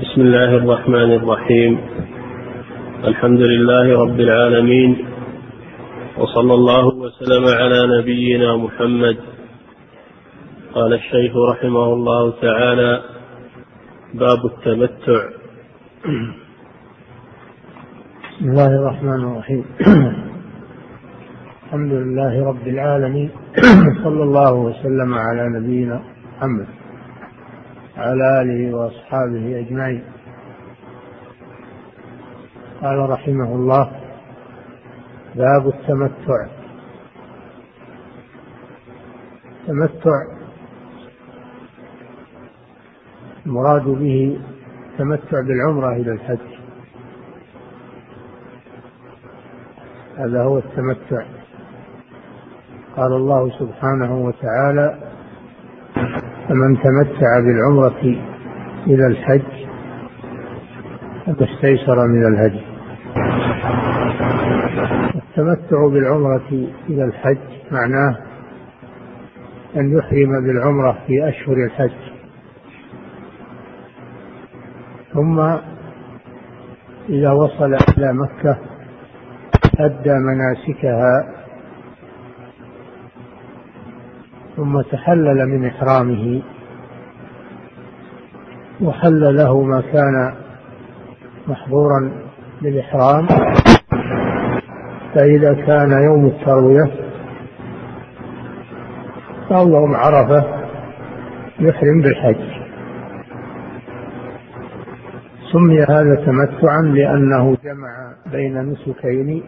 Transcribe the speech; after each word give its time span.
بسم 0.00 0.20
الله 0.20 0.56
الرحمن 0.56 1.12
الرحيم. 1.12 1.80
الحمد 3.04 3.40
لله 3.40 4.04
رب 4.04 4.20
العالمين. 4.20 5.06
وصلى 6.18 6.54
الله 6.54 6.86
وسلم 6.86 7.44
على 7.44 7.98
نبينا 7.98 8.56
محمد. 8.56 9.16
قال 10.74 10.92
الشيخ 10.92 11.32
رحمه 11.50 11.92
الله 11.92 12.30
تعالى 12.30 13.02
باب 14.14 14.46
التمتع. 14.46 15.20
بسم 18.30 18.50
الله 18.50 18.66
الرحمن 18.66 19.32
الرحيم. 19.32 19.64
الحمد 21.64 21.92
لله 21.92 22.44
رب 22.44 22.66
العالمين. 22.66 23.30
صلى 24.04 24.22
الله 24.22 24.54
وسلم 24.54 25.14
على 25.14 25.60
نبينا 25.60 26.02
محمد. 26.36 26.79
وعلى 28.00 28.42
آله 28.42 28.76
وأصحابه 28.76 29.58
أجمعين. 29.58 30.04
قال 32.82 33.10
رحمه 33.10 33.54
الله 33.54 33.90
باب 35.34 35.68
التمتع. 35.68 36.46
التمتع 39.60 40.22
المراد 43.46 43.84
به 43.84 44.40
التمتع 44.92 45.40
بالعمرة 45.40 45.92
إلى 45.92 46.12
الحج. 46.12 46.38
هذا 50.16 50.42
هو 50.42 50.58
التمتع. 50.58 51.24
قال 52.96 53.12
الله 53.12 53.50
سبحانه 53.58 54.18
وتعالى 54.18 55.09
فمن 56.50 56.76
تمتع 56.76 57.40
بالعمرة 57.40 58.20
إلى 58.86 59.06
الحج 59.06 59.66
فما 61.26 61.36
استيسر 61.40 62.06
من 62.08 62.26
الهدي. 62.26 62.62
التمتع 65.14 65.88
بالعمرة 65.88 66.68
إلى 66.88 67.04
الحج 67.04 67.38
معناه 67.70 68.16
أن 69.76 69.98
يحرم 69.98 70.46
بالعمرة 70.46 70.98
في 71.06 71.28
أشهر 71.28 71.56
الحج. 71.56 72.12
ثم 75.14 75.40
إذا 77.08 77.30
وصل 77.30 77.74
إلى 77.98 78.12
مكة 78.12 78.58
أدى 79.78 80.14
مناسكها 80.14 81.39
ثم 84.60 84.80
تحلل 84.80 85.48
من 85.48 85.66
إحرامه 85.66 86.42
وحل 88.80 89.36
له 89.36 89.62
ما 89.62 89.80
كان 89.80 90.34
محظورا 91.48 92.12
بالإحرام. 92.62 93.26
فإذا 95.14 95.54
كان 95.54 96.02
يوم 96.02 96.26
التروية 96.26 96.90
أو 99.50 99.68
يوم 99.68 99.94
عرفة 99.94 100.44
يحرم 101.60 102.00
بالحج. 102.00 102.60
سمي 105.52 105.80
هذا 105.80 106.14
تمتعا 106.14 106.82
لأنه 106.82 107.56
جمع 107.64 108.12
بين 108.32 108.58
نسكين 108.58 109.42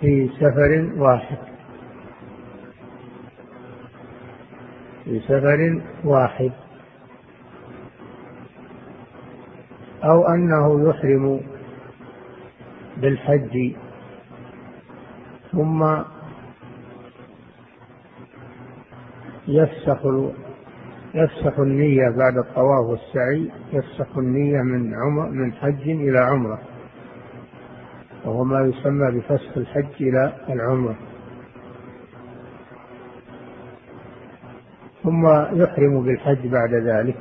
في 0.00 0.28
سفر 0.40 0.90
واحد. 0.96 1.53
في 5.04 5.20
سفر 5.20 5.80
واحد. 6.04 6.52
أو 10.04 10.26
أنه 10.26 10.88
يحرم 10.88 11.40
بالحج. 12.96 13.72
ثم 15.52 15.96
يفسخ 19.48 20.06
يفسخ 21.14 21.60
النية 21.60 22.08
بعد 22.08 22.38
الطواف 22.38 22.86
والسعي. 22.86 23.50
يفسخ 23.72 24.18
النية 24.18 24.62
من 24.62 24.94
عمر 24.94 25.28
من 25.30 25.52
حج 25.52 25.88
إلى 25.88 26.18
عمرة. 26.18 26.58
وهو 28.24 28.44
ما 28.44 28.60
يسمى 28.60 29.10
بفسخ 29.10 29.56
الحج 29.56 30.02
إلى 30.02 30.32
العمرة. 30.48 30.96
ثم 35.04 35.26
يحرم 35.62 36.02
بالحج 36.04 36.46
بعد 36.46 36.74
ذلك 36.74 37.16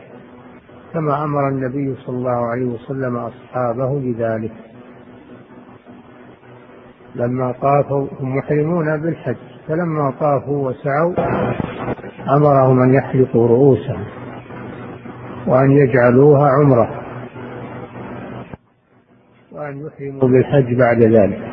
كما 0.94 1.24
أمر 1.24 1.48
النبي 1.48 1.96
صلى 1.96 2.18
الله 2.18 2.46
عليه 2.52 2.66
وسلم 2.66 3.16
أصحابه 3.16 4.00
بذلك. 4.00 4.52
لما 7.16 7.52
طافوا 7.52 8.08
هم 8.20 8.38
محرمون 8.38 9.02
بالحج 9.02 9.36
فلما 9.68 10.14
طافوا 10.20 10.70
وسعوا 10.70 11.14
أمرهم 12.38 12.82
أن 12.82 12.94
يحلقوا 12.94 13.48
رؤوسهم 13.48 14.06
وأن 15.48 15.72
يجعلوها 15.72 16.50
عمرة 16.50 16.90
وأن 19.52 19.86
يحرموا 19.86 20.30
بالحج 20.30 20.74
بعد 20.80 21.02
ذلك. 21.02 21.53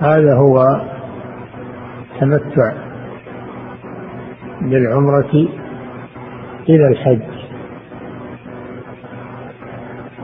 هذا 0.00 0.34
هو 0.34 0.80
تمتع 2.20 2.72
بالعمرة 4.60 5.48
إلى 6.68 6.88
الحج 6.88 7.38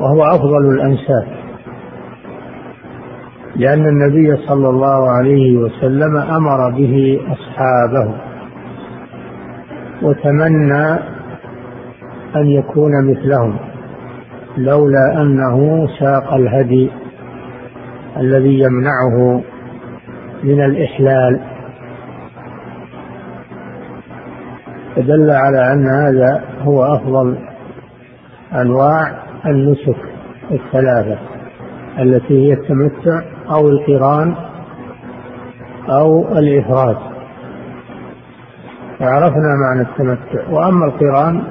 وهو 0.00 0.24
أفضل 0.24 0.74
الأنساب 0.74 1.26
لأن 3.56 3.86
النبي 3.86 4.36
صلى 4.36 4.68
الله 4.68 5.10
عليه 5.10 5.56
وسلم 5.56 6.16
أمر 6.16 6.70
به 6.70 7.20
أصحابه 7.32 8.14
وتمنى 10.02 10.92
أن 12.36 12.46
يكون 12.46 13.10
مثلهم 13.10 13.56
لولا 14.56 15.22
أنه 15.22 15.88
ساق 16.00 16.34
الهدي 16.34 16.90
الذي 18.16 18.58
يمنعه 18.58 19.42
من 20.44 20.64
الإحلال. 20.64 21.40
فدل 24.96 25.30
على 25.30 25.72
أن 25.72 25.86
هذا 25.86 26.44
هو 26.60 26.84
أفضل 26.84 27.38
أنواع 28.52 29.24
النسك 29.46 29.96
الثلاثة 30.50 31.18
التي 31.98 32.48
هي 32.48 32.52
التمتع 32.52 33.22
أو 33.50 33.68
القران 33.68 34.34
أو 35.88 36.38
الإفراد 36.38 36.96
فعرفنا 38.98 39.54
معنى 39.54 39.80
التمتع. 39.80 40.50
وأما 40.50 40.86
القران 40.86 41.42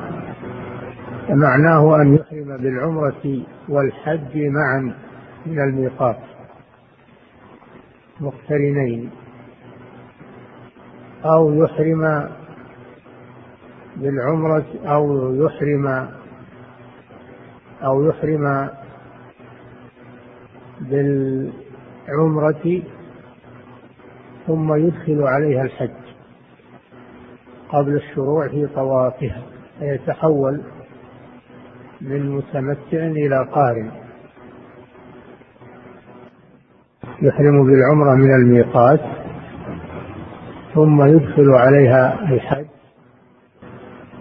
فمعناه 1.27 2.01
أن 2.01 2.13
يحرم 2.13 2.57
بالعمرة 2.57 3.41
والحج 3.69 4.35
معا 4.35 4.93
من 5.45 5.59
الميقات. 5.59 6.32
مقترنين 8.19 9.09
أو 11.25 11.53
يحرم 11.53 12.29
بالعمرة 13.95 14.65
أو 14.85 15.35
يحرم 15.35 16.09
أو 17.83 18.09
يحرم 18.09 18.69
بالعمرة 20.81 22.81
ثم 24.47 24.73
يدخل 24.73 25.23
عليها 25.23 25.63
الحج 25.63 25.91
قبل 27.69 27.95
الشروع 27.95 28.47
في 28.47 28.67
طوافها 28.67 29.41
فيتحول 29.79 30.61
من 32.01 32.29
متمتع 32.29 33.05
إلى 33.05 33.47
قارن. 33.51 33.91
يحرم 37.23 37.63
بالعمرة 37.65 38.15
من 38.15 38.35
الميقات 38.35 38.99
ثم 40.73 41.03
يدخل 41.03 41.49
عليها 41.49 42.19
الحج 42.33 42.65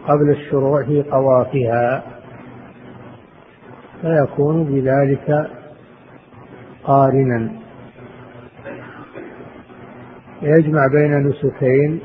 قبل 0.08 0.30
الشروع 0.30 0.84
في 0.84 1.02
طوافها. 1.02 2.02
فيكون 4.02 4.64
بذلك 4.64 5.50
قارنا. 6.84 7.50
يجمع 10.42 10.86
بين 10.86 11.26
نسكين 11.28 12.00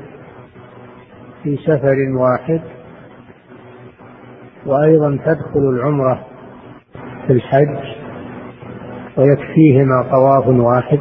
في 1.42 1.56
سفر 1.56 1.96
واحد 2.12 2.60
وأيضا 4.66 5.18
تدخل 5.26 5.60
العمرة 5.60 6.26
في 7.26 7.32
الحج 7.32 7.87
ويكفيهما 9.18 10.02
طواف 10.10 10.46
واحد 10.46 11.00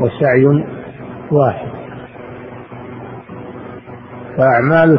وسعي 0.00 0.44
واحد. 1.32 1.68
فأعمال 4.36 4.98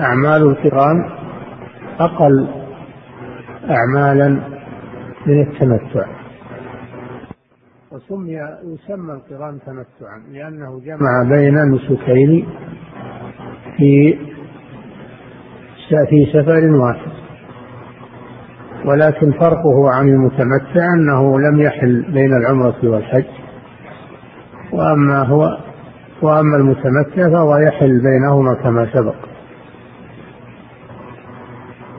أعمال 0.00 0.42
القرآن 0.42 1.10
أقل 2.00 2.48
أعمالا 3.70 4.28
من 5.26 5.40
التمتع. 5.40 6.06
وسمي 7.92 8.38
يسمى 8.64 9.12
القرآن 9.12 9.58
تمتعا 9.66 10.18
لأنه 10.32 10.80
جمع 10.80 11.28
بين 11.28 11.54
نسكين 11.72 12.46
في 13.76 14.18
في 16.08 16.26
سفر 16.32 16.70
واحد. 16.70 17.21
ولكن 18.84 19.32
فرقه 19.32 19.90
عن 19.90 20.08
المتمتع 20.08 20.86
أنه 20.98 21.40
لم 21.40 21.60
يحل 21.60 22.04
بين 22.12 22.36
العمرة 22.36 22.78
والحج. 22.82 23.24
وأما 24.72 25.22
هو 25.22 25.58
وأما 26.22 26.56
المتمتع 26.56 27.30
فهو 27.30 27.56
يحل 27.56 28.02
بينهما 28.02 28.54
كما 28.54 28.86
سبق. 28.92 29.14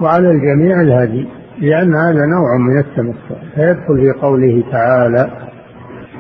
وعلى 0.01 0.31
الجميع 0.31 0.81
الهدي 0.81 1.27
لأن 1.59 1.95
هذا 1.95 2.25
نوع 2.25 2.57
من 2.59 2.79
التمتع. 2.79 3.35
فيدخل 3.55 3.97
في 3.97 4.11
قوله 4.21 4.63
تعالى 4.71 5.31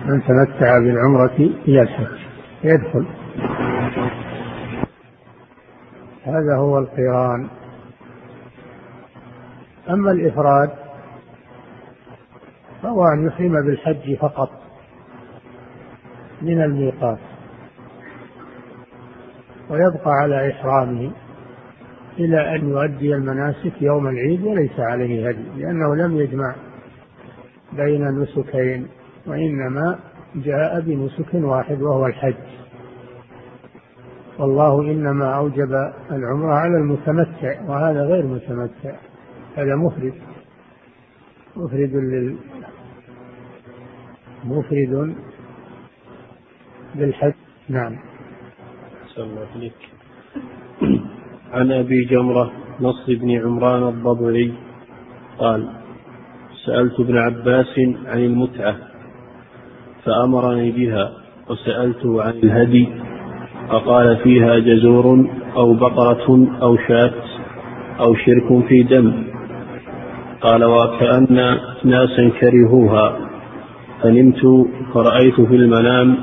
من 0.05 0.21
تمتع 0.21 0.79
بالعمرة 0.79 1.49
إلى 1.67 1.81
الحج 1.81 2.17
يدخل. 2.63 3.05
هذا 6.25 6.55
هو 6.55 6.79
القرآن. 6.79 7.47
أما 9.89 10.11
الإفراد 10.11 10.69
فهو 12.83 13.05
أن 13.05 13.27
يحرم 13.27 13.65
بالحج 13.65 14.15
فقط 14.15 14.49
من 16.41 16.61
الميقات 16.61 17.19
ويبقى 19.69 20.11
على 20.11 20.51
إحرامه 20.51 21.11
إلى 22.19 22.55
أن 22.55 22.69
يؤدي 22.69 23.15
المناسك 23.15 23.81
يوم 23.81 24.07
العيد 24.07 24.43
وليس 24.43 24.79
عليه 24.79 25.29
هدي 25.29 25.43
لأنه 25.57 25.95
لم 25.95 26.17
يجمع 26.17 26.55
بين 27.73 28.07
النسكين 28.07 28.87
وإنما 29.27 29.99
جاء 30.35 30.81
بنسك 30.81 31.33
واحد 31.33 31.81
وهو 31.81 32.05
الحج. 32.05 32.35
والله 34.39 34.81
إنما 34.81 35.35
أوجب 35.35 35.73
العمرة 36.11 36.53
على 36.53 36.77
المتمتع 36.77 37.61
وهذا 37.67 38.01
غير 38.01 38.25
متمتع. 38.25 38.95
هذا 39.57 39.75
مفرد. 39.75 40.13
مفرد 41.55 41.95
لل 41.95 42.35
مفرد 44.43 45.15
بالحج 46.95 47.33
نعم. 47.69 47.95
الله 49.17 49.47
عليك 49.55 49.73
عن 51.53 51.71
أبي 51.71 52.05
جمرة 52.05 52.51
نصر 52.81 53.15
بن 53.15 53.31
عمران 53.31 53.83
الضبعي 53.83 54.53
قال 55.37 55.69
سألت 56.65 56.99
ابن 56.99 57.17
عباس 57.17 57.79
عن 58.05 58.19
المتعة 58.19 58.75
فأمرني 60.03 60.71
بها 60.71 61.11
وسألته 61.49 62.23
عن 62.23 62.33
الهدي 62.33 62.87
فقال 63.69 64.17
فيها 64.23 64.59
جزور 64.59 65.29
أو 65.55 65.73
بقرة 65.73 66.47
أو 66.61 66.77
شاة 66.77 67.13
أو 67.99 68.15
شرك 68.15 68.67
في 68.67 68.83
دم. 68.83 69.32
قال 70.43 70.63
وكأن 70.63 71.57
ناسا 71.83 72.29
كرهوها. 72.39 73.17
فنمت 74.01 74.41
فرأيت 74.93 75.41
في 75.41 75.55
المنام 75.55 76.17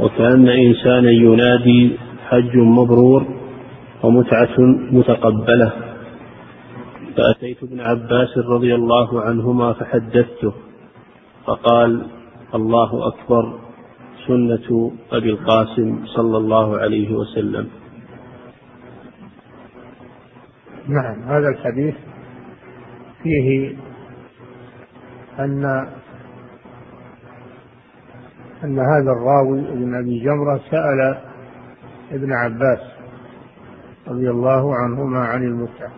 وكأن 0.00 0.48
إنسانا 0.48 1.10
ينادي 1.10 1.96
حج 2.28 2.56
مبرور 2.56 3.26
ومتعة 4.02 4.56
متقبلة. 4.90 5.72
فأتيت 7.16 7.62
ابن 7.62 7.80
عباس 7.80 8.38
رضي 8.38 8.74
الله 8.74 9.20
عنهما 9.20 9.72
فحدثته 9.72 10.52
فقال 11.46 12.06
الله 12.54 13.06
أكبر 13.06 13.58
سنة 14.26 14.92
أبي 15.12 15.30
القاسم 15.30 16.06
صلى 16.06 16.36
الله 16.36 16.78
عليه 16.78 17.14
وسلم. 17.14 17.68
نعم 20.88 21.22
هذا 21.22 21.48
الحديث 21.48 21.94
فيه 23.22 23.76
أن 25.38 25.88
أن 28.64 28.78
هذا 28.78 29.12
الراوي 29.12 29.60
ابن 29.60 29.94
أبي 29.94 30.20
جمرة 30.20 30.60
سأل 30.70 31.18
ابن 32.12 32.32
عباس 32.32 32.80
رضي 34.08 34.30
الله 34.30 34.74
عنهما 34.76 35.20
عن 35.20 35.42
المتعة. 35.42 35.90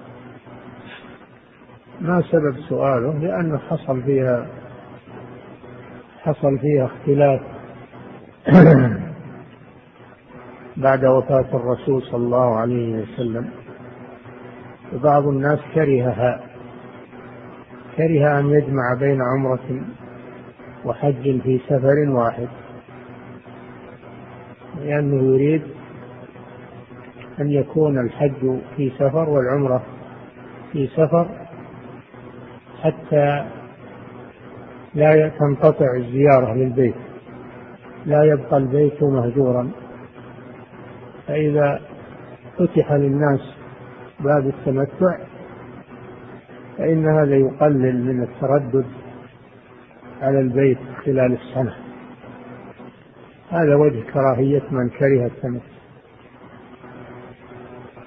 ما 2.00 2.22
سبب 2.22 2.56
سؤاله؟ 2.68 3.18
لأنه 3.18 3.58
حصل 3.58 4.02
فيها 4.02 4.46
حصل 6.22 6.58
فيها 6.58 6.86
اختلاف 6.86 7.40
بعد 10.76 11.04
وفاة 11.04 11.56
الرسول 11.56 12.02
صلى 12.02 12.24
الله 12.24 12.56
عليه 12.56 13.02
وسلم. 13.02 13.50
وبعض 14.92 15.26
الناس 15.26 15.58
كرهها. 15.74 16.49
كره 17.96 18.38
أن 18.38 18.50
يجمع 18.50 18.94
بين 19.00 19.22
عمرة 19.22 19.80
وحج 20.84 21.40
في 21.40 21.60
سفر 21.68 22.10
واحد 22.10 22.48
لأنه 24.84 25.34
يريد 25.34 25.62
أن 27.40 27.50
يكون 27.50 27.98
الحج 27.98 28.58
في 28.76 28.90
سفر 28.98 29.28
والعمرة 29.30 29.82
في 30.72 30.86
سفر 30.86 31.28
حتى 32.82 33.44
لا 34.94 35.28
تنقطع 35.28 35.96
الزيارة 35.96 36.54
للبيت 36.54 36.94
لا 38.06 38.24
يبقى 38.24 38.56
البيت 38.56 39.02
مهجورا. 39.02 39.70
فإذا 41.26 41.80
فتح 42.58 42.92
للناس 42.92 43.40
باب 44.20 44.46
التمتع 44.46 45.18
فإن 46.80 47.08
هذا 47.08 47.36
يقلل 47.36 48.04
من 48.04 48.22
التردد 48.22 48.86
على 50.22 50.40
البيت 50.40 50.78
خلال 51.04 51.32
السنة. 51.32 51.74
هذا 53.50 53.74
وجه 53.74 54.02
كراهية 54.12 54.62
من 54.70 54.88
كره 54.88 55.26
التمتع 55.26 55.64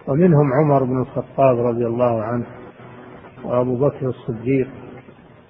ومنهم 0.07 0.53
عمر 0.53 0.83
بن 0.83 1.01
الخطاب 1.01 1.59
رضي 1.59 1.85
الله 1.85 2.23
عنه 2.23 2.45
وأبو 3.43 3.75
بكر 3.75 4.09
الصديق 4.09 4.67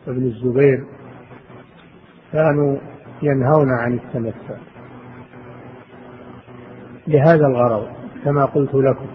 وابن 0.07 0.23
الزبير 0.23 0.85
كانوا 2.33 2.77
ينهون 3.21 3.69
عن 3.79 3.93
التمتع. 3.93 4.57
لهذا 7.07 7.47
الغرض 7.47 7.87
كما 8.23 8.45
قلت 8.45 8.75
لكم 8.75 9.07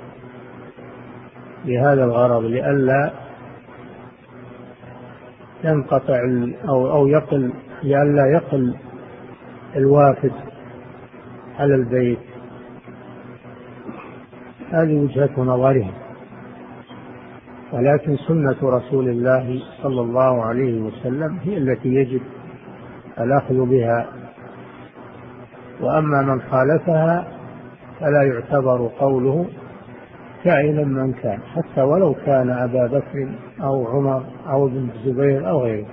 لهذا 1.65 2.05
الغرض 2.05 2.45
لئلا 2.45 3.28
ينقطع 5.65 6.21
أو 6.69 6.91
أو 6.91 7.07
يقل 7.07 7.53
لئلا 7.83 8.27
يقل 8.27 8.75
الوافد 9.77 10.33
على 11.59 11.75
البيت. 11.75 12.19
هذه 14.71 14.97
وجهة 14.97 15.31
نظرهم. 15.43 15.93
ولكن 17.73 18.17
سنة 18.17 18.57
رسول 18.63 19.09
الله 19.09 19.63
صلى 19.83 20.01
الله 20.01 20.45
عليه 20.45 20.81
وسلم 20.81 21.39
هي 21.43 21.57
التي 21.57 21.89
يجب 21.89 22.21
الأخذ 23.19 23.67
بها. 23.67 24.07
وأما 25.81 26.23
من 26.23 26.41
خالفها 26.41 27.29
فلا 28.01 28.23
يعتبر 28.23 28.91
قوله 28.99 29.47
كائنا 30.45 30.85
من 30.85 31.13
كان 31.13 31.39
حتى 31.43 31.83
ولو 31.83 32.15
كان 32.15 32.51
أبا 32.51 32.87
بكر 32.87 33.29
أو 33.63 33.87
عمر 33.87 34.25
أو 34.47 34.67
ابن 34.67 34.89
الزبير 34.95 35.51
أو 35.51 35.63
غيره. 35.63 35.87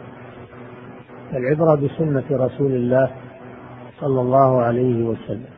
العبرة 1.34 1.76
بسنة 1.76 2.24
رسول 2.32 2.72
الله 2.72 3.12
صلى 4.00 4.22
الله 4.22 4.62
عليه 4.62 5.04
وسلم. 5.04 5.56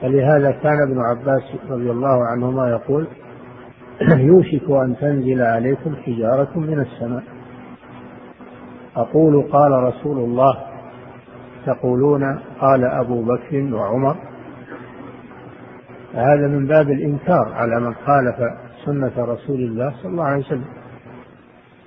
فلهذا 0.00 0.50
كان 0.50 0.82
ابن 0.88 1.00
عباس 1.00 1.42
رضي 1.70 1.90
الله 1.90 2.26
عنهما 2.26 2.70
يقول 2.70 3.06
يوشك 4.00 4.70
أن 4.70 4.96
تنزل 5.00 5.42
عليكم 5.42 5.94
حجارة 5.96 6.58
من 6.58 6.80
السماء. 6.80 7.22
أقول 8.96 9.42
قال 9.42 9.72
رسول 9.72 10.18
الله. 10.18 10.58
تقولون 11.66 12.38
قال 12.60 12.84
أبو 12.84 13.22
بكر 13.22 13.74
وعمر. 13.74 14.16
هذا 16.14 16.48
من 16.48 16.66
باب 16.66 16.90
الإنكار 16.90 17.52
على 17.52 17.80
من 17.80 17.94
خالف 17.94 18.61
سنة 18.84 19.12
رسول 19.18 19.60
الله 19.60 19.94
صلى 20.02 20.10
الله 20.10 20.24
عليه 20.24 20.44
وسلم. 20.44 20.64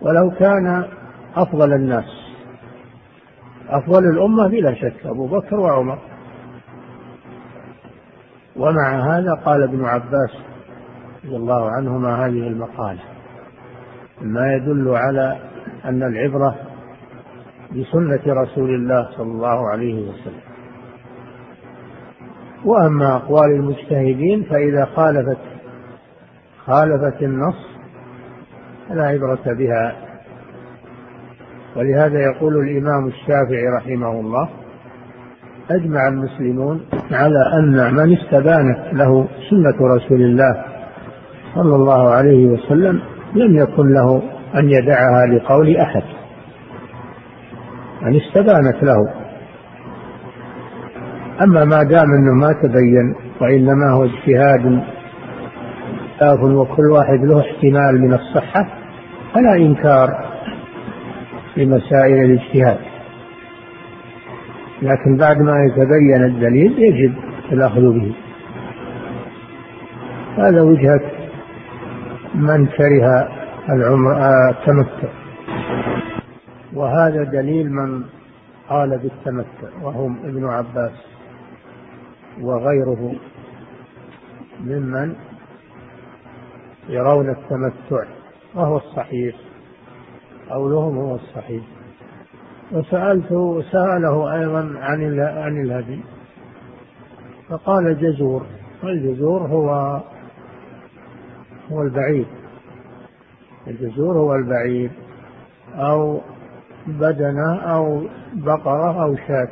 ولو 0.01 0.31
كان 0.31 0.87
أفضل 1.35 1.73
الناس 1.73 2.25
أفضل 3.69 4.05
الأمة 4.05 4.47
بلا 4.47 4.73
شك 4.73 5.05
أبو 5.05 5.27
بكر 5.27 5.59
وعمر. 5.59 5.99
ومع 8.55 9.17
هذا 9.17 9.33
قال 9.33 9.63
ابن 9.63 9.85
عباس 9.85 10.31
رضي 11.25 11.35
الله 11.35 11.71
عنهما 11.71 12.25
هذه 12.25 12.47
المقالة 12.47 13.01
ما 14.21 14.53
يدل 14.53 14.89
على 14.95 15.39
أن 15.85 16.03
العبرة 16.03 16.55
بسنة 17.71 18.33
رسول 18.33 18.69
الله 18.75 19.09
صلى 19.17 19.31
الله 19.31 19.69
عليه 19.69 20.09
وسلم. 20.09 20.41
وأما 22.65 23.15
أقوال 23.15 23.51
المجتهدين 23.51 24.43
فإذا 24.43 24.85
خالفت 24.85 25.54
خالفت 26.65 27.21
النص 27.21 27.55
فلا 28.89 29.03
عبرة 29.07 29.53
بها. 29.53 29.95
ولهذا 31.75 32.19
يقول 32.19 32.57
الإمام 32.57 33.07
الشافعي 33.07 33.67
رحمه 33.77 34.11
الله 34.11 34.49
أجمع 35.71 36.07
المسلمون 36.07 36.81
على 37.11 37.59
أن 37.59 37.93
من 37.93 38.17
استبانت 38.17 38.93
له 38.93 39.27
سنة 39.49 39.95
رسول 39.95 40.21
الله 40.21 40.65
صلى 41.55 41.75
الله 41.75 42.09
عليه 42.09 42.47
وسلم 42.47 43.01
لم 43.35 43.57
يكن 43.57 43.93
له 43.93 44.21
أن 44.55 44.69
يدعها 44.69 45.25
لقول 45.25 45.77
أحد. 45.77 46.03
أن 48.03 48.15
استبانت 48.15 48.83
له. 48.83 49.09
أما 51.43 51.65
ما 51.65 51.83
دام 51.83 52.13
أنه 52.13 52.33
ما 52.33 52.53
تبين 52.53 53.15
وإنما 53.41 53.91
هو 53.91 54.03
اجتهاد 54.03 54.83
وكل 56.21 56.91
واحد 56.91 57.19
له 57.25 57.39
احتمال 57.39 58.01
من 58.01 58.13
الصحة 58.13 58.67
فلا 59.33 59.55
إنكار 59.55 60.09
في 61.53 61.65
مسائل 61.65 62.23
الاجتهاد. 62.25 62.77
لكن 64.81 65.17
بعد 65.17 65.41
ما 65.41 65.63
يتبين 65.63 66.23
الدليل 66.23 66.79
يجب 66.79 67.13
الأخذ 67.51 67.81
به. 67.81 68.15
هذا 70.37 70.61
وجهة 70.61 71.01
من 72.35 72.65
كره 72.65 73.27
العمر 73.69 74.13
آه، 74.13 74.49
التمتع. 74.49 75.09
وهذا 76.73 77.23
دليل 77.23 77.71
من 77.71 78.03
قال 78.69 78.97
بالتمتع 78.97 79.83
وهم 79.83 80.17
ابن 80.23 80.45
عباس 80.45 80.91
وغيره 82.41 83.13
ممن 84.61 85.15
يرون 86.89 87.29
التمتع 87.29 88.03
وهو 88.55 88.77
الصحيح. 88.77 89.35
قولهم 90.49 90.97
هو 90.97 91.15
الصحيح. 91.15 91.63
وسألته 92.71 93.63
سأله 93.71 94.35
أيضا 94.35 94.59
عن 94.79 95.19
عن 95.19 95.61
الهدي. 95.61 95.99
فقال 97.49 98.01
جزور 98.01 98.45
والجزور 98.83 99.41
هو 99.41 100.01
هو 101.71 101.81
البعيد. 101.81 102.27
الجزور 103.67 104.17
هو 104.17 104.35
البعيد. 104.35 104.91
أو 105.75 106.21
بدنة 106.87 107.55
أو 107.59 108.03
بقرة 108.33 109.03
أو 109.03 109.15
شاة. 109.15 109.49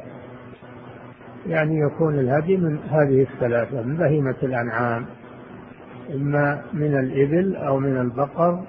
يعني 1.47 1.79
يكون 1.79 2.19
الهدي 2.19 2.57
من 2.57 2.79
هذه 2.79 3.21
الثلاثة 3.21 3.81
من 3.81 3.97
بهيمة 3.97 4.35
الأنعام. 4.43 5.05
إما 6.09 6.61
من 6.73 6.99
الإبل 6.99 7.55
أو 7.55 7.79
من 7.79 7.97
البقر 7.97 8.63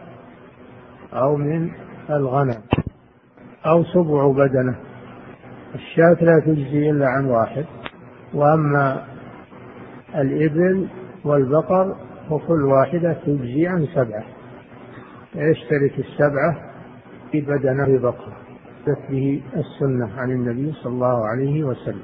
أو 1.12 1.36
من 1.36 1.70
الغنم 2.10 2.62
أو 3.66 3.84
سبع 3.84 4.32
بدنة. 4.32 4.74
الشاة 5.74 6.24
لا 6.24 6.40
تجزي 6.46 6.90
إلا 6.90 7.08
عن 7.08 7.24
واحد. 7.24 7.64
وأما 8.34 9.04
الإبل 10.14 10.88
والبقر 11.24 11.96
وكل 12.30 12.62
واحدة 12.62 13.12
تجزي 13.12 13.66
عن 13.66 13.86
سبعة. 13.86 14.24
يشترك 15.34 15.98
السبعة 15.98 16.70
في 17.32 17.40
بدنة 17.40 17.98
بقر. 17.98 18.32
به 19.10 19.42
السنة 19.56 20.20
عن 20.20 20.30
النبي 20.30 20.72
صلى 20.72 20.92
الله 20.92 21.26
عليه 21.26 21.64
وسلم. 21.64 22.02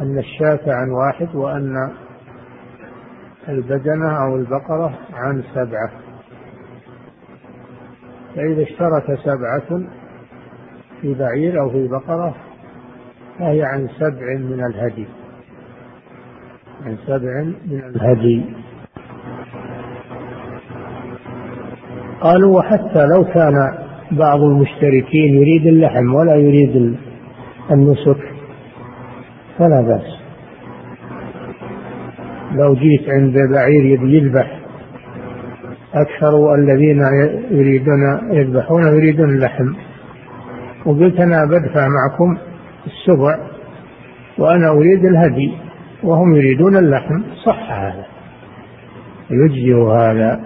أن 0.00 0.18
الشاة 0.18 0.60
عن 0.66 0.90
واحد 0.90 1.34
وأن 1.34 1.90
البدنة 3.48 4.24
أو 4.24 4.36
البقرة 4.36 4.98
عن 5.12 5.42
سبعة. 5.54 5.90
فإذا 8.36 8.62
اشترك 8.62 9.18
سبعة 9.24 9.82
في 11.00 11.14
بعير 11.14 11.60
أو 11.60 11.70
في 11.70 11.88
بقرة 11.88 12.34
فهي 13.38 13.62
عن 13.62 13.88
سبع 13.98 14.36
من 14.38 14.64
الهدي. 14.64 15.06
عن 16.84 16.96
سبع 17.06 17.42
من 17.66 17.82
الهدي. 17.84 18.44
قالوا 22.20 22.58
وحتى 22.58 23.06
لو 23.06 23.24
كان 23.24 23.78
بعض 24.10 24.40
المشتركين 24.40 25.34
يريد 25.34 25.66
اللحم 25.66 26.14
ولا 26.14 26.34
يريد 26.34 26.96
النسك 27.70 28.32
فلا 29.58 29.80
بأس. 29.80 30.17
لو 32.58 32.74
جيت 32.74 33.08
عند 33.08 33.34
بعير 33.54 34.04
يذبح 34.04 34.58
أكثر 35.94 36.54
الذين 36.54 37.02
يريدون 37.50 38.00
يذبحون 38.32 38.82
يريدون 38.82 39.30
اللحم. 39.30 39.72
وقلت 40.86 41.20
أنا 41.20 41.44
بدفع 41.44 41.88
معكم 41.88 42.38
السبع 42.86 43.38
وأنا 44.38 44.70
أريد 44.70 45.04
الهدي 45.04 45.52
وهم 46.02 46.36
يريدون 46.36 46.76
اللحم. 46.76 47.22
صح 47.46 47.70
هذا. 47.70 48.04
يجزي 49.30 49.74
هذا. 49.74 50.40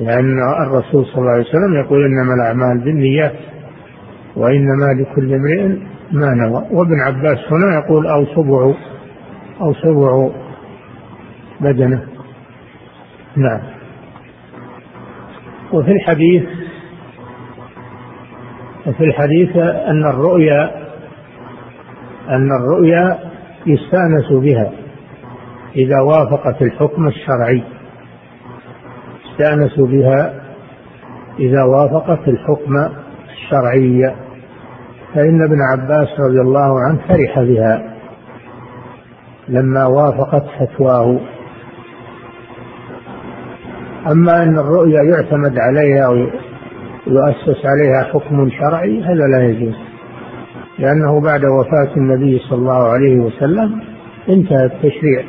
لأن 0.00 0.38
الرسول 0.62 1.06
صلى 1.06 1.18
الله 1.18 1.32
عليه 1.32 1.44
وسلم 1.44 1.74
يقول 1.74 2.04
إنما 2.04 2.34
الأعمال 2.34 2.84
بالنيات 2.84 3.34
وإنما 4.36 4.86
لكل 5.00 5.34
امرئ 5.34 5.68
ما 6.12 6.34
نوى. 6.34 6.66
وابن 6.70 7.00
عباس 7.00 7.38
هنا 7.52 7.74
يقول 7.74 8.06
أو 8.06 8.26
سبع. 8.26 8.74
أو 9.60 9.74
سبع 9.74 10.30
بدنة. 11.60 12.02
نعم. 13.36 13.60
وفي 15.72 15.92
الحديث 15.92 16.42
وفي 18.86 19.04
الحديث 19.04 19.56
أن 19.56 20.06
الرؤيا 20.06 20.88
أن 22.28 22.48
الرؤيا 22.60 23.18
يستأنس 23.66 24.32
بها 24.32 24.72
إذا 25.76 26.00
وافقت 26.00 26.62
الحكم 26.62 27.08
الشرعي. 27.08 27.62
يستأنس 29.24 29.78
بها 29.78 30.44
إذا 31.38 31.62
وافقت 31.62 32.28
الحكم 32.28 32.88
الشرعي. 33.30 34.14
فإن 35.14 35.42
ابن 35.42 35.58
عباس 35.72 36.08
رضي 36.20 36.40
الله 36.40 36.80
عنه 36.80 36.98
فرح 37.08 37.40
بها. 37.40 37.97
لما 39.48 39.86
وافقت 39.86 40.44
فتواه. 40.60 41.20
أما 44.06 44.42
أن 44.42 44.58
الرؤيا 44.58 45.02
يعتمد 45.02 45.58
عليها 45.58 46.06
أو 46.06 46.16
يؤسس 47.06 47.66
عليها 47.66 48.04
حكم 48.12 48.50
شرعي 48.50 49.02
هذا 49.02 49.26
لا 49.26 49.44
يجوز. 49.44 49.74
لأنه 50.78 51.20
بعد 51.20 51.44
وفاة 51.44 51.96
النبي 51.96 52.38
صلى 52.38 52.58
الله 52.58 52.88
عليه 52.88 53.16
وسلم 53.20 53.80
انتهى 54.28 54.64
التشريع. 54.64 55.24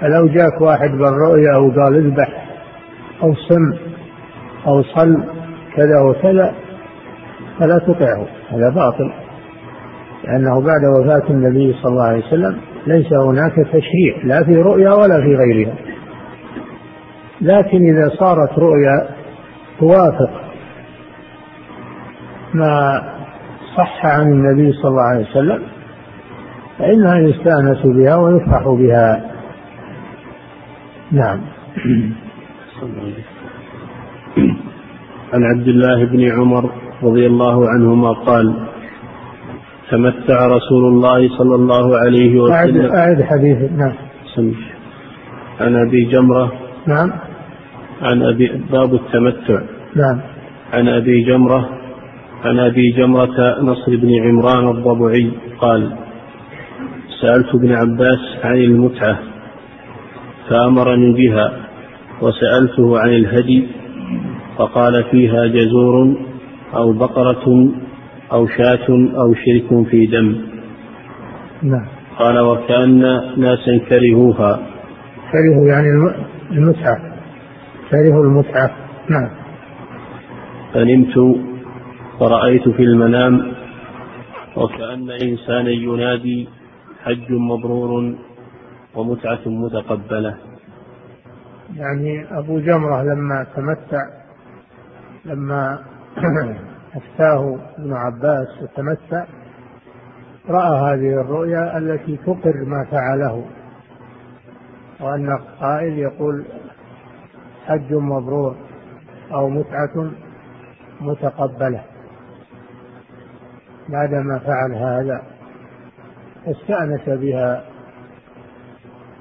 فلو 0.00 0.26
جاك 0.26 0.60
واحد 0.60 0.90
بالرؤيا 0.90 1.56
وقال 1.56 1.96
اذبح 1.96 2.46
أو 3.22 3.34
سم 3.34 3.78
أو 4.66 4.82
صل 4.82 5.24
كذا 5.76 6.00
وكذا 6.00 6.54
فلا 7.58 7.78
تطعه 7.78 8.26
هذا 8.50 8.70
باطل. 8.70 9.25
لأنه 10.26 10.60
بعد 10.60 10.84
وفاة 11.00 11.30
النبي 11.30 11.72
صلى 11.82 11.92
الله 11.92 12.04
عليه 12.04 12.26
وسلم 12.26 12.56
ليس 12.86 13.12
هناك 13.12 13.54
تشريع 13.72 14.24
لا 14.24 14.44
في 14.44 14.56
رؤيا 14.56 14.92
ولا 14.92 15.20
في 15.20 15.36
غيرها. 15.36 15.74
لكن 17.40 17.78
إذا 17.94 18.08
صارت 18.18 18.58
رؤيا 18.58 19.08
توافق 19.80 20.30
ما 22.54 23.02
صح 23.76 24.06
عن 24.06 24.32
النبي 24.32 24.72
صلى 24.72 24.90
الله 24.90 25.02
عليه 25.02 25.26
وسلم 25.30 25.62
فإنها 26.78 27.18
يستأنس 27.18 27.86
بها 27.86 28.16
ويفرح 28.16 28.68
بها. 28.68 29.30
نعم. 31.12 31.40
عن 35.32 35.44
عبد 35.44 35.68
الله 35.68 36.04
بن 36.04 36.30
عمر 36.30 36.70
رضي 37.02 37.26
الله 37.26 37.68
عنهما 37.68 38.12
قال 38.12 38.66
تمتع 39.90 40.46
رسول 40.46 40.84
الله 40.84 41.28
صلى 41.38 41.54
الله 41.54 41.98
عليه 41.98 42.40
وسلم. 42.40 42.92
أعد 42.94 43.22
حديث. 43.22 43.72
نعم. 43.72 43.94
عن 45.60 45.76
أبي 45.76 46.04
جمرة. 46.04 46.52
نعم. 46.86 47.12
عن 48.02 48.22
أبي 48.22 48.62
باب 48.72 48.94
التمتع. 48.94 49.60
نعم. 49.96 50.20
عن 50.72 50.88
أبي 50.88 51.24
جمرة. 51.24 51.68
عن 52.44 52.58
أبي 52.58 52.90
جمرة 52.90 53.60
نصر 53.62 53.96
بن 53.96 54.10
عمران 54.22 54.76
الضبعي 54.76 55.30
قال 55.58 55.92
سألت 57.20 57.54
ابن 57.54 57.72
عباس 57.72 58.44
عن 58.44 58.56
المتعة 58.56 59.18
فأمرني 60.48 61.12
بها 61.12 61.52
وسألته 62.22 62.98
عن 62.98 63.08
الهدي 63.08 63.66
فقال 64.58 65.04
فيها 65.10 65.46
جزور 65.46 66.16
أو 66.74 66.92
بقرة 66.92 67.68
أو 68.32 68.46
شاة 68.46 68.88
أو 69.22 69.34
شرك 69.34 69.88
في 69.90 70.06
دم. 70.06 70.46
نعم. 71.62 71.86
قال 72.18 72.38
وكأن 72.38 73.00
ناسا 73.36 73.78
كرهوها. 73.88 74.60
كرهوا 75.32 75.66
يعني 75.68 75.88
المتعة. 76.50 76.98
كرهوا 77.90 78.24
المتعة. 78.24 78.70
نعم. 79.08 79.30
فنمت 80.74 81.36
فرأيت 82.20 82.68
في 82.68 82.82
المنام 82.82 83.52
وكأن 84.56 85.10
إنسانا 85.10 85.70
ينادي 85.70 86.48
حج 87.04 87.32
مبرور 87.32 88.14
ومتعة 88.94 89.40
متقبلة. 89.46 90.34
يعني 91.76 92.38
أبو 92.38 92.58
جمرة 92.58 93.02
لما 93.02 93.46
تمتع 93.56 94.02
لما 95.24 95.78
أفتاه 96.96 97.58
ابن 97.78 97.92
عباس 97.92 98.62
وتمتع 98.62 99.24
رأى 100.48 100.78
هذه 100.80 101.20
الرؤيا 101.20 101.78
التي 101.78 102.16
تقر 102.16 102.64
ما 102.64 102.84
فعله. 102.84 103.44
وأن 105.00 105.38
قائل 105.60 105.98
يقول 105.98 106.44
حج 107.66 107.92
مبرور 107.94 108.56
أو 109.32 109.48
متعة 109.48 110.10
متقبلة. 111.00 111.82
بعدما 113.88 114.38
فعل 114.38 114.72
هذا 114.72 115.22
استأنس 116.46 117.08
بها 117.08 117.64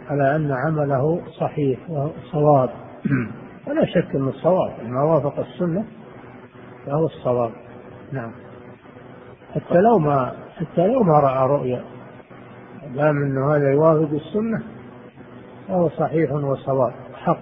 على 0.09 0.35
أن 0.35 0.51
عمله 0.51 1.21
صحيح 1.39 1.79
وصواب 1.89 2.69
ولا 3.67 3.85
شك 3.85 4.15
أنه 4.15 4.29
الصواب 4.29 4.71
ما 4.83 5.03
وافق 5.03 5.39
السنة 5.39 5.85
فهو 6.85 7.05
الصواب. 7.05 7.51
نعم. 8.11 8.31
حتى 9.55 9.81
لو 9.81 9.99
ما 9.99 10.33
حتى 10.55 10.87
لو 10.87 11.03
ما 11.03 11.19
رأى 11.19 11.47
رؤيا 11.47 11.83
دام 12.95 13.23
أنه 13.23 13.55
هذا 13.55 13.71
يوافق 13.71 14.09
السنة 14.11 14.63
فهو 15.67 15.89
صحيح 15.89 16.31
وصواب. 16.31 16.93
حق. 17.13 17.39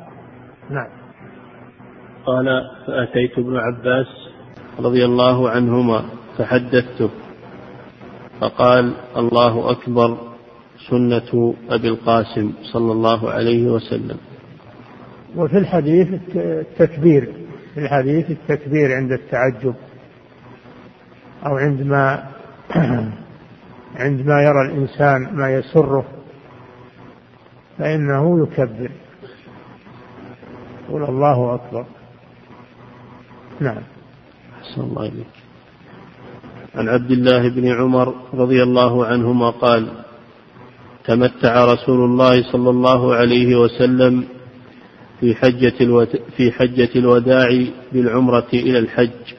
نعم. 0.70 0.88
قال 2.26 2.62
فأتيت 2.88 3.40
ابن 3.40 3.58
عباس 3.58 4.08
رضي 4.80 5.06
الله 5.06 5.50
عنهما 5.50 6.04
فحدثته 6.38 7.10
فقال 8.42 8.94
الله 9.18 9.72
أكبر 9.72 10.18
سنة 10.90 11.54
أبي 11.70 11.88
القاسم 11.88 12.54
صلى 12.74 12.92
الله 12.92 13.30
عليه 13.30 13.72
وسلم. 13.72 14.18
وفي 15.36 15.58
الحديث 15.58 16.08
التكبير 16.36 17.34
في 17.74 17.80
الحديث 17.80 18.32
التكبير 18.32 18.96
عند 18.96 19.12
التعجب. 19.12 19.76
أو 21.46 21.58
عندما 21.58 22.24
عندما 23.96 24.44
يرى 24.44 24.62
الإنسان 24.66 25.36
ما 25.36 25.54
يسره 25.54 26.06
فإنه 27.78 28.44
يكبر. 28.44 28.92
يقول 30.90 31.04
الله 31.04 31.56
أكبر. 31.56 31.86
نعم. 33.60 33.84
أحسن 34.62 34.82
الله 34.82 35.02
إليك. 35.06 35.28
عن 36.76 36.90
عبد 36.90 37.12
الله 37.12 37.50
بن 37.50 37.68
عمر 37.68 38.16
رضي 38.34 38.64
الله 38.64 39.06
عنهما 39.06 39.50
قال 39.50 39.88
تمتع 41.06 41.66
رسول 41.74 42.06
الله 42.06 42.52
صلى 42.52 42.70
الله 42.70 43.16
عليه 43.16 43.56
وسلم 43.56 44.24
في 45.20 45.36
حجة 45.36 46.08
في 46.38 46.52
حجة 46.52 46.90
الوداع 46.96 47.66
بالعمرة 47.92 48.48
إلى 48.54 48.80
الحج. 48.80 49.34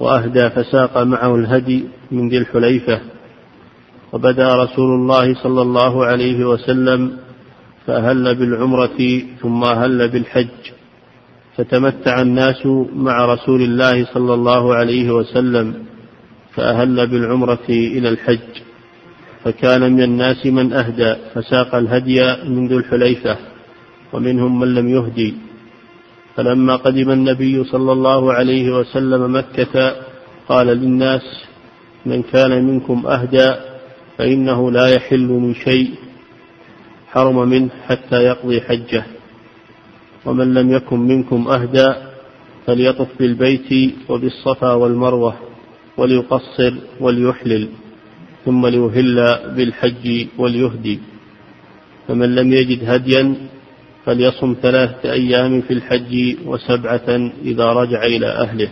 وأهدى 0.00 0.50
فساق 0.50 0.98
معه 0.98 1.34
الهدي 1.34 1.84
من 2.10 2.28
ذي 2.28 2.38
الحليفة. 2.38 3.00
وبدأ 4.12 4.54
رسول 4.54 4.94
الله 4.94 5.34
صلى 5.34 5.62
الله 5.62 6.04
عليه 6.04 6.44
وسلم 6.44 7.16
فأهل 7.86 8.34
بالعمرة 8.34 9.22
ثم 9.40 9.64
أهل 9.64 10.08
بالحج. 10.08 10.62
فتمتع 11.56 12.22
الناس 12.22 12.66
مع 12.94 13.26
رسول 13.34 13.62
الله 13.62 14.04
صلى 14.04 14.34
الله 14.34 14.74
عليه 14.74 15.10
وسلم 15.10 15.74
فأهل 16.54 17.06
بالعمرة 17.06 17.68
إلى 17.68 18.08
الحج. 18.08 18.52
فكان 19.44 19.92
من 19.92 20.02
الناس 20.02 20.46
من 20.46 20.72
أهدى 20.72 21.14
فساق 21.34 21.74
الهدي 21.74 22.36
من 22.48 22.68
ذو 22.68 22.78
الحليفة 22.78 23.36
ومنهم 24.12 24.60
من 24.60 24.74
لم 24.74 24.88
يهدي. 24.88 25.34
فلما 26.36 26.76
قدم 26.76 27.10
النبي 27.10 27.64
صلى 27.64 27.92
الله 27.92 28.32
عليه 28.32 28.78
وسلم 28.78 29.36
مكة 29.36 29.96
قال 30.48 30.66
للناس 30.66 31.22
من 32.06 32.22
كان 32.22 32.64
منكم 32.64 33.06
أهدى 33.06 33.54
فإنه 34.18 34.70
لا 34.70 34.86
يحل 34.88 35.28
من 35.28 35.54
شيء 35.54 35.90
حرم 37.08 37.48
منه 37.48 37.70
حتى 37.86 38.16
يقضي 38.16 38.60
حجه. 38.60 39.04
ومن 40.26 40.54
لم 40.54 40.72
يكن 40.72 41.00
منكم 41.00 41.48
أهدى 41.48 41.94
فليطف 42.66 43.08
بالبيت 43.18 43.94
وبالصفا 44.08 44.72
والمروة 44.72 45.34
وليقصر 45.96 46.74
وليحلل 47.00 47.68
ثم 48.44 48.66
ليهل 48.66 49.38
بالحج 49.56 50.26
وليهدي. 50.38 50.98
فمن 52.08 52.34
لم 52.34 52.52
يجد 52.52 52.90
هديا 52.90 53.34
فليصم 54.04 54.56
ثلاثة 54.62 55.12
أيام 55.12 55.60
في 55.60 55.72
الحج 55.72 56.36
وسبعة 56.46 57.30
إذا 57.44 57.72
رجع 57.72 58.02
إلى 58.02 58.26
أهله. 58.26 58.68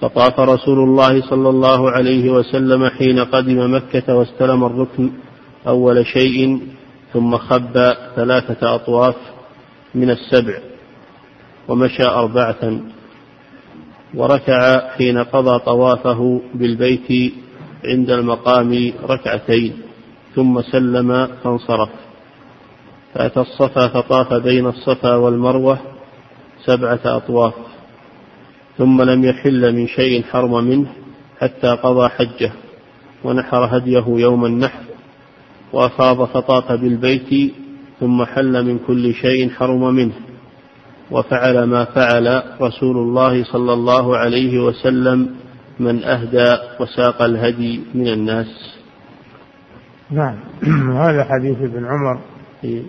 فطاف 0.00 0.40
رسول 0.40 0.78
الله 0.78 1.22
صلى 1.30 1.48
الله 1.48 1.90
عليه 1.90 2.30
وسلم 2.30 2.88
حين 2.88 3.18
قدم 3.24 3.74
مكة 3.74 4.14
واستلم 4.14 4.64
الركن 4.64 5.10
أول 5.66 6.06
شيء 6.06 6.60
ثم 7.12 7.36
خب 7.36 7.94
ثلاثة 8.16 8.74
أطواف 8.74 9.16
من 9.94 10.10
السبع 10.10 10.58
ومشى 11.68 12.04
أربعة 12.04 12.80
وركع 14.14 14.88
حين 14.88 15.18
قضى 15.18 15.58
طوافه 15.58 16.40
بالبيت 16.54 17.32
عند 17.84 18.10
المقام 18.10 18.92
ركعتين 19.08 19.72
ثم 20.34 20.62
سلم 20.62 21.28
فانصرف. 21.44 22.07
فأتى 23.18 23.40
الصفا 23.40 23.88
فطاف 23.88 24.34
بين 24.34 24.66
الصفا 24.66 25.14
والمروة 25.14 25.78
سبعة 26.64 27.00
أطواف 27.04 27.54
ثم 28.78 29.02
لم 29.02 29.24
يحل 29.24 29.74
من 29.74 29.86
شيء 29.86 30.22
حرم 30.22 30.64
منه 30.64 30.88
حتى 31.40 31.68
قضى 31.68 32.08
حجه 32.08 32.52
ونحر 33.24 33.76
هديه 33.76 34.04
يوم 34.06 34.44
النحر 34.44 34.82
وأفاض 35.72 36.24
فطاف 36.24 36.72
بالبيت 36.72 37.54
ثم 38.00 38.24
حل 38.24 38.64
من 38.64 38.78
كل 38.86 39.14
شيء 39.14 39.50
حرم 39.50 39.94
منه 39.94 40.14
وفعل 41.10 41.62
ما 41.62 41.84
فعل 41.84 42.42
رسول 42.60 42.96
الله 42.96 43.44
صلى 43.44 43.72
الله 43.72 44.16
عليه 44.16 44.58
وسلم 44.58 45.30
من 45.80 46.04
أهدى 46.04 46.56
وساق 46.80 47.22
الهدي 47.22 47.80
من 47.94 48.08
الناس. 48.08 48.78
نعم. 50.10 50.38
هذا 51.04 51.24
حديث 51.24 51.56
ابن 51.58 51.84
عمر. 51.84 52.20
في 52.60 52.82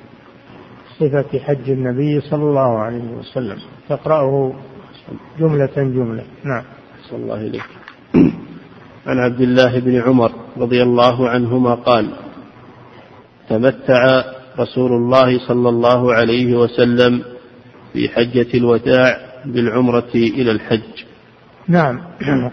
صفة 0.99 1.39
حج 1.39 1.69
النبي 1.69 2.21
صلى 2.21 2.43
الله 2.43 2.79
عليه 2.79 3.11
وسلم. 3.19 3.57
تقرأه 3.89 4.53
جملة 5.39 5.75
جملة. 5.75 6.23
نعم. 6.43 6.63
صلى 7.09 7.19
الله 7.19 7.35
إليك. 7.35 7.69
عن 9.07 9.19
عبد 9.19 9.41
الله 9.41 9.79
بن 9.79 10.01
عمر 10.01 10.31
رضي 10.57 10.83
الله 10.83 11.29
عنهما 11.29 11.73
قال 11.75 12.09
تمتع 13.49 14.23
رسول 14.59 14.91
الله 14.91 15.47
صلى 15.47 15.69
الله 15.69 16.13
عليه 16.13 16.57
وسلم 16.57 17.23
في 17.93 18.09
حجة 18.09 18.57
الوداع 18.57 19.17
بالعمرة 19.45 20.11
إلى 20.15 20.51
الحج. 20.51 21.03
نعم. 21.67 21.99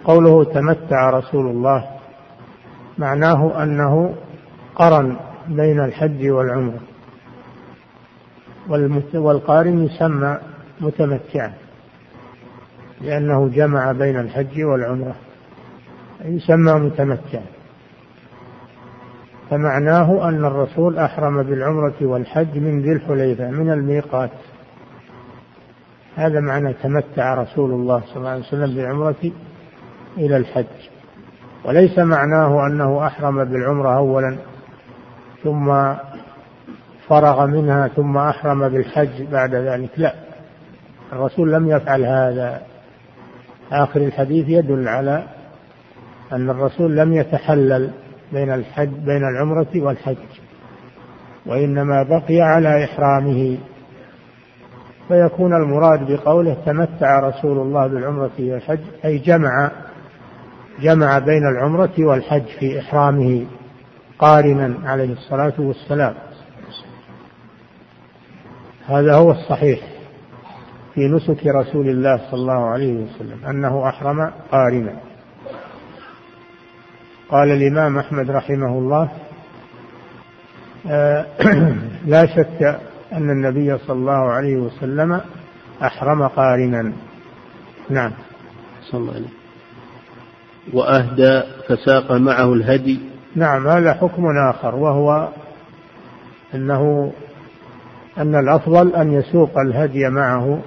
قوله 0.05 0.45
تمتع 0.45 1.11
رسول 1.11 1.47
الله 1.47 1.85
معناه 2.99 3.63
أنه 3.63 4.15
قرن 4.77 5.17
بين 5.49 5.85
الحج 5.85 6.31
والعمرة. 6.31 6.81
والقارن 9.15 9.85
يسمى 9.85 10.39
متمتعا 10.81 11.53
لأنه 13.01 13.49
جمع 13.49 13.93
بين 13.93 14.21
الحج 14.21 14.63
والعمرة 14.63 15.15
يسمى 16.25 16.73
متمتعا. 16.73 17.47
فمعناه 19.51 20.29
أن 20.29 20.45
الرسول 20.45 20.99
أحرم 20.99 21.43
بالعمرة 21.43 21.95
والحج 22.01 22.59
من 22.59 22.83
ذي 22.83 22.93
الحليفة 22.93 23.51
من 23.51 23.71
الميقات. 23.71 24.31
هذا 26.17 26.41
معنى 26.41 26.73
تمتع 26.73 27.35
رسول 27.35 27.71
الله 27.71 28.03
صلى 28.07 28.17
الله 28.17 28.31
عليه 28.31 28.41
وسلم 28.41 28.75
بالعمرة 28.75 29.33
إلى 30.19 30.37
الحج. 30.37 30.65
وليس 31.65 31.99
معناه 31.99 32.67
أنه 32.67 33.07
أحرم 33.07 33.45
بالعمرة 33.45 33.97
أولا 33.97 34.37
ثم 35.45 35.71
فرغ 37.09 37.47
منها 37.47 37.89
ثم 37.89 38.17
أحرم 38.17 38.69
بالحج 38.69 39.23
بعد 39.33 39.55
ذلك. 39.55 39.91
لا 39.97 40.15
الرسول 41.13 41.53
لم 41.53 41.69
يفعل 41.69 42.05
هذا. 42.05 42.63
آخر 43.73 44.01
الحديث 44.01 44.49
يدل 44.49 44.89
على 44.89 45.23
أن 46.33 46.51
الرسول 46.51 46.97
لم 46.97 47.13
يتحلل 47.13 47.91
بين 48.33 48.53
الحج 48.53 48.89
بين 48.89 49.29
العمرة 49.29 49.69
والحج 49.77 50.17
وإنما 51.47 52.03
بقي 52.03 52.41
على 52.41 52.85
إحرامه. 52.85 53.59
فيكون 55.09 55.55
المراد 55.55 56.13
بقوله 56.13 56.57
تمتع 56.67 57.21
رسول 57.21 57.59
الله 57.59 57.87
بالعمرة 57.87 58.31
والحج 58.41 58.81
أي 59.05 59.19
جمع 59.19 59.71
جمع 60.81 61.19
بين 61.19 61.47
العمرة 61.49 61.93
والحج 61.99 62.47
في 62.61 62.81
إحرامه 62.81 63.47
قارنا 64.19 64.75
عليه 64.85 65.13
الصلاة 65.13 65.53
والسلام. 65.59 66.15
هذا 68.89 69.15
هو 69.15 69.31
الصحيح 69.31 69.81
في 70.95 71.01
نسك 71.09 71.47
رسول 71.47 71.89
الله 71.89 72.17
صلى 72.17 72.41
الله 72.41 72.71
عليه 72.71 72.93
وسلم 72.93 73.45
أنه 73.51 73.89
أحرم 73.89 74.31
قارنا. 74.53 74.97
قال 77.31 77.51
الإمام 77.51 77.99
أحمد 77.99 78.31
رحمه 78.31 78.79
الله 78.79 79.09
آه، 80.89 81.27
لا 82.07 82.27
شك 82.27 82.81
أن 83.13 83.31
النبي 83.31 83.79
صلى 83.79 83.97
الله 83.97 84.31
عليه 84.33 84.57
وسلم 84.57 85.21
أحرم 85.83 86.29
قارنا. 86.29 86.93
نعم. 87.91 88.13
صلى 88.91 89.01
الله 89.01 89.15
عليه 89.15 89.27
وأهدى 90.73 91.43
فساق 91.69 92.13
معه 92.13 92.53
الهدي. 92.53 93.01
نعم 93.37 93.69
هذا 93.69 93.95
حكم 93.95 94.25
آخر 94.51 94.75
وهو 94.75 95.29
أنه 96.55 97.13
أن 98.19 98.35
الأفضل 98.35 98.95
أن 98.95 99.13
يسوق 99.13 99.59
الهدي 99.59 100.09
معه 100.09 100.61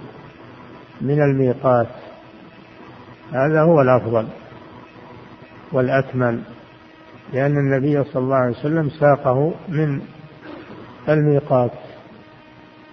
من 1.02 1.22
الميقات. 1.22 1.88
هذا 3.32 3.62
هو 3.62 3.82
الأفضل 3.82 4.28
والأكمل 5.72 6.40
لأن 7.34 7.58
النبي 7.58 8.04
صلى 8.04 8.24
الله 8.24 8.36
عليه 8.36 8.58
وسلم 8.58 8.90
ساقه 8.90 9.52
من 9.68 10.02
الميقات 11.10 11.72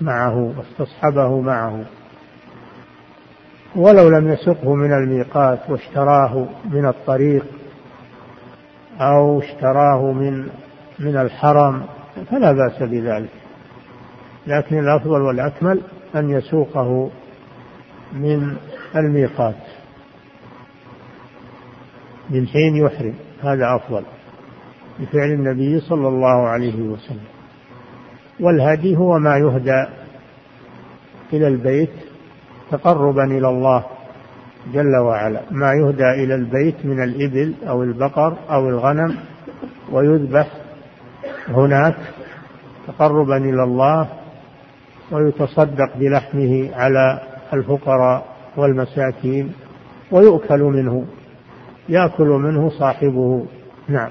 معه 0.01 0.53
واستصحبه 0.57 1.41
معه. 1.41 1.85
ولو 3.77 4.09
لم 4.09 4.33
يسقه 4.33 4.75
من 4.75 4.93
الميقات 4.93 5.59
واشتراه 5.71 6.47
من 6.65 6.87
الطريق 6.87 7.45
أو 9.01 9.39
اشتراه 9.41 10.13
من 10.13 10.49
من 10.99 11.17
الحرم 11.17 11.83
فلا 12.31 12.53
بأس 12.53 12.83
بذلك. 12.83 13.46
لكن 14.47 14.79
الأفضل 14.79 15.23
والأكمل 15.23 15.81
أن 16.17 16.31
يسوقه 16.31 17.11
من 18.13 18.57
الميقات. 18.97 19.55
من 22.31 22.47
حين 22.47 22.77
يحرم. 22.77 23.15
هذا 23.43 23.77
أفضل. 23.77 24.03
بفعل 25.01 25.31
النبي 25.31 25.81
صلى 25.81 26.09
الله 26.09 26.49
عليه 26.49 26.83
وسلم. 26.83 27.27
والهدي 28.41 28.97
هو 28.97 29.19
ما 29.19 29.37
يهدى 29.37 29.87
إلى 31.33 31.49
البيت 31.49 31.91
تقربا 32.71 33.25
إلى 33.25 33.49
الله 33.49 33.85
جل 34.73 34.97
وعلا. 34.97 35.41
ما 35.51 35.73
يهدى 35.73 36.25
إلى 36.25 36.35
البيت 36.35 36.87
من 36.87 37.03
الإبل 37.03 37.55
أو 37.69 37.83
البقر 37.83 38.37
أو 38.51 38.69
الغنم 38.69 39.17
ويذبح 39.93 40.49
هناك 41.49 41.97
تقربا 42.87 43.37
إلى 43.37 43.63
الله 43.63 44.09
ويتصدق 45.11 45.97
بلحمه 45.97 46.71
على 46.75 47.21
الفقراء 47.53 48.27
والمساكين 48.57 49.53
ويؤكل 50.11 50.61
منه 50.61 51.05
يأكل 51.89 52.27
منه 52.27 52.71
صاحبه. 52.71 53.47
نعم. 53.89 54.11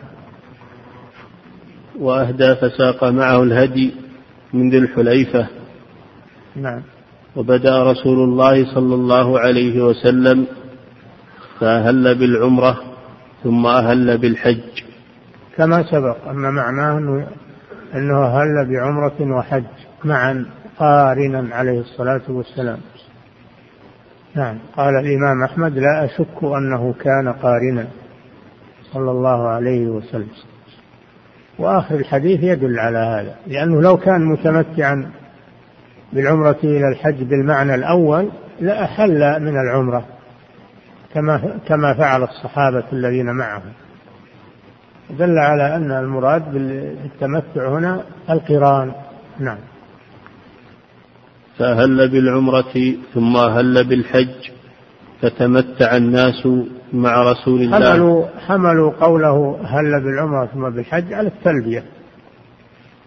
وأهدى 1.99 2.55
فساق 2.55 3.03
معه 3.03 3.43
الهدي 3.43 3.93
من 4.53 4.69
ذي 4.69 4.77
الحليفة. 4.77 5.47
نعم. 6.55 6.81
وبدا 7.35 7.83
رسول 7.83 8.19
الله 8.19 8.73
صلى 8.75 8.95
الله 8.95 9.39
عليه 9.39 9.81
وسلم 9.85 10.47
فأهل 11.59 12.15
بالعمرة 12.15 12.77
ثم 13.43 13.65
أهل 13.65 14.17
بالحج. 14.17 14.83
كما 15.57 15.83
سبق 15.83 16.27
أن 16.27 16.53
معناه 16.53 16.97
أنه 17.95 18.25
أهل 18.25 18.65
بعمرة 18.69 19.37
وحج 19.37 19.63
معا. 20.03 20.45
قارنا 20.79 21.55
عليه 21.55 21.79
الصلاة 21.79 22.21
والسلام. 22.29 22.79
نعم 24.35 24.57
قال 24.77 24.95
الإمام 24.95 25.43
أحمد 25.43 25.77
لا 25.77 26.05
أشك 26.05 26.43
أنه 26.43 26.93
كان 26.93 27.33
قارنا. 27.33 27.87
صلى 28.93 29.11
الله 29.11 29.47
عليه 29.47 29.87
وسلم. 29.87 30.27
وآخر 31.59 31.95
الحديث 31.95 32.43
يدل 32.43 32.79
على 32.79 32.97
هذا 32.97 33.35
لأنه 33.47 33.81
لو 33.81 33.97
كان 33.97 34.25
متمتعا 34.25 35.11
بالعمرة 36.13 36.57
إلى 36.63 36.87
الحج 36.87 37.23
بالمعنى 37.23 37.75
الأول 37.75 38.29
لأحل 38.59 39.41
من 39.41 39.57
العمرة 39.59 40.05
كما 41.13 41.59
كما 41.67 41.93
فعل 41.93 42.23
الصحابة 42.23 42.83
الذين 42.93 43.25
معه 43.25 43.61
دل 45.09 45.39
على 45.39 45.75
أن 45.75 45.91
المراد 45.91 46.51
بالتمتع 46.53 47.69
هنا 47.69 48.03
القران. 48.29 48.91
نعم. 49.39 49.57
فأهل 51.59 52.09
بالعمرة 52.09 52.95
ثم 53.13 53.37
أهل 53.37 53.83
بالحج 53.83 54.51
فتمتع 55.21 55.97
الناس 55.97 56.47
مع 56.93 57.31
رسول 57.31 57.61
الله؟ 57.61 57.93
حملوا 57.93 58.25
حملوا 58.47 58.91
قوله 58.91 59.59
هل 59.65 60.03
بالعمرة 60.03 60.45
ثم 60.45 60.69
بالحج 60.69 61.13
على 61.13 61.27
التلبية. 61.27 61.83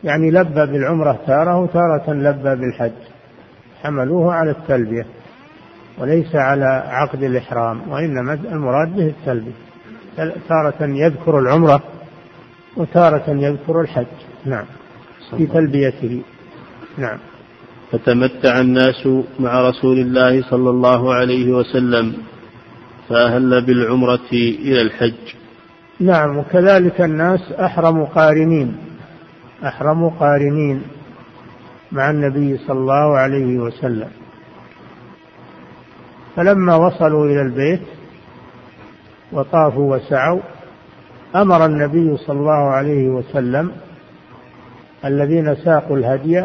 يعني 0.05 0.31
لبى 0.31 0.67
بالعمرة 0.67 1.19
تارة 1.27 1.57
وتارة 1.57 2.13
لبى 2.13 2.55
بالحج. 2.57 2.93
حملوه 3.83 4.35
على 4.35 4.51
التلبية. 4.51 5.07
وليس 5.99 6.35
على 6.37 6.83
عقد 6.87 7.23
الإحرام 7.23 7.91
وإنما 7.91 8.35
المراد 8.35 8.97
به 8.97 9.07
التلبية. 9.07 9.53
تارة 10.49 10.77
يذكر 10.81 11.39
العمرة 11.39 11.83
وتارة 12.77 13.31
يذكر 13.31 13.81
الحج. 13.81 14.07
نعم. 14.45 14.65
في 15.37 15.47
تلبيته. 15.47 16.23
نعم. 16.99 17.19
فتمتع 17.93 18.61
الناس 18.61 19.09
مع 19.41 19.69
رسول 19.69 19.99
الله 19.99 20.43
صلى 20.51 20.71
الله 20.71 21.15
عليه 21.15 21.53
وسلم 21.53 22.15
فأهل 23.09 23.67
بالعمرة 23.67 24.33
إلى 24.33 24.83
الحج. 24.83 25.35
نعم 26.01 26.39
وكذلك 26.39 27.01
الناس 27.01 27.53
أحرموا 27.53 28.07
قارنين 28.07 28.77
أحرموا 29.65 30.11
قارنين 30.11 30.83
مع 31.93 32.11
النبي 32.11 32.59
صلى 32.59 32.79
الله 32.79 33.17
عليه 33.17 33.59
وسلم. 33.59 34.09
فلما 36.37 36.77
وصلوا 36.77 37.27
إلى 37.27 37.43
البيت 37.43 37.83
وطافوا 39.33 39.97
وسعوا 39.97 40.41
أمر 41.37 41.67
النبي 41.67 42.17
صلى 42.17 42.39
الله 42.41 42.71
عليه 42.71 43.09
وسلم 43.09 43.73
الذين 45.05 45.55
ساقوا 45.55 45.97
الهدي 45.97 46.45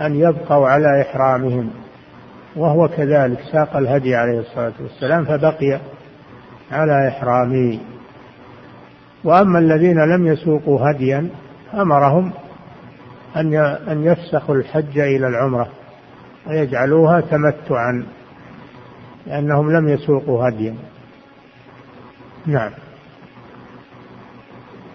أن 0.00 0.14
يبقوا 0.14 0.68
على 0.68 1.02
إحرامهم. 1.02 1.70
وهو 2.56 2.88
كذلك 2.88 3.38
ساق 3.52 3.76
الهدي 3.76 4.14
عليه 4.14 4.40
الصلاة 4.40 4.72
والسلام 4.80 5.24
فبقي 5.24 5.80
على 6.72 7.08
إحرامه. 7.08 7.78
وأما 9.24 9.58
الذين 9.58 9.98
لم 10.14 10.26
يسوقوا 10.26 10.90
هديا 10.90 11.28
أمرهم 11.74 12.32
أن 13.36 13.54
أن 13.88 14.04
يفسخوا 14.04 14.54
الحج 14.54 14.98
إلى 14.98 15.26
العمرة 15.26 15.68
ويجعلوها 16.46 17.20
تمتعا 17.20 18.06
لأنهم 19.26 19.76
لم 19.76 19.88
يسوقوا 19.88 20.48
هديا. 20.48 20.74
نعم. 22.46 22.72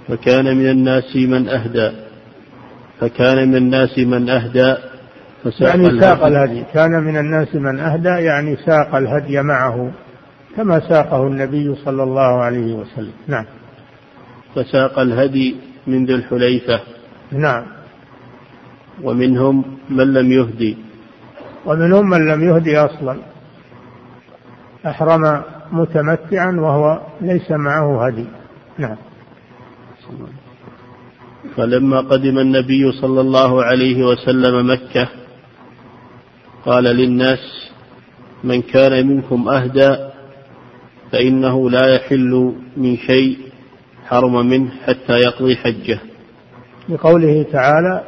فكان 0.07 0.57
من 0.57 0.69
الناس 0.69 1.15
من 1.15 1.49
أهدى 1.49 1.91
فكان 2.99 3.49
من 3.49 3.55
الناس 3.55 3.97
من 3.97 4.29
أهدى 4.29 4.75
يعني 5.59 5.99
ساق 5.99 6.25
الهدي. 6.25 6.63
كان 6.73 7.03
من 7.03 7.17
الناس 7.17 7.55
من 7.55 7.79
أهدى 7.79 8.09
يعني 8.09 8.55
ساق 8.55 8.95
الهدي 8.95 9.41
معه 9.41 9.91
كما 10.55 10.79
ساقه 10.79 11.27
النبي 11.27 11.75
صلى 11.75 12.03
الله 12.03 12.43
عليه 12.43 12.73
وسلم. 12.73 13.13
نعم. 13.27 13.45
فساق 14.55 14.99
الهدي 14.99 15.55
من 15.87 16.05
ذي 16.05 16.15
الحليفة. 16.15 16.79
نعم. 17.31 17.63
ومنهم 19.03 19.63
من 19.89 20.13
لم 20.13 20.31
يهدي. 20.31 20.77
ومنهم 21.65 22.09
من 22.09 22.27
لم 22.27 22.43
يهدي 22.43 22.77
أصلا. 22.77 23.17
أحرم 24.85 25.41
متمتعا 25.71 26.51
وهو 26.51 27.01
ليس 27.21 27.51
معه 27.51 28.05
هدي. 28.05 28.25
نعم. 28.77 28.97
فلما 31.55 31.99
قدم 31.99 32.39
النبي 32.39 32.91
صلى 32.91 33.21
الله 33.21 33.63
عليه 33.63 34.03
وسلم 34.03 34.71
مكة 34.71 35.07
قال 36.65 36.83
للناس 36.83 37.69
من 38.43 38.61
كان 38.61 39.07
منكم 39.07 39.49
أهدى 39.49 39.97
فإنه 41.11 41.69
لا 41.69 41.95
يحل 41.95 42.53
من 42.77 42.97
شيء 42.97 43.37
حرم 44.05 44.45
منه 44.47 44.71
حتى 44.85 45.13
يقضي 45.13 45.55
حجه. 45.55 45.99
لقوله 46.89 47.45
تعالى 47.51 48.03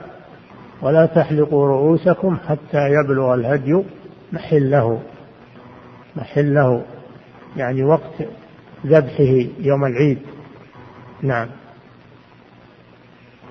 ولا 0.81 1.05
تحلقوا 1.05 1.67
رؤوسكم 1.67 2.37
حتى 2.47 2.89
يبلغ 2.89 3.33
الهدي 3.33 3.83
محله. 4.33 5.01
محله 6.15 6.85
يعني 7.57 7.83
وقت 7.83 8.13
ذبحه 8.85 9.45
يوم 9.59 9.85
العيد. 9.85 10.19
نعم. 11.21 11.47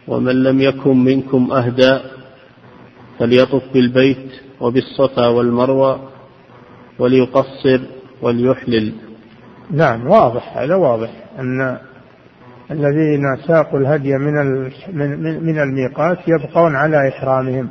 ومن 0.09 0.43
لم 0.43 0.61
يكن 0.61 1.05
منكم 1.05 1.53
أهدى 1.53 1.99
فليطف 3.19 3.63
بالبيت 3.75 4.46
وبالصفا 4.61 5.27
والمروة 5.27 6.01
وليقصر 6.99 7.81
وليحلل. 8.23 8.95
نعم 9.71 10.07
واضح 10.07 10.59
هذا 10.59 10.75
واضح 10.75 11.11
أن 11.39 11.79
الذين 12.71 13.37
ساقوا 13.47 13.79
الهدي 13.79 14.19
من 14.19 14.35
من 15.47 15.59
الميقات 15.59 16.19
يبقون 16.29 16.77
على 16.77 17.09
إحرامهم 17.09 17.69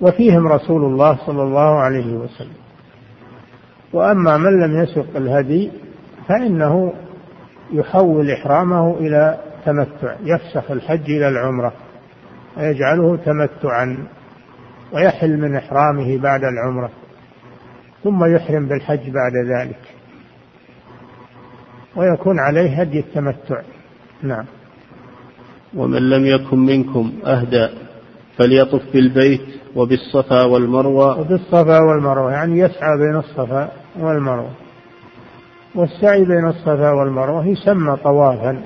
وفيهم 0.00 0.48
رسول 0.48 0.84
الله 0.84 1.18
صلى 1.26 1.42
الله 1.42 1.80
عليه 1.80 2.14
وسلم. 2.14 2.56
وأما 3.92 4.36
من 4.36 4.60
لم 4.60 4.82
يسق 4.82 5.16
الهدي 5.16 5.70
فإنه 6.28 6.92
يحول 7.72 8.30
إحرامه 8.30 8.96
إلى 8.98 9.38
تمتع 9.66 10.14
يفسخ 10.24 10.70
الحج 10.70 11.10
إلى 11.10 11.28
العمرة 11.28 11.72
ويجعله 12.56 13.16
تمتعا. 13.16 14.06
ويحل 14.94 15.40
من 15.40 15.56
إحرامه 15.56 16.18
بعد 16.18 16.40
العمرة 16.44 16.90
ثم 18.04 18.24
يحرم 18.24 18.68
بالحج 18.68 19.10
بعد 19.10 19.32
ذلك. 19.56 19.80
ويكون 21.96 22.40
عليه 22.40 22.80
هدي 22.80 23.00
التمتع. 23.00 23.60
نعم. 24.22 24.44
ومن 25.74 26.10
لم 26.10 26.26
يكن 26.26 26.58
منكم 26.58 27.12
أهدى 27.26 27.68
فليطف 28.38 28.92
بالبيت 28.92 29.46
وبالصفا 29.76 30.44
والمروة. 30.44 31.20
وبالصفا 31.20 31.78
والمروة 31.78 32.32
يعني 32.32 32.58
يسعى 32.58 32.98
بين 32.98 33.16
الصفا 33.16 33.72
والمروة. 33.98 34.50
والسعي 35.74 36.24
بين 36.24 36.48
الصفا 36.48 36.90
والمروة 36.90 37.46
يسمى 37.46 37.96
طوافا. 37.96 38.62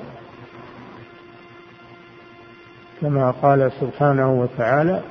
كما 3.01 3.31
قال 3.31 3.71
سبحانه 3.81 4.33
وتعالى 4.33 5.01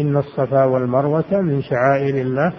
إن 0.00 0.16
الصفا 0.16 0.64
والمروة 0.64 1.40
من 1.40 1.62
شعائر 1.62 2.14
الله 2.14 2.52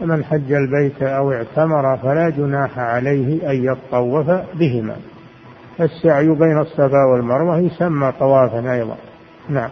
فمن 0.00 0.24
حج 0.24 0.52
البيت 0.52 1.02
أو 1.02 1.32
اعتمر 1.32 1.96
فلا 1.96 2.28
جناح 2.28 2.78
عليه 2.78 3.50
أن 3.50 3.64
يطوف 3.64 4.30
بهما. 4.54 4.96
السعي 5.80 6.28
بين 6.28 6.58
الصفا 6.58 7.04
والمروة 7.12 7.58
يسمى 7.58 8.12
طوافا 8.18 8.72
أيضا. 8.74 8.96
نعم. 9.48 9.70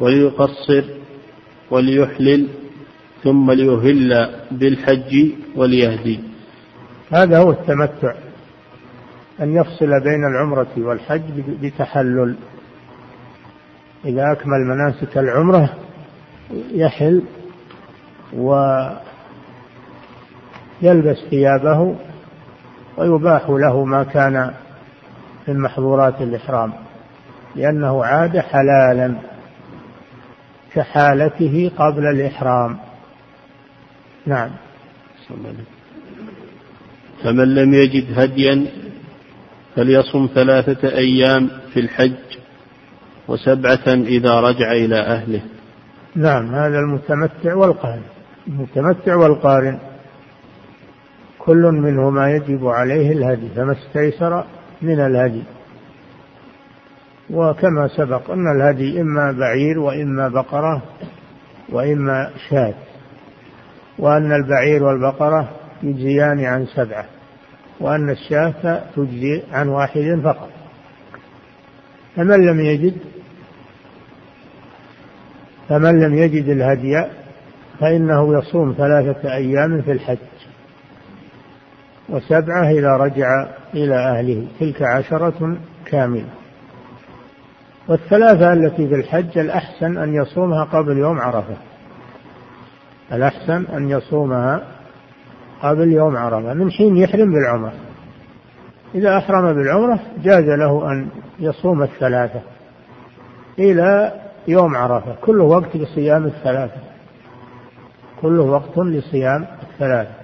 وليقصر 0.00 0.84
وليحلل 1.70 2.48
ثم 3.24 3.50
ليهل 3.50 4.30
بالحج 4.50 5.30
وليهدي. 5.56 6.20
هذا 7.12 7.38
هو 7.38 7.50
التمتع 7.50 8.14
أن 9.40 9.56
يفصل 9.56 10.00
بين 10.00 10.24
العمرة 10.24 10.70
والحج 10.76 11.40
بتحلل. 11.62 12.34
إذا 14.04 14.32
أكمل 14.32 14.60
مناسك 14.66 15.18
العمرة 15.18 15.74
يحل 16.72 17.22
ويلبس 18.32 18.98
ثيابه 21.30 21.96
ويباح 22.96 23.50
له 23.50 23.84
ما 23.84 24.02
كان 24.04 24.54
من 25.48 25.58
محظورات 25.58 26.22
الإحرام 26.22 26.72
لأنه 27.56 28.04
عاد 28.04 28.38
حلالا 28.38 29.14
كحالته 30.74 31.70
قبل 31.78 32.06
الإحرام. 32.06 32.78
نعم. 34.26 34.50
فمن 37.22 37.54
لم 37.54 37.74
يجد 37.74 38.18
هديا 38.18 38.66
فليصم 39.76 40.28
ثلاثة 40.34 40.88
أيام 40.88 41.50
في 41.74 41.80
الحج 41.80 42.39
وسبعة 43.30 43.88
إذا 43.88 44.40
رجع 44.40 44.72
إلى 44.72 44.96
أهله. 44.96 45.42
نعم 46.16 46.54
هذا 46.54 46.78
المتمتع 46.78 47.54
والقارن. 47.54 48.02
المتمتع 48.48 49.16
والقارن 49.16 49.78
كل 51.38 51.62
منهما 51.62 52.30
يجب 52.30 52.66
عليه 52.66 53.12
الهدي 53.12 53.48
فما 53.56 53.72
استيسر 53.72 54.44
من 54.82 55.00
الهدي. 55.00 55.42
وكما 57.30 57.88
سبق 57.88 58.30
أن 58.30 58.56
الهدي 58.56 59.00
إما 59.00 59.32
بعير 59.32 59.78
وإما 59.78 60.28
بقرة 60.28 60.82
وإما 61.68 62.30
شاة 62.48 62.74
وأن 63.98 64.32
البعير 64.32 64.84
والبقرة 64.84 65.48
يجزيان 65.82 66.44
عن 66.44 66.66
سبعة 66.66 67.04
وأن 67.80 68.10
الشاة 68.10 68.82
تجزي 68.96 69.42
عن 69.52 69.68
واحد 69.68 70.20
فقط. 70.24 70.50
فمن 72.16 72.46
لم 72.46 72.60
يجد 72.60 72.94
فمن 75.70 76.00
لم 76.00 76.14
يجد 76.14 76.48
الهدي 76.48 77.04
فإنه 77.80 78.38
يصوم 78.38 78.74
ثلاثة 78.78 79.34
أيام 79.34 79.82
في 79.82 79.92
الحج 79.92 80.18
وسبعة 82.08 82.70
إذا 82.70 82.96
رجع 82.96 83.46
إلى 83.74 83.94
أهله. 83.94 84.46
تلك 84.60 84.82
عشرة 84.82 85.56
كاملة. 85.84 86.28
والثلاثة 87.88 88.52
التي 88.52 88.88
في 88.88 88.94
الحج 88.94 89.38
الأحسن 89.38 89.98
أن 89.98 90.14
يصومها 90.14 90.64
قبل 90.64 90.98
يوم 90.98 91.18
عرفة. 91.18 91.56
الأحسن 93.12 93.64
أن 93.76 93.90
يصومها 93.90 94.62
قبل 95.62 95.92
يوم 95.92 96.16
عرفة. 96.16 96.54
من 96.54 96.70
حين 96.70 96.96
يحرم 96.96 97.32
بالعمرة. 97.32 97.72
إذا 98.94 99.18
أحرم 99.18 99.54
بالعمرة 99.54 99.98
جاز 100.22 100.44
له 100.44 100.92
أن 100.92 101.08
يصوم 101.40 101.82
الثلاثة 101.82 102.40
إلى 103.58 104.12
يوم 104.48 104.76
عرفة. 104.76 105.14
كله 105.22 105.44
وقت 105.44 105.76
لصيام 105.76 106.26
الثلاثة. 106.26 106.80
كله 108.22 108.42
وقت 108.42 108.78
لصيام 108.78 109.46
الثلاثة. 109.62 110.14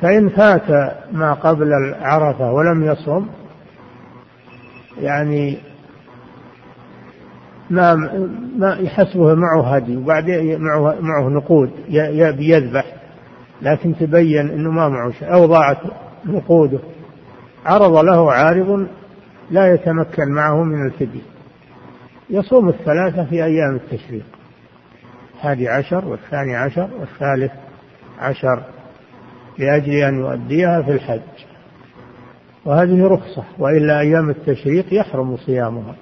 فإن 0.00 0.28
فات 0.28 0.94
ما 1.12 1.32
قبل 1.32 1.72
العرفة 1.72 2.52
ولم 2.52 2.84
يصم 2.84 3.26
يعني 5.00 5.58
ما 7.70 7.94
ما 8.58 8.76
يحسبه 8.80 9.34
معه 9.34 9.74
هدي 9.74 9.96
وبعدين 9.96 10.60
معه 10.60 10.96
معه 11.00 11.28
نقود 11.28 11.70
يذبح. 12.38 12.84
لكن 13.62 13.96
تبين 13.96 14.50
إنه 14.50 14.70
ما 14.70 14.88
معه 14.88 15.10
شيء. 15.10 15.32
أو 15.32 15.46
ضاعت 15.46 15.78
نقوده. 16.26 16.78
عرض 17.66 17.96
له 17.96 18.32
عارض 18.32 18.86
لا 19.50 19.74
يتمكن 19.74 20.28
معه 20.28 20.64
من 20.64 20.86
الفدية. 20.86 21.33
يصوم 22.30 22.68
الثلاثة 22.68 23.24
في 23.24 23.44
أيام 23.44 23.76
التشريق. 23.76 24.24
الحادي 25.34 25.68
عشر 25.68 26.04
والثاني 26.04 26.56
عشر 26.56 26.90
والثالث 27.00 27.52
عشر 28.18 28.62
لأجل 29.58 29.92
أن 29.92 30.18
يؤديها 30.18 30.82
في 30.82 30.90
الحج. 30.90 31.20
وهذه 32.64 33.06
رخصة 33.06 33.44
وإلا 33.58 34.00
أيام 34.00 34.30
التشريق 34.30 34.94
يحرم 34.94 35.36
صيامها. 35.36 35.94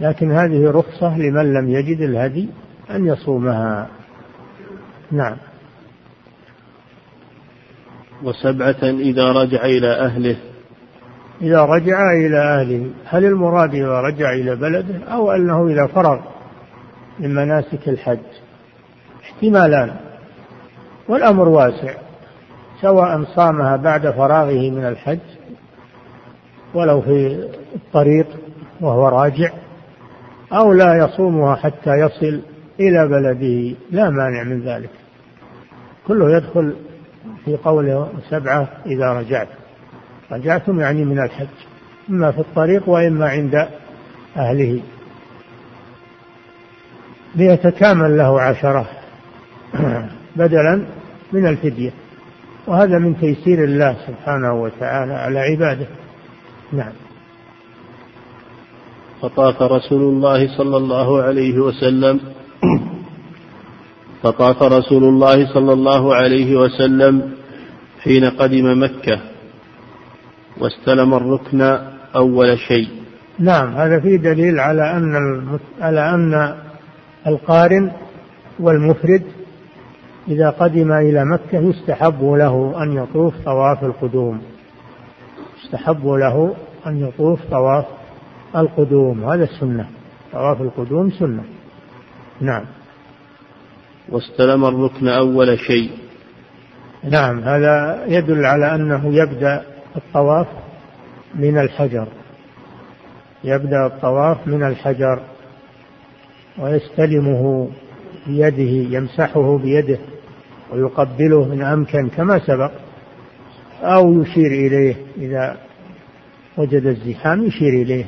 لكن 0.00 0.32
هذه 0.32 0.70
رخصة 0.70 1.18
لمن 1.18 1.54
لم 1.54 1.68
يجد 1.68 2.00
الهدي 2.00 2.48
أن 2.90 3.06
يصومها. 3.06 3.88
نعم. 5.12 5.36
وسبعة 8.22 8.82
إذا 8.82 9.32
رجع 9.32 9.64
إلى 9.64 9.92
أهله 9.92 10.36
إذا 11.42 11.64
رجع 11.64 12.12
إلى 12.12 12.38
أهله 12.38 12.90
هل 13.04 13.24
المراد 13.24 13.74
إذا 13.74 14.00
رجع 14.00 14.32
إلى 14.32 14.56
بلده 14.56 15.04
أو 15.12 15.32
أنه 15.32 15.66
إذا 15.66 15.86
فرغ 15.86 16.18
من 17.18 17.34
مناسك 17.34 17.88
الحج؟ 17.88 18.18
احتمالان. 19.22 19.96
والأمر 21.08 21.48
واسع 21.48 21.94
سواء 22.80 23.24
صامها 23.24 23.76
بعد 23.76 24.10
فراغه 24.10 24.70
من 24.70 24.84
الحج 24.86 25.18
ولو 26.74 27.00
في 27.00 27.48
الطريق 27.74 28.26
وهو 28.80 29.08
راجع 29.08 29.50
أو 30.52 30.72
لا 30.72 30.94
يصومها 30.94 31.54
حتى 31.56 31.90
يصل 31.90 32.40
إلى 32.80 33.08
بلده 33.08 33.76
لا 33.90 34.10
مانع 34.10 34.42
من 34.42 34.60
ذلك. 34.60 34.90
كله 36.06 36.36
يدخل 36.36 36.74
في 37.44 37.56
قوله 37.56 38.08
سبعة 38.30 38.68
إذا 38.86 39.12
رجعت. 39.12 39.48
رجعتم 40.32 40.80
يعني 40.80 41.04
من 41.04 41.18
الحج 41.18 41.46
إما 42.10 42.30
في 42.30 42.38
الطريق 42.38 42.88
وإما 42.88 43.28
عند 43.28 43.68
أهله. 44.36 44.80
ليتكامل 47.34 48.18
له 48.18 48.40
عشرة 48.40 48.86
بدلا 50.36 50.86
من 51.32 51.46
الفدية. 51.46 51.90
وهذا 52.66 52.98
من 52.98 53.20
تيسير 53.20 53.64
الله 53.64 53.96
سبحانه 54.06 54.62
وتعالى 54.62 55.12
على 55.12 55.38
عباده. 55.38 55.86
نعم. 56.72 56.92
فطاف 59.22 59.62
رسول 59.62 60.02
الله 60.02 60.56
صلى 60.56 60.76
الله 60.76 61.22
عليه 61.22 61.58
وسلم 61.58 62.20
فطاف 64.22 64.62
رسول 64.62 65.04
الله 65.04 65.54
صلى 65.54 65.72
الله 65.72 66.14
عليه 66.14 66.56
وسلم 66.56 67.32
حين 68.02 68.24
قدم 68.24 68.82
مكة. 68.82 69.20
واستلم 70.60 71.14
الركن 71.14 71.60
أول 72.16 72.58
شيء. 72.58 72.88
نعم 73.38 73.74
هذا 73.74 74.00
فيه 74.00 74.16
دليل 74.16 74.60
على 74.60 74.92
أن 74.96 75.58
على 75.80 76.10
أن 76.14 76.54
القارن 77.26 77.92
والمفرد 78.60 79.22
إذا 80.28 80.50
قدم 80.50 80.92
إلى 80.92 81.24
مكة 81.24 81.58
يستحب 81.58 82.22
له 82.22 82.82
أن 82.82 82.92
يطوف 82.92 83.34
طواف 83.44 83.84
القدوم. 83.84 84.40
يستحب 85.64 86.06
له 86.06 86.54
أن 86.86 87.08
يطوف 87.08 87.40
طواف 87.50 87.84
القدوم. 88.56 89.24
هذا 89.24 89.44
السنة. 89.44 89.88
طواف 90.32 90.60
القدوم 90.60 91.10
سنة. 91.10 91.42
نعم. 92.40 92.64
واستلم 94.08 94.64
الركن 94.64 95.08
أول 95.08 95.58
شيء. 95.58 95.90
نعم 97.04 97.40
هذا 97.40 98.04
يدل 98.06 98.44
على 98.44 98.74
أنه 98.74 99.14
يبدأ 99.14 99.62
الطواف 99.98 100.46
من 101.34 101.58
الحجر. 101.58 102.08
يبدأ 103.44 103.86
الطواف 103.86 104.46
من 104.46 104.62
الحجر 104.62 105.20
ويستلمه 106.58 107.68
بيده 108.26 108.96
يمسحه 108.96 109.58
بيده 109.58 109.98
ويقبله 110.72 111.52
إن 111.52 111.62
أمكن 111.62 112.08
كما 112.08 112.38
سبق 112.38 112.70
أو 113.82 114.22
يشير 114.22 114.46
إليه. 114.46 114.94
إذا 115.16 115.56
وجد 116.56 116.86
الزحام 116.86 117.44
يشير 117.44 117.82
إليه 117.82 118.04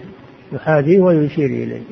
يحاذيه 0.53 1.01
ويشير 1.01 1.47
إليه 1.47 1.83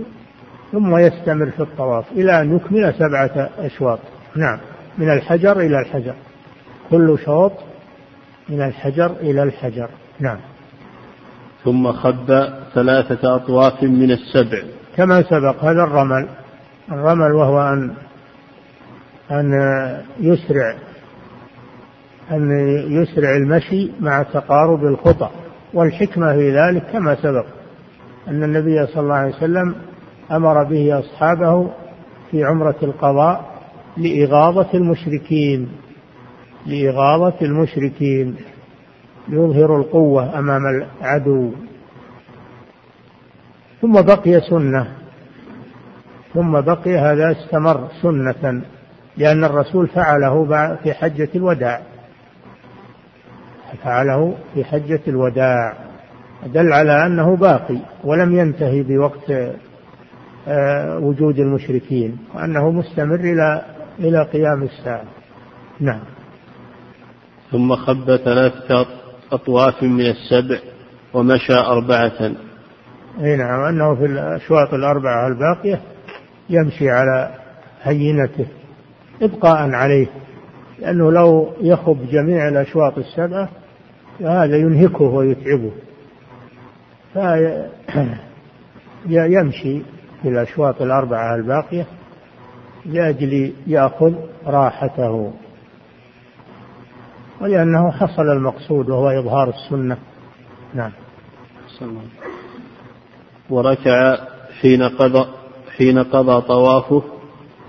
ثم 0.72 0.96
يستمر 0.96 1.50
في 1.50 1.60
الطواف 1.60 2.04
إلى 2.12 2.40
أن 2.40 2.56
يكمل 2.56 2.94
سبعة 2.94 3.50
أشواط. 3.58 3.98
نعم 4.36 4.58
من 4.98 5.10
الحجر 5.10 5.60
إلى 5.60 5.80
الحجر. 5.80 6.14
كل 6.90 7.18
شوط 7.24 7.52
من 8.48 8.62
الحجر 8.62 9.10
إلى 9.20 9.42
الحجر. 9.42 9.88
نعم. 10.20 10.38
ثم 11.64 11.92
خب 11.92 12.48
ثلاثة 12.74 13.36
أطواف 13.36 13.82
من 13.82 14.10
السبع. 14.10 14.62
كما 14.96 15.22
سبق 15.22 15.64
هذا 15.64 15.82
الرمل. 15.82 16.28
الرمل 16.92 17.32
وهو 17.32 17.60
أن 17.60 17.94
أن 19.30 19.52
يسرع 20.20 20.74
أن 22.30 22.50
يسرع 22.90 23.36
المشي 23.36 23.90
مع 24.00 24.22
تقارب 24.22 24.84
الخطى. 24.84 25.30
والحكمة 25.74 26.32
في 26.32 26.56
ذلك 26.56 26.82
كما 26.92 27.14
سبق 27.14 27.46
أن 28.28 28.44
النبي 28.44 28.86
صلى 28.86 29.02
الله 29.02 29.14
عليه 29.14 29.36
وسلم 29.36 29.74
أمر 30.32 30.64
به 30.64 30.98
أصحابه 30.98 31.70
في 32.30 32.44
عمرة 32.44 32.76
القضاء 32.82 33.44
لإغاظة 33.96 34.68
المشركين. 34.74 35.68
لإغاظة 36.68 37.34
المشركين 37.42 38.36
يظهر 39.28 39.76
القوة 39.76 40.38
أمام 40.38 40.62
العدو. 40.66 41.52
ثم 43.80 44.02
بقي 44.02 44.40
سنة. 44.40 44.86
ثم 46.34 46.60
بقي 46.60 46.98
هذا 46.98 47.32
استمر 47.32 47.88
سنة 48.02 48.62
لأن 49.16 49.44
الرسول 49.44 49.88
فعله 49.88 50.44
في 50.82 50.92
حجة 50.92 51.28
الوداع. 51.34 51.80
فعله 53.84 54.34
في 54.54 54.64
حجة 54.64 55.00
الوداع. 55.08 55.76
دل 56.46 56.72
على 56.72 57.06
أنه 57.06 57.36
باقي 57.36 57.78
ولم 58.04 58.38
ينتهي 58.38 58.82
بوقت 58.82 59.30
آه، 60.48 60.98
وجود 60.98 61.38
المشركين 61.38 62.18
وأنه 62.34 62.70
مستمر 62.70 63.14
إلى 63.14 63.62
إلى 63.98 64.22
قيام 64.22 64.62
الساعة. 64.62 65.04
نعم. 65.80 66.17
ثم 67.52 67.76
خب 67.76 68.16
ثلاثة 68.16 68.86
أطواف 69.32 69.82
من 69.82 70.06
السبع 70.06 70.58
ومشى 71.14 71.54
أربعة. 71.54 72.32
أي 73.20 73.36
نعم 73.36 73.60
أنه 73.60 73.94
في 73.94 74.04
الأشواط 74.04 74.74
الأربعة 74.74 75.28
الباقية 75.28 75.80
يمشي 76.50 76.90
على 76.90 77.34
هينته 77.82 78.46
إبقاء 79.22 79.70
عليه 79.70 80.06
لأنه 80.78 81.12
لو 81.12 81.52
يخب 81.60 82.06
جميع 82.10 82.48
الأشواط 82.48 82.98
السبعة 82.98 83.48
فهذا 84.18 84.56
ينهكه 84.56 85.04
ويتعبه. 85.04 85.72
فيمشي 89.04 89.82
في 90.22 90.28
الأشواط 90.28 90.82
الأربعة 90.82 91.34
الباقية 91.34 91.86
لأجل 92.86 93.52
يأخذ 93.66 94.14
راحته. 94.46 95.32
ولأنه 97.40 97.90
حصل 97.90 98.22
المقصود 98.22 98.90
وهو 98.90 99.08
إظهار 99.10 99.48
السنة. 99.48 99.96
نعم. 100.74 100.92
وركع 103.50 104.16
حين 104.60 104.82
قضى 104.82 105.28
حين 105.76 105.98
قضى 105.98 106.40
طوافه 106.40 107.02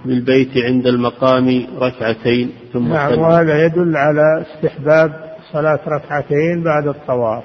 بالبيت 0.05 0.57
عند 0.57 0.87
المقام 0.87 1.67
ركعتين 1.79 2.51
ثم 2.73 2.87
نعم 2.87 3.19
وهذا 3.19 3.65
يدل 3.65 3.97
على 3.97 4.41
استحباب 4.41 5.35
صلاة 5.51 5.79
ركعتين 5.87 6.63
بعد 6.63 6.87
الطواف. 6.87 7.43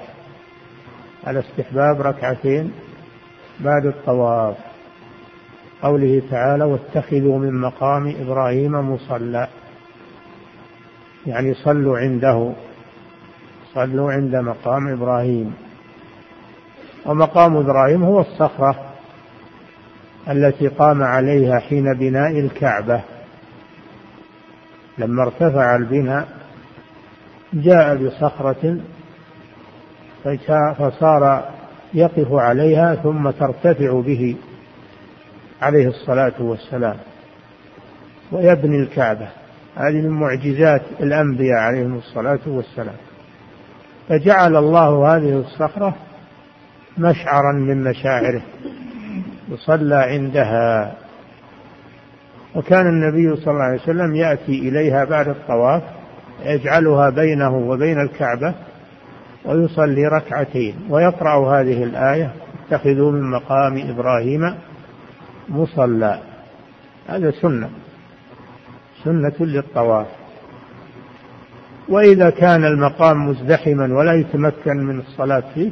على 1.25 1.41
استحباب 1.41 2.01
ركعتين 2.01 2.73
بعد 3.61 3.87
الطواف. 3.87 4.57
قوله 5.83 6.23
تعالى 6.31 6.65
واتخذوا 6.65 7.39
من 7.39 7.61
مقام 7.61 8.15
إبراهيم 8.21 8.73
مصلى. 8.73 9.49
يعني 11.27 11.55
صلوا 11.55 11.99
عنده 11.99 12.53
صلوا 13.75 14.13
عند 14.13 14.37
مقام 14.37 14.89
إبراهيم. 14.89 15.55
ومقام 17.07 17.57
إبراهيم 17.57 18.05
هو 18.05 18.21
الصخرة 18.21 18.77
التي 20.29 20.69
قام 20.69 21.03
عليها 21.03 21.59
حين 21.59 21.95
بناء 21.95 22.31
الكعبة. 22.41 23.01
لما 24.99 25.23
ارتفع 25.23 25.77
البناء 25.77 26.29
جاء 27.53 27.97
بصخرة 27.97 28.81
فصار 30.79 31.51
يقف 31.95 32.33
عليها 32.33 32.95
ثم 32.95 33.31
ترتفع 33.31 34.01
به 34.01 34.37
عليه 35.63 35.89
الصلاة 35.89 36.35
والسلام 36.39 36.97
ويبني 38.33 38.77
الكعبة. 38.77 39.29
هذه 39.77 40.01
من 40.01 40.11
معجزات 40.11 40.83
الأنبياء 41.01 41.59
عليهم 41.59 41.99
الصلاة 41.99 42.39
والسلام. 42.47 42.95
فجعل 44.09 44.57
الله 44.57 45.17
هذه 45.17 45.39
الصخرة 45.39 45.95
مشعرا 46.99 47.53
من 47.53 47.85
مشاعره 47.85 48.43
يصلى 49.49 49.95
عندها. 49.95 50.95
وكان 52.55 52.87
النبي 52.87 53.37
صلى 53.37 53.51
الله 53.51 53.65
عليه 53.65 53.83
وسلم 53.83 54.15
يأتي 54.15 54.69
إليها 54.69 55.05
بعد 55.05 55.29
الطواف 55.29 55.83
يجعلها 56.45 57.11
بينه 57.11 57.57
وبين 57.57 58.01
الكعبة 58.01 58.55
ويصلي 59.45 60.07
ركعتين. 60.07 60.75
ويقرأ 60.91 61.61
هذه 61.61 61.85
الآية 61.85 62.31
اتخذوا 62.69 63.13
من 63.13 63.31
مقام 63.31 63.91
إبراهيم 63.91 64.55
مصلى. 65.49 66.19
هذا 67.09 67.31
سنة. 67.31 67.71
سنة 69.05 69.33
للطواف. 69.41 70.07
وإذا 71.89 72.31
كان 72.31 72.65
المقام 72.65 73.29
مزدحما 73.29 73.99
ولا 73.99 74.15
يتمكن 74.15 74.77
من 74.77 75.01
الصلاة 75.01 75.43
فيه 75.55 75.71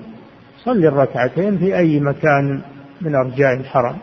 صلي 0.64 0.88
الركعتين 0.88 1.58
في 1.58 1.76
أي 1.76 2.00
مكان 2.00 2.62
من 3.00 3.14
أرجاء 3.14 3.54
الحرم. 3.54 3.96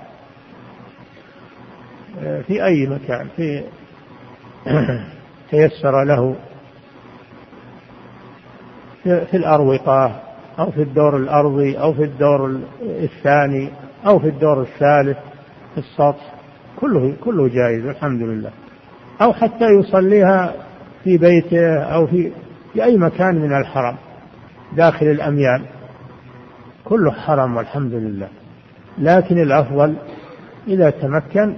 في 2.47 2.65
أي 2.65 2.87
مكان 2.87 3.27
في 3.35 3.63
تيسر 5.51 6.03
له 6.03 6.35
في 9.03 9.37
الأروقة 9.37 10.21
أو 10.59 10.71
في 10.71 10.81
الدور 10.81 11.17
الأرضي 11.17 11.79
أو 11.79 11.93
في 11.93 12.03
الدور 12.03 12.59
الثاني 12.81 13.69
أو 14.05 14.19
في 14.19 14.27
الدور 14.27 14.61
الثالث 14.61 15.17
في 15.73 15.77
السطح. 15.77 16.33
كله 16.79 17.13
كله 17.23 17.47
جائز 17.47 17.85
الحمد 17.85 18.21
لله. 18.21 18.51
أو 19.21 19.33
حتى 19.33 19.65
يصليها 19.65 20.53
في 21.03 21.17
بيته 21.17 21.83
أو 21.83 22.07
في 22.07 22.31
في 22.73 22.83
أي 22.83 22.97
مكان 22.97 23.35
من 23.35 23.57
الحرم 23.57 23.95
داخل 24.75 25.05
الأميال. 25.05 25.65
كله 26.85 27.11
حرم 27.11 27.57
والحمد 27.57 27.93
لله. 27.93 28.27
لكن 28.97 29.41
الأفضل 29.41 29.95
إذا 30.67 30.89
تمكن 30.89 31.55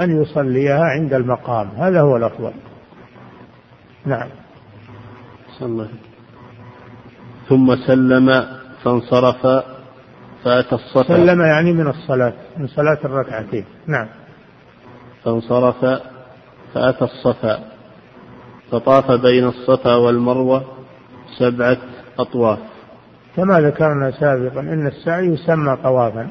أن 0.00 0.22
يصليها 0.22 0.84
عند 0.84 1.14
المقام. 1.14 1.68
هذا 1.68 2.00
هو 2.00 2.16
الأفضل. 2.16 2.52
نعم. 4.06 4.28
الله 5.62 5.88
ثم 7.48 7.76
سلم 7.86 8.44
فانصرف 8.82 9.46
فأتى 10.44 10.74
الصفا. 10.74 11.16
سلم 11.16 11.40
يعني 11.40 11.72
من 11.72 11.86
الصلاة 11.86 12.32
من 12.56 12.66
صلاة 12.66 12.98
الركعتين. 13.04 13.64
نعم. 13.86 14.06
فانصرف 15.24 15.84
فأتى 16.74 17.04
الصفا 17.04 17.58
فطاف 18.70 19.10
بين 19.10 19.44
الصفا 19.44 19.94
والمروة 19.94 20.64
سبعة 21.38 21.76
أطواف. 22.18 22.58
كما 23.36 23.60
ذكرنا 23.60 24.10
سابقا 24.10 24.60
أن 24.60 24.86
السعي 24.86 25.26
يسمى 25.26 25.76
طوافا. 25.76 26.28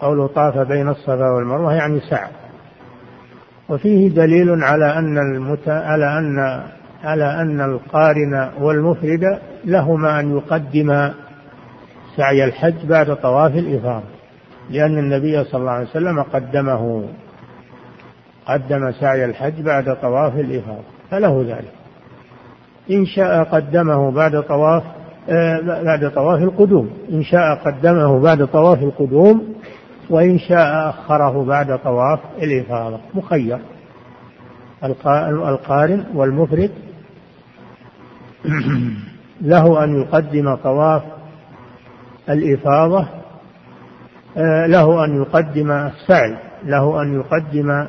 قوله 0.00 0.26
طاف 0.26 0.58
بين 0.58 0.88
الصفا 0.88 1.30
والمروة 1.30 1.72
يعني 1.74 2.00
سعى. 2.00 2.30
وفيه 3.68 4.08
دليل 4.08 4.64
على 4.64 4.98
أن 4.98 5.18
المت... 5.18 5.68
على 5.68 6.18
أن 6.18 6.62
على 7.04 7.40
أن 7.42 7.60
القارن 7.60 8.50
والمفرد 8.60 9.38
لهما 9.64 10.20
أن 10.20 10.36
يقدم 10.36 11.10
سعي 12.16 12.44
الحج 12.44 12.86
بعد 12.86 13.16
طواف 13.16 13.54
الإفاضة 13.54 14.04
لأن 14.70 14.98
النبي 14.98 15.44
صلى 15.44 15.60
الله 15.60 15.72
عليه 15.72 15.88
وسلم 15.88 16.22
قدمه. 16.22 17.04
قدم 18.46 18.92
سعي 18.92 19.24
الحج 19.24 19.60
بعد 19.60 19.96
طواف 20.02 20.36
الإفاضة 20.36 20.84
فله 21.10 21.44
ذلك. 21.48 21.72
إن 22.90 23.06
شاء 23.06 23.44
قدمه 23.44 24.10
بعد 24.10 24.42
طواف 24.42 24.82
آه، 25.28 25.82
بعد 25.82 26.10
طواف 26.10 26.42
القدوم. 26.42 26.90
إن 27.12 27.22
شاء 27.22 27.54
قدمه 27.54 28.20
بعد 28.20 28.46
طواف 28.46 28.82
القدوم 28.82 29.54
وإن 30.10 30.38
شاء 30.38 30.88
أخره 30.88 31.44
بعد 31.44 31.78
طواف 31.78 32.20
الإفاضة. 32.42 32.98
مخير. 33.14 33.58
القارن 34.84 36.04
والمفرد 36.14 36.70
له 39.40 39.84
أن 39.84 40.00
يقدم 40.00 40.54
طواف 40.54 41.02
الإفاضة 42.28 43.06
آه، 44.36 44.66
له 44.66 45.04
أن 45.04 45.16
يقدم 45.16 45.70
السعي 45.70 46.36
له 46.64 47.02
أن 47.02 47.14
يقدم 47.20 47.86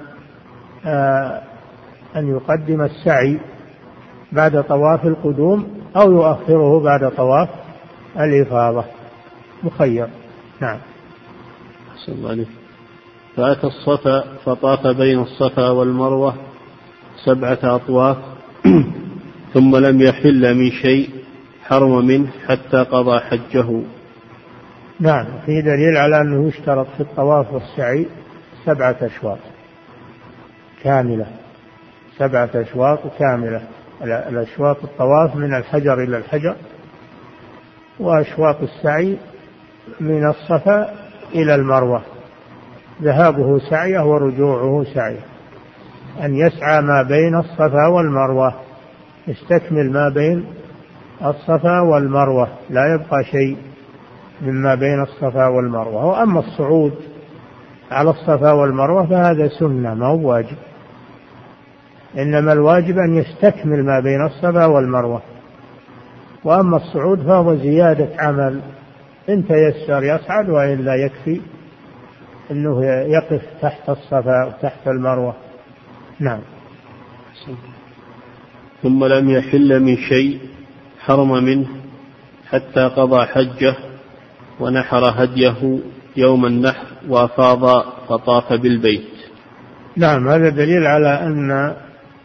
أن 2.16 2.28
يقدم 2.30 2.82
السعي 2.82 3.40
بعد 4.32 4.64
طواف 4.64 5.06
القدوم 5.06 5.68
أو 5.96 6.12
يؤخره 6.12 6.80
بعد 6.80 7.12
طواف 7.18 7.50
الإفاضة. 8.20 8.84
مخير. 9.64 10.08
نعم. 10.62 10.78
الله 12.08 12.30
عليه 12.30 12.46
فأتى 13.36 13.68
الصفا 13.68 14.24
فطاف 14.46 14.88
بين 14.88 15.20
الصفا 15.20 15.70
والمروة 15.70 16.36
سبعة 17.26 17.60
أطواف 17.64 18.18
ثم 19.54 19.76
لم 19.76 20.02
يحل 20.02 20.56
من 20.56 20.72
شيء 20.72 21.10
حرم 21.64 22.06
منه 22.06 22.28
حتى 22.48 22.78
قضى 22.78 23.20
حجه. 23.20 23.82
نعم. 25.00 25.26
في 25.46 25.62
دليل 25.62 25.98
على 25.98 26.22
أنه 26.22 26.48
يشترط 26.48 26.88
في 26.98 27.04
الطواف 27.04 27.54
والسعي 27.54 28.06
سبعة 28.66 28.98
أشواط. 29.02 29.38
كاملة 30.84 31.26
سبعة 32.18 32.50
أشواط 32.56 33.00
كاملة. 33.20 33.62
الأشواط 34.04 34.84
الطواف 34.84 35.36
من 35.36 35.54
الحجر 35.56 35.94
إلى 35.94 36.18
الحجر 36.18 36.56
وأشواط 38.00 38.56
السعي 38.62 39.18
من 40.00 40.28
الصفا 40.28 40.94
إلى 41.36 41.56
المروة. 41.56 42.02
ذهابه 43.02 43.60
سعيه 43.70 44.06
ورجوعه 44.06 44.84
سعيه. 44.94 45.20
أن 46.24 46.36
يسعى 46.36 46.82
ما 46.82 47.02
بين 47.04 47.36
الصفا 47.36 47.88
والمروة. 47.88 48.54
يستكمل 49.28 49.92
ما 49.92 50.10
بين 50.10 50.46
الصفا 51.26 51.80
والمروة. 51.80 52.48
لا 52.70 52.94
يبقى 52.96 53.24
شيء 53.24 53.58
مما 54.42 54.76
بين 54.76 55.02
الصفا 55.02 55.48
والمروة. 55.48 56.06
وأما 56.06 56.40
الصعود 56.40 56.94
على 57.92 58.10
الصفا 58.10 58.52
والمروة 58.52 59.06
فهذا 59.06 59.48
سنة 59.48 59.94
ما 59.94 60.08
هو 60.08 60.30
واجب. 60.30 60.58
إنما 62.18 62.54
الواجب 62.54 62.98
أن 62.98 63.16
يستكمل 63.16 63.86
ما 63.86 64.00
بين 64.00 64.26
الصفا 64.26 64.66
والمروة. 64.66 65.22
وأما 66.44 66.78
الصعود 66.78 67.22
فهو 67.22 67.56
زيادة 67.56 68.10
عمل 68.20 68.62
إن 69.30 69.48
تيسر 69.48 70.04
يصعد 70.04 70.50
وإلا 70.50 70.96
يكفي 70.96 71.42
أنه 72.52 72.86
يقف 72.86 73.42
تحت 73.62 73.90
الصفا 73.90 74.46
وتحت 74.46 74.88
المروة. 74.88 75.34
نعم. 76.20 76.40
ثم 78.84 79.06
لم 79.06 79.30
يحل 79.30 79.80
من 79.80 79.98
شيء 79.98 80.40
حرم 81.00 81.44
منه 81.44 81.68
حتى 82.50 82.82
قضى 82.82 83.26
حجه 83.26 83.76
ونحر 84.60 85.24
هديه 85.24 85.80
يوم 86.18 86.46
النحر 86.46 86.86
وأفاض 87.10 87.84
فطاف 88.10 88.54
بالبيت. 88.54 89.12
نعم 89.98 90.28
هذا 90.28 90.50
دليل 90.50 90.88
على 90.88 91.08
أن 91.08 91.76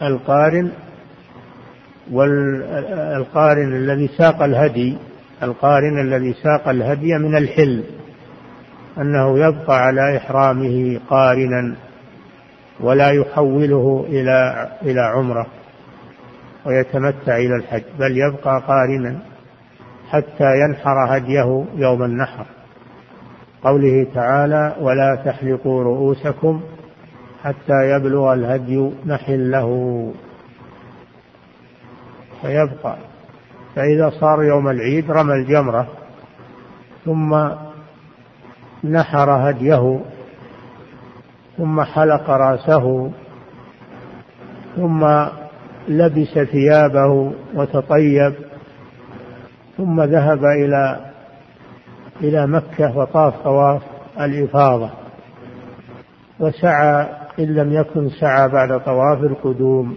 القارن 0.03 0.70
والقارن 2.12 3.76
الذي 3.76 4.09
ساق 4.18 4.42
الهدي 4.42 4.97
القارن 5.42 6.01
الذي 6.01 6.34
ساق 6.42 6.68
الهدي 6.68 7.18
من 7.18 7.36
الحل 7.36 7.84
أنه 8.99 9.38
يبقى 9.38 9.82
على 9.82 10.16
إحرامه 10.16 11.01
قارنا 11.11 11.74
ولا 12.80 13.11
يحوله 13.11 14.07
إلى 14.09 14.68
إلى 14.82 15.01
عمره 15.01 15.47
ويتمتع 16.64 17.36
إلى 17.36 17.57
الحج 17.57 17.82
بل 17.99 18.18
يبقى 18.18 18.62
قارنا 18.68 19.18
حتى 20.11 20.61
ينحر 20.61 21.16
هديه 21.16 21.64
يوم 21.76 22.03
النحر. 22.05 22.47
قوله 23.62 24.07
تعالى 24.14 24.76
ولا 24.80 25.18
تحلقوا 25.24 25.82
رؤوسكم 25.82 26.61
حتى 27.47 27.90
يبلغ 27.90 28.32
الهدي 28.32 28.90
محله 29.05 29.68
فيبقى. 32.42 32.97
فإذا 33.76 34.11
صار 34.20 34.42
يوم 34.42 34.68
العيد 34.68 35.11
رمى 35.11 35.34
الجمرة 35.34 35.86
ثم 37.05 37.49
نحر 38.84 39.30
هديه 39.30 40.01
ثم 41.57 41.82
حلق 41.82 42.30
رأسه 42.30 43.11
ثم 44.76 45.26
لبس 45.88 46.38
ثيابه 46.38 47.32
وتطيب 47.55 48.34
ثم 49.76 50.03
ذهب 50.03 50.44
إلى 50.44 51.01
إلى 52.20 52.47
مكة 52.47 52.99
وطاف 52.99 53.34
طواف 53.44 53.82
الإفاضة 54.20 54.90
وسعى 56.40 57.25
إن 57.39 57.45
لم 57.45 57.72
يكن 57.72 58.09
سعى 58.09 58.49
بعد 58.49 58.80
طواف 58.80 59.18
القدوم 59.22 59.97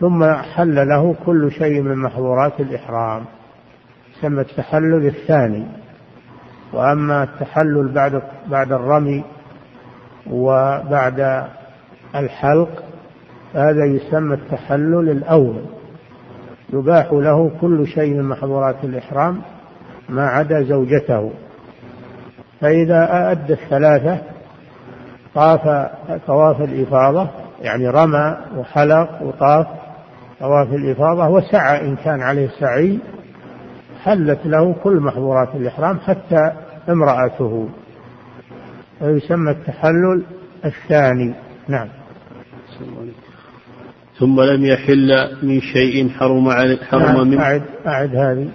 ثم 0.00 0.34
حل 0.34 0.88
له 0.88 1.14
كل 1.26 1.50
شيء 1.50 1.82
من 1.82 1.96
محظورات 1.98 2.60
الإحرام 2.60 3.24
سمى 4.20 4.40
التحلل 4.40 5.06
الثاني. 5.06 5.66
وأما 6.72 7.22
التحلل 7.22 7.92
بعد 7.94 8.22
بعد 8.46 8.72
الرمي 8.72 9.24
وبعد 10.30 11.44
الحلق 12.14 12.84
هذا 13.54 13.84
يسمى 13.84 14.34
التحلل 14.34 15.10
الأول. 15.10 15.62
يباح 16.72 17.12
له 17.12 17.50
كل 17.60 17.86
شيء 17.86 18.14
من 18.14 18.24
محظورات 18.24 18.84
الإحرام 18.84 19.40
ما 20.08 20.26
عدا 20.26 20.62
زوجته. 20.62 21.30
فإذا 22.60 23.30
أدى 23.30 23.52
الثلاثة 23.52 24.33
طاف 25.34 25.88
طواف 26.26 26.60
الإفاضة 26.60 27.28
يعني 27.60 27.88
رمى 27.88 28.36
وحلق 28.56 29.22
وطاف 29.22 29.66
طواف 30.40 30.72
الإفاضة 30.72 31.28
وسعى 31.28 31.80
إن 31.80 31.96
كان 31.96 32.22
عليه 32.22 32.48
سعي 32.60 32.98
حلت 34.02 34.38
له 34.44 34.74
كل 34.82 35.00
محظورات 35.00 35.54
الإحرام 35.54 35.98
حتى 35.98 36.52
امرأته. 36.88 37.68
ويسمى 39.00 39.50
التحلل 39.50 40.22
الثاني. 40.64 41.34
نعم. 41.68 41.88
ثم 44.18 44.40
لم 44.40 44.64
يحل 44.64 45.36
من 45.42 45.60
شيء 45.60 46.08
حرم 46.08 46.50
حرم 46.90 47.28
منه. 47.28 47.42
أعد 47.42 47.62
أعد 47.86 48.16
هذه. 48.16 48.48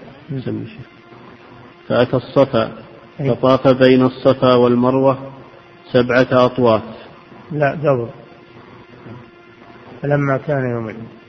فأتى 1.87 2.15
الصفا 2.15 2.71
فطاف 3.19 3.67
بين 3.67 4.05
الصفا 4.05 4.55
والمروة 4.55 5.17
سبعة 5.91 6.45
أطواف 6.45 6.81
لا 7.51 7.71
قبل 7.71 8.09
فلما 10.01 10.37
كان 10.37 10.69
يوم 10.69 10.89
العيد. 10.89 11.19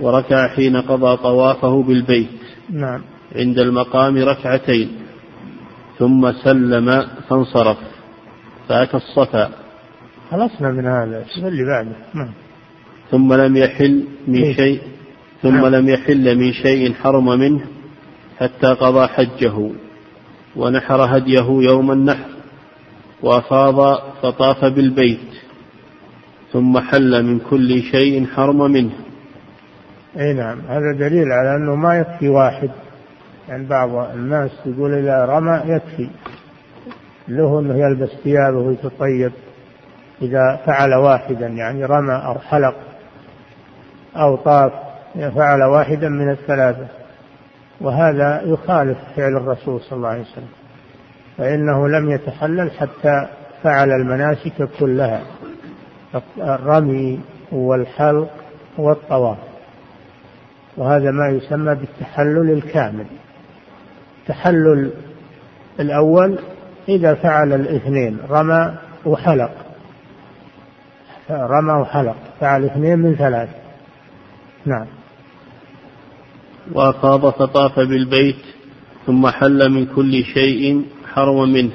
وركع 0.00 0.48
حين 0.48 0.76
قضى 0.76 1.16
طوافه 1.16 1.82
بالبيت. 1.82 2.28
نعم. 2.70 3.00
عند 3.36 3.58
المقام 3.58 4.16
ركعتين. 4.16 4.92
ثم 5.98 6.32
سلم 6.32 7.06
فانصرف. 7.28 7.78
فأتى 8.68 8.96
الصفا. 8.96 9.50
خلصنا 10.30 10.70
من 10.70 10.86
هذا. 10.86 11.24
اللي 11.38 11.64
بعده. 11.64 11.96
نعم. 12.14 12.30
ثم 13.10 13.32
لم 13.32 13.56
يحل 13.56 14.04
من 14.28 14.42
إيه؟ 14.42 14.56
شيء. 14.56 14.80
ثم 15.42 15.54
نعم. 15.54 15.66
لم 15.66 15.88
يحل 15.88 16.38
من 16.38 16.52
شيء 16.52 16.94
حرم 16.94 17.26
منه 17.26 17.66
حتى 18.40 18.66
قضى 18.66 19.06
حجه. 19.06 19.70
ونحر 20.58 21.16
هديه 21.16 21.46
يوم 21.48 21.92
النحر 21.92 22.28
وأفاض 23.22 23.98
فطاف 24.22 24.64
بالبيت 24.64 25.28
ثم 26.52 26.78
حل 26.78 27.22
من 27.22 27.38
كل 27.38 27.82
شيء 27.82 28.26
حرم 28.26 28.70
منه. 28.70 28.92
أي 30.18 30.32
نعم 30.32 30.60
هذا 30.60 30.92
دليل 30.98 31.32
على 31.32 31.56
أنه 31.56 31.74
ما 31.74 31.98
يكفي 31.98 32.28
واحد. 32.28 32.70
يعني 33.48 33.66
بعض 33.66 34.10
الناس 34.14 34.50
يقول 34.66 34.94
إذا 34.94 35.24
رمى 35.24 35.62
يكفي. 35.66 36.08
له 37.28 37.60
أنه 37.60 37.74
يلبس 37.74 38.08
ثيابه 38.24 38.58
ويتطيب. 38.58 39.32
إذا 40.22 40.60
فعل 40.66 40.94
واحدا 40.94 41.46
يعني 41.46 41.84
رمى 41.84 42.14
أو 42.14 42.38
حلق 42.38 42.74
أو 44.16 44.36
طاف 44.36 44.72
فعل 45.14 45.62
واحدا 45.62 46.08
من 46.08 46.30
الثلاثة. 46.30 46.97
وهذا 47.80 48.42
يخالف 48.44 48.98
فعل 49.16 49.36
الرسول 49.36 49.80
صلى 49.80 49.96
الله 49.96 50.08
عليه 50.08 50.20
وسلم. 50.22 50.48
فإنه 51.38 51.88
لم 51.88 52.10
يتحلل 52.10 52.70
حتى 52.70 53.28
فعل 53.62 53.90
المناسك 53.90 54.68
كلها 54.80 55.22
الرمي 56.38 57.20
والحلق 57.52 58.30
والطواف. 58.78 59.38
وهذا 60.76 61.10
ما 61.10 61.28
يسمى 61.28 61.74
بالتحلل 61.74 62.50
الكامل. 62.50 63.06
التحلل 64.22 64.90
الأول 65.80 66.38
إذا 66.88 67.14
فعل 67.14 67.52
الاثنين 67.52 68.18
رمى 68.30 68.74
وحلق. 69.06 69.68
رمى 71.30 71.72
وحلق 71.72 72.16
فعل 72.40 72.64
اثنين 72.64 72.98
من 72.98 73.14
ثلاث 73.14 73.48
نعم. 74.66 74.86
وأفاض 76.72 77.30
فطاف 77.30 77.80
بالبيت 77.80 78.36
ثم 79.06 79.26
حل 79.26 79.70
من 79.70 79.86
كل 79.86 80.24
شيء 80.24 80.84
حرم 81.14 81.52
منه 81.52 81.72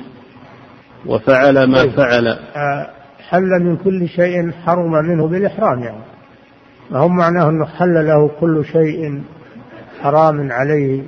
وفعل 1.05 1.63
ما 1.63 1.83
طيب. 1.83 1.91
فعل. 1.91 2.27
آه، 2.27 2.89
حل 3.29 3.63
من 3.63 3.77
كل 3.77 4.07
شيء 4.09 4.51
حرم 4.51 4.91
منه 4.91 5.27
بالإحرام 5.27 5.83
يعني. 5.83 6.03
ما 6.91 6.99
هو 6.99 7.07
معناه 7.07 7.49
أنه 7.49 7.65
حل 7.65 8.07
له 8.07 8.31
كل 8.39 8.65
شيء 8.65 9.23
حرام 10.01 10.51
عليه؟ 10.51 11.01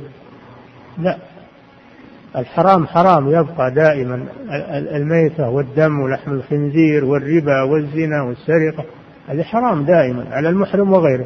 لا. 0.97 1.17
الحرام 2.35 2.87
حرام 2.87 3.29
يبقى 3.29 3.71
دائما 3.71 4.25
الميتة 4.95 5.49
والدم 5.49 5.99
ولحم 5.99 6.31
الخنزير 6.31 7.05
والربا 7.05 7.61
والزنا 7.61 8.21
والسرقة 8.21 8.85
هذه 9.27 9.43
حرام 9.43 9.85
دائما 9.85 10.25
على 10.31 10.49
المحرم 10.49 10.93
وغيره. 10.93 11.25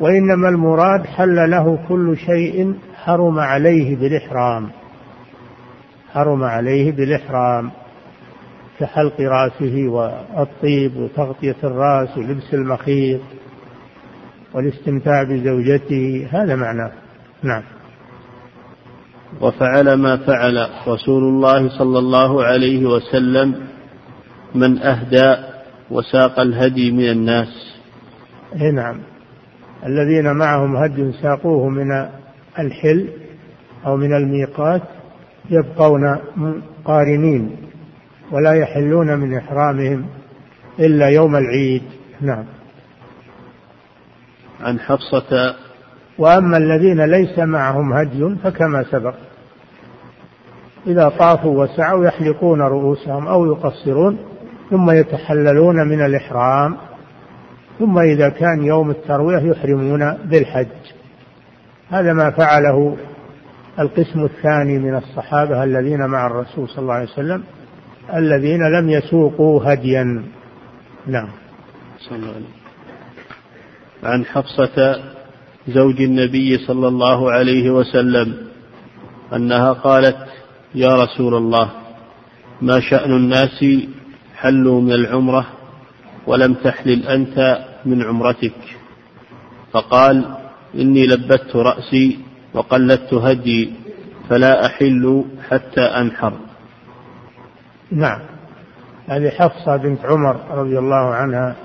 وإنما 0.00 0.48
المراد 0.48 1.06
حل 1.06 1.50
له 1.50 1.78
كل 1.88 2.16
شيء 2.16 2.74
حرم 3.04 3.38
عليه 3.38 3.96
بالإحرام. 3.96 4.70
حرم 6.12 6.42
عليه 6.42 6.92
بالإحرام 6.92 7.70
كحلق 8.80 9.20
رأسه 9.20 9.88
والطيب 9.88 10.96
وتغطية 10.96 11.56
الرأس 11.64 12.18
ولبس 12.18 12.54
المخيط 12.54 13.20
والاستمتاع 14.54 15.22
بزوجته 15.22 16.28
هذا 16.30 16.56
معناه. 16.56 16.92
نعم. 17.42 17.62
وفعل 19.40 19.94
ما 19.94 20.16
فعل 20.16 20.68
رسول 20.88 21.22
الله 21.22 21.78
صلى 21.78 21.98
الله 21.98 22.44
عليه 22.44 22.86
وسلم 22.86 23.54
من 24.54 24.78
أهدى 24.78 25.36
وساق 25.90 26.40
الهدي 26.40 26.90
من 26.90 27.10
الناس. 27.10 27.76
اي 28.60 28.70
نعم. 28.72 29.13
الذين 29.86 30.32
معهم 30.32 30.76
هدي 30.76 31.12
ساقوه 31.12 31.68
من 31.68 32.08
الحل 32.58 33.08
أو 33.86 33.96
من 33.96 34.14
الميقات 34.14 34.82
يبقون 35.50 36.18
قارنين 36.84 37.56
ولا 38.32 38.52
يحلون 38.52 39.18
من 39.18 39.36
إحرامهم 39.36 40.06
إلا 40.78 41.08
يوم 41.08 41.36
العيد. 41.36 41.82
نعم. 42.20 42.44
عن 44.60 44.80
حفصة 44.80 45.54
وأما 46.18 46.56
الذين 46.56 47.00
ليس 47.00 47.38
معهم 47.38 47.92
هدي 47.92 48.36
فكما 48.42 48.84
سبق 48.90 49.14
إذا 50.86 51.08
طافوا 51.08 51.64
وسعوا 51.64 52.06
يحلقون 52.06 52.60
رؤوسهم 52.60 53.28
أو 53.28 53.46
يقصرون 53.46 54.18
ثم 54.70 54.90
يتحللون 54.90 55.88
من 55.88 56.04
الإحرام. 56.04 56.76
ثم 57.78 57.98
إذا 57.98 58.28
كان 58.28 58.64
يوم 58.64 58.90
التروية 58.90 59.50
يحرمون 59.50 60.12
بالحج. 60.24 60.66
هذا 61.90 62.12
ما 62.12 62.30
فعله 62.30 62.96
القسم 63.78 64.24
الثاني 64.24 64.78
من 64.78 64.96
الصحابة 64.96 65.64
الذين 65.64 66.06
مع 66.06 66.26
الرسول 66.26 66.68
صلى 66.68 66.78
الله 66.78 66.94
عليه 66.94 67.10
وسلم 67.12 67.42
الذين 68.14 68.62
لم 68.78 68.90
يسوقوا 68.90 69.72
هديا. 69.72 70.24
نعم. 71.06 71.28
صلى 71.98 72.16
الله 72.16 72.28
عليه 72.28 72.64
عن 74.04 74.24
حفصة 74.24 75.02
زوج 75.68 76.02
النبي 76.02 76.58
صلى 76.58 76.88
الله 76.88 77.32
عليه 77.32 77.70
وسلم 77.70 78.36
أنها 79.32 79.72
قالت 79.72 80.16
يا 80.74 80.94
رسول 81.04 81.34
الله 81.34 81.70
ما 82.62 82.80
شأن 82.80 83.16
الناس 83.16 83.64
حلوا 84.36 84.80
من 84.80 84.92
العمرة 84.92 85.46
ولم 86.26 86.54
تحلل 86.54 87.06
أنت 87.06 87.64
من 87.84 88.02
عمرتك. 88.02 88.54
فقال 89.72 90.24
إني 90.74 91.06
لبت 91.06 91.56
رأسي 91.56 92.18
وقلدت 92.54 93.14
هدي 93.14 93.72
فلا 94.28 94.66
أحل 94.66 95.24
حتى 95.50 95.80
أنحر. 95.80 96.32
نعم. 97.90 98.20
هذه 99.08 99.30
حفصة 99.30 99.76
بنت 99.76 100.04
عمر 100.04 100.40
رضي 100.50 100.78
الله 100.78 101.14
عنها 101.14 101.56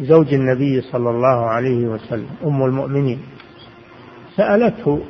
زوج 0.00 0.34
النبي 0.34 0.80
صلى 0.80 1.10
الله 1.10 1.46
عليه 1.46 1.86
وسلم 1.86 2.28
أم 2.44 2.64
المؤمنين. 2.64 3.20
سألته 4.36 5.04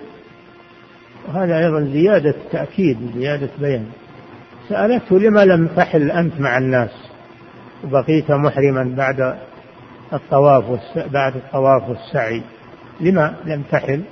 وهذا 1.28 1.58
أيضا 1.58 1.80
زيادة 1.80 2.34
تأكيد 2.52 2.98
زيادة 3.14 3.48
بيان. 3.60 3.86
سألته 4.68 5.18
لما 5.18 5.44
لم 5.44 5.66
تحل 5.66 6.10
أنت 6.10 6.40
مع 6.40 6.58
الناس؟ 6.58 6.90
وبقيت 7.84 8.30
محرما 8.30 8.94
بعد 8.96 9.34
الطواف 10.12 10.64
بعد 11.12 11.36
الطواف 11.36 11.88
والسعي 11.88 12.42
لما 13.00 13.34
لم 13.44 13.62
تحل؟ 13.70 14.02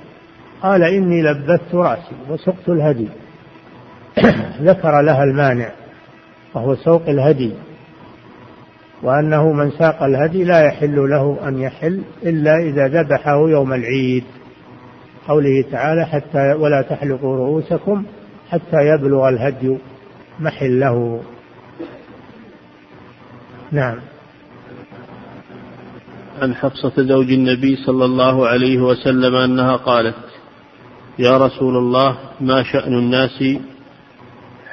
قال 0.61 0.83
إني 0.83 1.21
لبثت 1.21 1.75
رأسي 1.75 2.15
وسقت 2.29 2.69
الهدي. 2.69 3.07
ذكر 4.69 5.01
لها 5.01 5.23
المانع 5.23 5.69
وهو 6.53 6.75
سوق 6.75 7.01
الهدي. 7.07 7.53
وأنه 9.03 9.53
من 9.53 9.71
ساق 9.71 10.03
الهدي 10.03 10.43
لا 10.43 10.65
يحل 10.65 11.09
له 11.09 11.37
أن 11.47 11.59
يحل 11.59 12.01
إلا 12.23 12.57
إذا 12.57 12.87
ذبحه 12.87 13.49
يوم 13.49 13.73
العيد. 13.73 14.23
قوله 15.27 15.63
تعالى 15.71 16.05
حتى 16.05 16.53
ولا 16.53 16.81
تحلقوا 16.81 17.37
رؤوسكم 17.37 18.03
حتى 18.49 18.87
يبلغ 18.87 19.29
الهدي 19.29 19.77
محله. 20.39 21.19
نعم. 23.73 23.97
عن 26.41 26.55
حفصة 26.55 26.93
زوج 26.97 27.31
النبي 27.31 27.75
صلى 27.75 28.05
الله 28.05 28.47
عليه 28.47 28.79
وسلم 28.79 29.35
أنها 29.35 29.75
قالت 29.75 30.15
يا 31.19 31.37
رسول 31.37 31.77
الله 31.77 32.17
ما 32.41 32.63
شأن 32.63 32.93
الناس؟ 32.93 33.43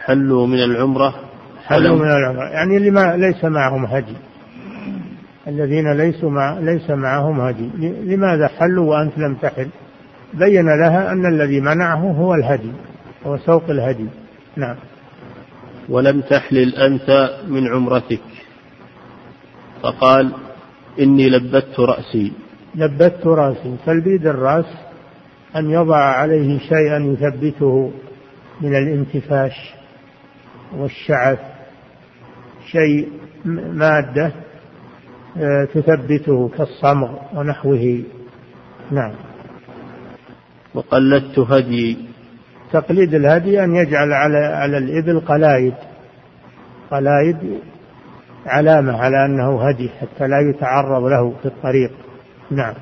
حلوا 0.04 0.46
من 0.46 0.62
العمرة 0.62 1.14
حلوا 1.66 1.96
من 1.96 2.10
العمرة. 2.10 2.44
يعني 2.44 2.76
اللي 2.76 2.90
ما 2.90 3.16
ليس 3.16 3.44
معهم 3.44 3.84
هدي. 3.84 4.16
الذين 5.48 5.92
ليسوا 5.92 6.30
مع 6.30 6.58
ليس 6.58 6.90
معهم 6.90 7.40
هدي. 7.40 7.70
لماذا 8.14 8.48
حلوا 8.48 8.90
وأنت 8.90 9.18
لم 9.18 9.34
تحل؟ 9.34 9.68
بين 10.34 10.66
لها 10.66 11.12
أن 11.12 11.26
الذي 11.26 11.60
منعه 11.60 12.12
هو 12.18 12.34
الهدي 12.34 12.72
هو 13.26 13.38
سوق 13.38 13.70
الهدي. 13.70 14.06
نعم. 14.56 14.76
ولم 15.88 16.20
تحلل 16.20 16.74
أنت 16.74 17.30
من 17.48 17.68
عمرتك. 17.68 18.20
فقال 19.82 20.32
إني 21.00 21.28
لبت 21.28 21.80
رأسي. 21.80 22.32
لبت 22.74 23.26
رأسي. 23.26 23.76
تلبيد 23.86 24.26
الرأس 24.26 24.66
أن 25.56 25.70
يضع 25.70 25.96
عليه 25.96 26.58
شيئا 26.58 26.98
يثبته 26.98 27.92
من 28.60 28.76
الانتفاش 28.76 29.74
والشعث. 30.76 31.38
شيء 32.70 33.08
مادة 33.44 34.32
آه، 35.36 35.64
تثبته 35.74 36.48
كالصمغ 36.48 37.18
ونحوه. 37.34 38.02
نعم. 38.90 39.14
وقلدت 40.74 41.38
هدي. 41.38 41.98
تقليد 42.72 43.14
الهدي 43.14 43.64
أن 43.64 43.74
يجعل 43.74 44.12
على 44.12 44.38
على 44.38 44.78
الإبل 44.78 45.20
قلايد. 45.20 45.74
قلايد 46.90 47.60
علامة 48.46 49.02
على 49.02 49.24
أنه 49.24 49.68
هدي 49.68 49.88
حتى 49.88 50.26
لا 50.26 50.40
يتعرض 50.40 51.04
له 51.04 51.34
في 51.42 51.46
الطريق. 51.46 51.90
نعم. 52.50 52.74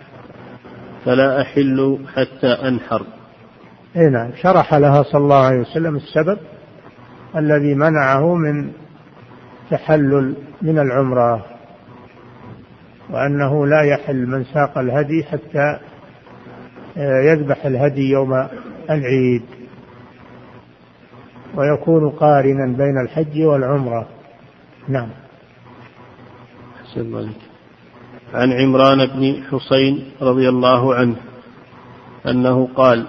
فلا 1.05 1.43
أحل 1.43 1.99
حتى 2.15 2.47
أنحر. 2.47 3.03
أي 3.97 4.11
نعم. 4.11 4.31
شرح 4.43 4.75
لها 4.75 5.03
صلى 5.03 5.21
الله 5.21 5.45
عليه 5.45 5.61
وسلم 5.61 5.97
السبب 5.97 6.39
الذي 7.37 7.75
منعه 7.75 8.35
من 8.35 8.73
تحلل 9.71 10.35
من 10.63 10.79
العمرة 10.79 11.47
وأنه 13.11 13.67
لا 13.67 13.83
يحل 13.83 14.27
من 14.27 14.45
ساق 14.45 14.79
الهدي 14.79 15.25
حتى 15.25 15.79
آه، 16.97 17.21
يذبح 17.21 17.67
الهدي 17.67 18.11
يوم 18.11 18.47
العيد. 18.91 19.43
ويكون 21.55 22.11
قارنا 22.11 22.77
بين 22.77 23.01
الحج 23.01 23.43
والعمرة. 23.43 24.07
نعم. 24.89 25.09
عن 28.35 28.53
عمران 28.53 29.07
بن 29.07 29.43
حسين 29.51 30.05
رضي 30.23 30.49
الله 30.49 30.95
عنه 30.95 31.17
أنه 32.27 32.69
قال 32.77 33.07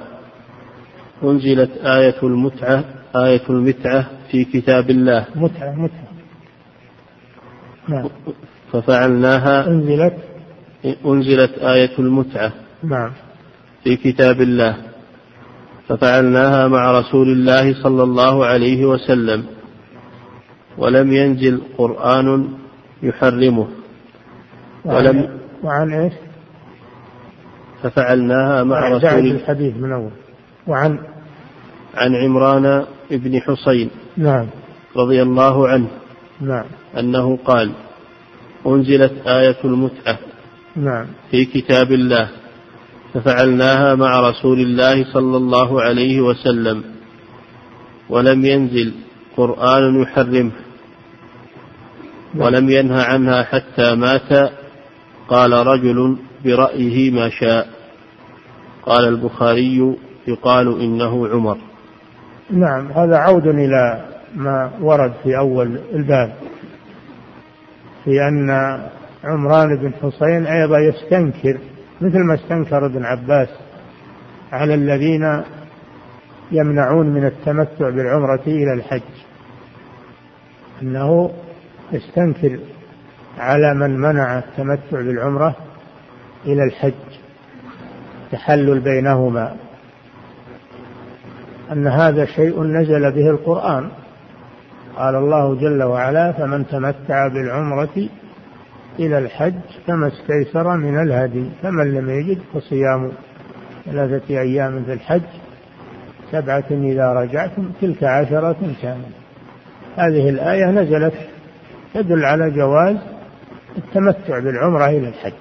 أنزلت 1.23 1.71
آية 1.77 2.15
المتعة 2.23 2.84
آية 3.15 3.41
المتعة 3.49 4.09
في 4.32 4.45
كتاب 4.45 4.89
الله. 4.89 5.25
متعة 5.36 5.75
متعة. 5.75 6.09
نعم. 7.88 8.09
ففعلناها. 8.71 9.67
أنزلت. 9.67 10.13
أنزلت 11.05 11.57
آية 11.57 11.99
المتعة 11.99 12.51
نعم. 12.84 13.11
في 13.84 13.95
كتاب 13.95 14.41
الله. 14.41 14.77
ففعلناها 15.88 16.67
مع 16.67 16.99
رسول 16.99 17.27
الله 17.32 17.84
صلى 17.84 18.03
الله 18.03 18.45
عليه 18.45 18.86
وسلم. 18.86 19.45
ولم 20.77 21.13
ينزل 21.13 21.61
قرآن 21.77 22.59
يحرمه. 23.04 23.68
ولم 24.86 25.39
وعن 25.64 25.93
إيش؟ 25.93 26.14
ففعلناها 27.84 28.64
مع 28.64 28.89
رسول 28.89 29.28
الحديث 29.28 29.78
من 29.78 29.91
أول. 29.91 30.12
وعن 30.68 31.00
عن 31.95 32.16
عمران 32.16 32.86
بن 33.12 33.41
حصين 33.41 33.89
نعم. 34.18 34.45
رضي 34.97 35.22
الله 35.22 35.68
عنه. 35.68 35.88
نعم. 36.41 36.66
أنه 37.00 37.38
قال 37.45 37.72
أنزلت 38.68 39.28
آية 39.28 39.58
المتعة 39.66 40.20
نعم. 40.76 41.06
في 41.32 41.45
كتاب 41.45 41.91
الله 41.91 42.30
ففعلناها 43.14 43.95
مع 43.95 44.30
رسول 44.30 44.60
الله 44.60 45.14
صلى 45.14 45.38
الله 45.38 45.82
عليه 45.82 46.22
وسلم 46.22 46.84
ولم 48.10 48.45
ينزل 48.45 48.93
قرآن 49.38 50.02
يحرمه. 50.02 50.52
ولم 52.36 52.69
ينه 52.69 53.01
عنها 53.01 53.43
حتى 53.43 53.95
مات. 53.95 54.51
قال 55.27 55.51
رجل 55.67 56.17
برأيه 56.45 57.11
ما 57.11 57.30
شاء. 57.30 57.67
قال 58.86 59.07
البخاري 59.07 59.95
يقال 60.27 60.82
إنه 60.82 61.27
عمر. 61.27 61.57
نعم 62.49 62.91
هذا 62.91 63.17
عود 63.17 63.47
إلى 63.47 64.05
ما 64.36 64.71
ورد 64.82 65.13
في 65.23 65.38
أول 65.38 65.80
الباب 65.93 66.34
في 68.05 68.27
أن 68.27 68.49
عمران 69.23 69.75
بن 69.75 69.93
حسين 69.93 70.45
أيضا 70.45 70.80
يستنكر 70.80 71.57
مثل 72.01 72.19
ما 72.19 72.36
استنكر 72.36 72.86
ابن 72.86 73.05
عباس 73.05 73.49
على 74.51 74.73
الذين 74.73 75.41
يمنعون 76.51 77.09
من 77.09 77.25
التمتع 77.25 77.89
بالعمرة 77.89 78.41
إلى 78.47 78.73
الحج 78.73 79.01
أنه 80.82 81.32
يستنكر 81.91 82.59
على 83.37 83.73
من 83.73 83.97
منع 83.97 84.39
التمتع 84.39 85.01
بالعمرة 85.01 85.55
إلى 86.45 86.63
الحج 86.63 86.93
تحلل 88.31 88.79
بينهما. 88.79 89.55
أن 91.71 91.87
هذا 91.87 92.25
شيء 92.25 92.63
نزل 92.63 93.11
به 93.11 93.29
القرآن. 93.29 93.89
قال 94.97 95.15
الله 95.15 95.55
جل 95.55 95.83
وعلا 95.83 96.31
فمن 96.31 96.67
تمتع 96.67 97.27
بالعمرة 97.27 98.09
إلى 98.99 99.17
الحج 99.17 99.53
فما 99.87 100.07
استيسر 100.07 100.77
من 100.77 101.01
الهدي 101.01 101.49
فمن 101.61 101.93
لم 101.93 102.09
يجد 102.09 102.39
فصيام 102.53 103.11
ثلاثة 103.85 104.39
أيام 104.39 104.83
في 104.83 104.93
الحج 104.93 105.21
سبعة 106.31 106.63
إذا 106.71 107.13
رجعتم 107.13 107.71
تلك 107.81 108.03
عشرة 108.03 108.57
كاملة. 108.81 109.19
هذه 109.97 110.29
الآية 110.29 110.65
نزلت 110.65 111.13
تدل 111.93 112.25
على 112.25 112.51
جواز 112.51 112.97
التمتع 113.77 114.39
بالعمرة 114.39 114.85
إلى 114.85 115.07
الحج. 115.07 115.33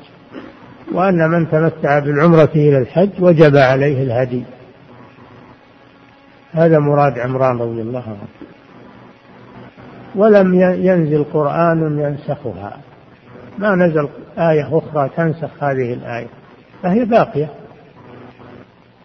وأن 0.92 1.30
من 1.30 1.51
تمتع 1.51 1.99
بالعمرة 1.99 2.51
إلى 2.55 2.78
الحج 2.78 3.11
وجب 3.20 3.57
عليه 3.57 4.03
الهدي. 4.03 4.44
هذا 6.53 6.78
مراد 6.78 7.18
عمران 7.18 7.59
رضي 7.59 7.82
الله 7.82 8.03
عنه. 8.07 8.28
ولم 10.14 10.55
ينزل 10.84 11.24
قرآن 11.32 11.99
ينسخها. 11.99 12.78
ما 13.59 13.74
نزل 13.74 14.09
آية 14.38 14.78
أخرى 14.78 15.11
تنسخ 15.16 15.64
هذه 15.64 15.92
الآية. 15.92 16.26
فهي 16.82 17.05
باقية. 17.05 17.49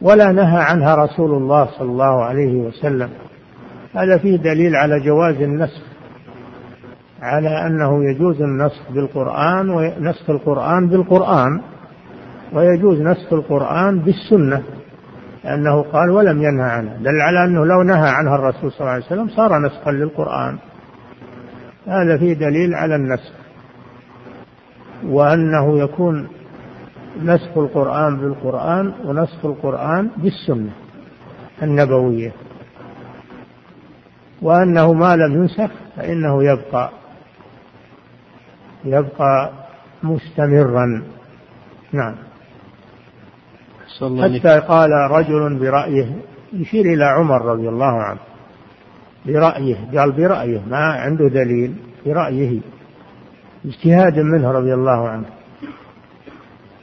ولا 0.01 0.31
نهى 0.31 0.61
عنها 0.61 0.95
رسول 0.95 1.31
الله 1.31 1.69
صلى 1.77 1.91
الله 1.91 2.23
عليه 2.23 2.53
وسلم. 2.55 3.09
هذا 3.95 4.17
فيه 4.17 4.37
دليل 4.37 4.75
على 4.75 4.99
جواز 4.99 5.35
النسخ. 5.35 5.81
على 7.23 7.67
أنه 7.67 8.03
يجوز 8.09 8.41
النسخ 8.41 8.91
بالقرآن 8.91 9.69
ونسخ 9.69 10.29
القرآن 10.29 10.87
بالقرآن 10.87 11.61
ويجوز 12.53 13.01
نسخ 13.01 13.33
القرآن 13.33 13.99
بالسنة 13.99 14.63
لأنه 15.43 15.81
قال 15.81 16.09
ولم 16.09 16.43
ينهى 16.43 16.69
عنها 16.69 16.97
دل 16.97 17.21
على 17.21 17.45
أنه 17.45 17.65
لو 17.65 17.83
نهى 17.83 18.09
عنها 18.09 18.35
الرسول 18.35 18.71
صلى 18.71 18.79
الله 18.81 18.91
عليه 18.91 19.05
وسلم 19.05 19.27
صار 19.29 19.59
نسخا 19.59 19.91
للقرآن. 19.91 20.57
هذا 21.87 22.17
فيه 22.17 22.33
دليل 22.33 22.75
على 22.75 22.95
النسخ 22.95 23.31
وأنه 25.05 25.79
يكون 25.79 26.27
نسخ 27.23 27.57
القرآن 27.57 28.17
بالقرآن 28.17 28.93
ونسخ 29.05 29.45
القرآن 29.45 30.09
بالسنة 30.17 30.71
النبوية. 31.63 32.31
وأنه 34.41 34.93
ما 34.93 35.15
لم 35.15 35.33
ينسخ 35.33 35.69
فإنه 35.97 36.43
يبقى 36.43 36.89
يبقى 38.85 39.51
مستمرا. 40.03 41.03
نعم. 41.91 42.15
حتى 44.01 44.59
قال 44.59 44.91
رجل 44.91 45.59
برأيه 45.59 46.15
يشير 46.53 46.85
إلى 46.85 47.05
عمر 47.05 47.45
رضي 47.45 47.69
الله 47.69 48.01
عنه. 48.03 48.19
برأيه 49.25 49.75
قال 49.97 50.11
برأيه 50.11 50.61
ما 50.69 50.77
عنده 50.77 51.27
دليل 51.27 51.75
برأيه. 52.05 52.59
اجتهاد 53.65 54.19
منه 54.19 54.51
رضي 54.51 54.73
الله 54.73 55.09
عنه. 55.09 55.25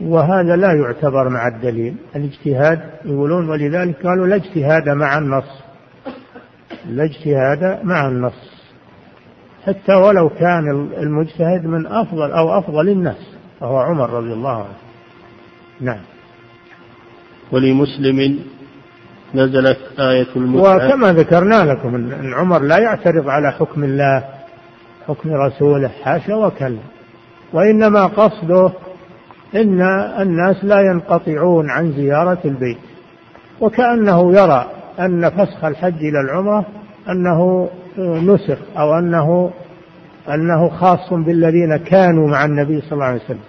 وهذا 0.01 0.57
لا 0.57 0.73
يعتبر 0.73 1.29
مع 1.29 1.49
الدليل. 1.49 1.97
الاجتهاد 2.17 2.81
يقولون 3.05 3.49
ولذلك 3.49 4.07
قالوا 4.07 4.27
لا 4.27 4.37
اجتهاد 4.37 4.89
مع 4.89 5.19
النص. 5.19 5.63
لا 6.87 7.05
اجتهاد 7.05 7.85
مع 7.85 8.09
النص. 8.09 8.50
حتى 9.67 9.95
ولو 9.95 10.29
كان 10.29 10.89
المجتهد 10.99 11.67
من 11.67 11.87
أفضل 11.87 12.31
أو 12.33 12.59
أفضل 12.59 12.89
الناس 12.89 13.27
فهو 13.61 13.79
عمر 13.79 14.11
رضي 14.11 14.33
الله 14.33 14.57
عنه. 14.57 14.77
نعم. 15.81 16.01
ولمسلم 17.53 18.39
نزلت 19.35 19.79
آية 19.99 20.27
المتعة 20.37 20.87
وكما 20.87 21.13
ذكرنا 21.13 21.65
لكم 21.65 21.95
أن 21.95 22.35
عمر 22.35 22.63
لا 22.63 22.79
يعترض 22.79 23.29
على 23.29 23.53
حكم 23.53 23.85
الله 23.85 24.25
حكم 25.09 25.33
رسوله 25.33 25.91
حاشا 26.03 26.35
وكلا. 26.35 26.79
وإنما 27.53 28.07
قصده 28.07 28.73
إن 29.55 29.81
الناس 30.21 30.65
لا 30.65 30.81
ينقطعون 30.81 31.71
عن 31.71 31.93
زيارة 31.93 32.39
البيت. 32.45 32.79
وكأنه 33.61 34.33
يرى 34.33 34.67
أن 35.01 35.31
فسخ 35.31 35.65
الحج 35.65 35.97
إلى 35.97 36.21
العمرة 36.21 36.67
أنه 37.09 37.71
نسخ 37.99 38.59
أو 38.77 38.99
أنه 38.99 39.51
أنه 40.29 40.69
خاص 40.69 41.13
بالذين 41.13 41.77
كانوا 41.77 42.29
مع 42.29 42.45
النبي 42.45 42.81
صلى 42.81 42.93
الله 42.93 43.05
عليه 43.05 43.21
وسلم. 43.25 43.41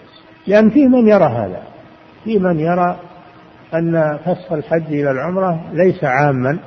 لأن 0.47 0.69
في 0.69 0.87
من 0.87 1.07
يرى 1.07 1.23
هذا. 1.23 1.63
في 2.23 2.39
من 2.39 2.59
يرى 2.59 2.99
أن 3.73 4.17
فسخ 4.25 4.51
الحج 4.51 4.85
إلى 4.87 5.11
العمرة 5.11 5.61
ليس 5.73 6.03
عاما 6.03 6.59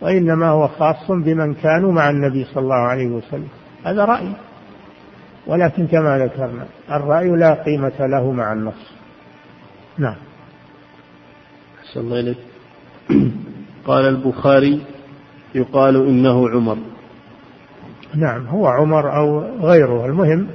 وإنما 0.00 0.48
هو 0.48 0.68
خاص 0.68 1.10
بمن 1.10 1.54
كانوا 1.54 1.92
مع 1.92 2.10
النبي 2.10 2.44
صلى 2.44 2.62
الله 2.62 2.74
عليه 2.74 3.06
وسلم. 3.06 3.48
هذا 3.84 4.04
رأي. 4.04 4.32
ولكن 5.46 5.86
كما 5.86 6.18
ذكرنا 6.18 6.66
الرأي 6.90 7.28
لا 7.28 7.54
قيمة 7.54 8.06
له 8.06 8.32
مع 8.32 8.52
النص. 8.52 8.92
نعم. 9.98 10.16
أحسن 11.80 12.00
الله 12.00 12.20
إليك. 12.20 12.38
قال 13.86 14.04
البخاري 14.04 14.80
يقال 15.54 15.96
إنه 15.96 16.48
عمر. 16.50 16.76
نعم 18.14 18.46
هو 18.46 18.66
عمر 18.66 19.16
أو 19.16 19.40
غيره. 19.60 20.06
المهم 20.06 20.46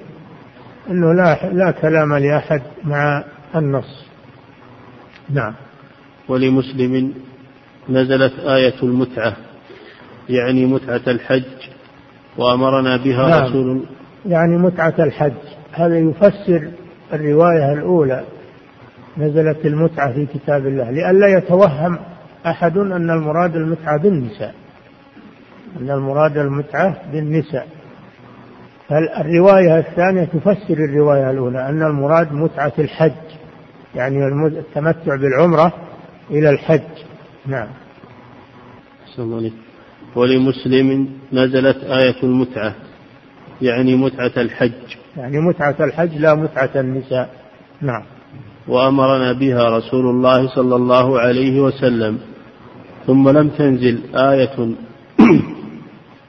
أنه 0.89 1.13
لا, 1.13 1.53
لا 1.53 1.71
كلام 1.71 2.13
لأحد 2.13 2.61
مع 2.83 3.23
النص. 3.55 4.05
نعم. 5.29 5.53
ولمسلم 6.27 7.13
نزلت 7.89 8.39
آية 8.39 8.83
المتعة 8.83 9.35
يعني 10.29 10.65
متعة 10.65 11.01
الحج 11.07 11.43
وأمرنا 12.37 12.97
بها 12.97 13.29
نعم. 13.29 13.43
رسول. 13.43 13.85
يعني 14.25 14.57
متعة 14.57 14.95
الحج. 14.99 15.33
هذا 15.71 15.99
يفسر 15.99 16.71
الرواية 17.13 17.73
الأولى. 17.73 18.23
نزلت 19.17 19.65
المتعة 19.65 20.13
في 20.13 20.25
كتاب 20.25 20.67
الله 20.67 20.91
لئلا 20.91 21.37
يتوهم 21.37 21.99
أحد 22.45 22.77
أن 22.77 23.09
المراد 23.09 23.55
المتعة 23.55 23.97
بالنساء. 23.97 24.55
أن 25.79 25.91
المراد 25.91 26.37
المتعة 26.37 27.01
بالنساء. 27.11 27.67
فالرواية 28.89 29.79
الثانية 29.79 30.23
تفسر 30.23 30.73
الرواية 30.73 31.31
الأولى 31.31 31.69
أن 31.69 31.83
المراد 31.83 32.33
متعة 32.33 32.73
الحج 32.79 33.11
يعني 33.95 34.27
التمتع 34.47 35.15
بالعمرة 35.15 35.73
إلى 36.29 36.49
الحج. 36.49 36.81
نعم. 37.45 37.67
ولمسلم 40.15 41.09
نزلت 41.33 41.83
آية 41.83 42.23
المتعة 42.23 42.75
يعني 43.61 43.95
متعة 43.95 44.31
الحج. 44.37 44.71
يعني 45.17 45.39
متعة 45.39 45.75
الحج 45.79 46.17
لا 46.17 46.33
متعة 46.33 46.69
النساء. 46.75 47.29
نعم. 47.81 48.03
وأمرنا 48.67 49.33
بها 49.33 49.77
رسول 49.77 50.05
الله 50.05 50.47
صلى 50.47 50.75
الله 50.75 51.19
عليه 51.19 51.61
وسلم. 51.61 52.19
ثم 53.07 53.29
لم 53.29 53.49
تنزل 53.49 53.99
آية 54.15 54.75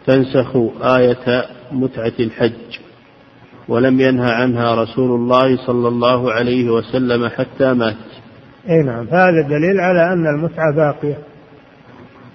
تنسخ 0.06 0.56
آية 0.82 1.44
متعة 1.72 2.12
الحج 2.20 2.78
ولم 3.68 4.00
ينهى 4.00 4.30
عنها 4.32 4.82
رسول 4.82 5.20
الله 5.20 5.66
صلى 5.66 5.88
الله 5.88 6.32
عليه 6.32 6.70
وسلم 6.70 7.28
حتى 7.28 7.72
مات. 7.72 7.96
أي 8.68 8.82
نعم 8.82 9.06
فهذا 9.06 9.40
دليل 9.48 9.80
على 9.80 10.12
أن 10.12 10.26
المتعة 10.26 10.74
باقية 10.76 11.18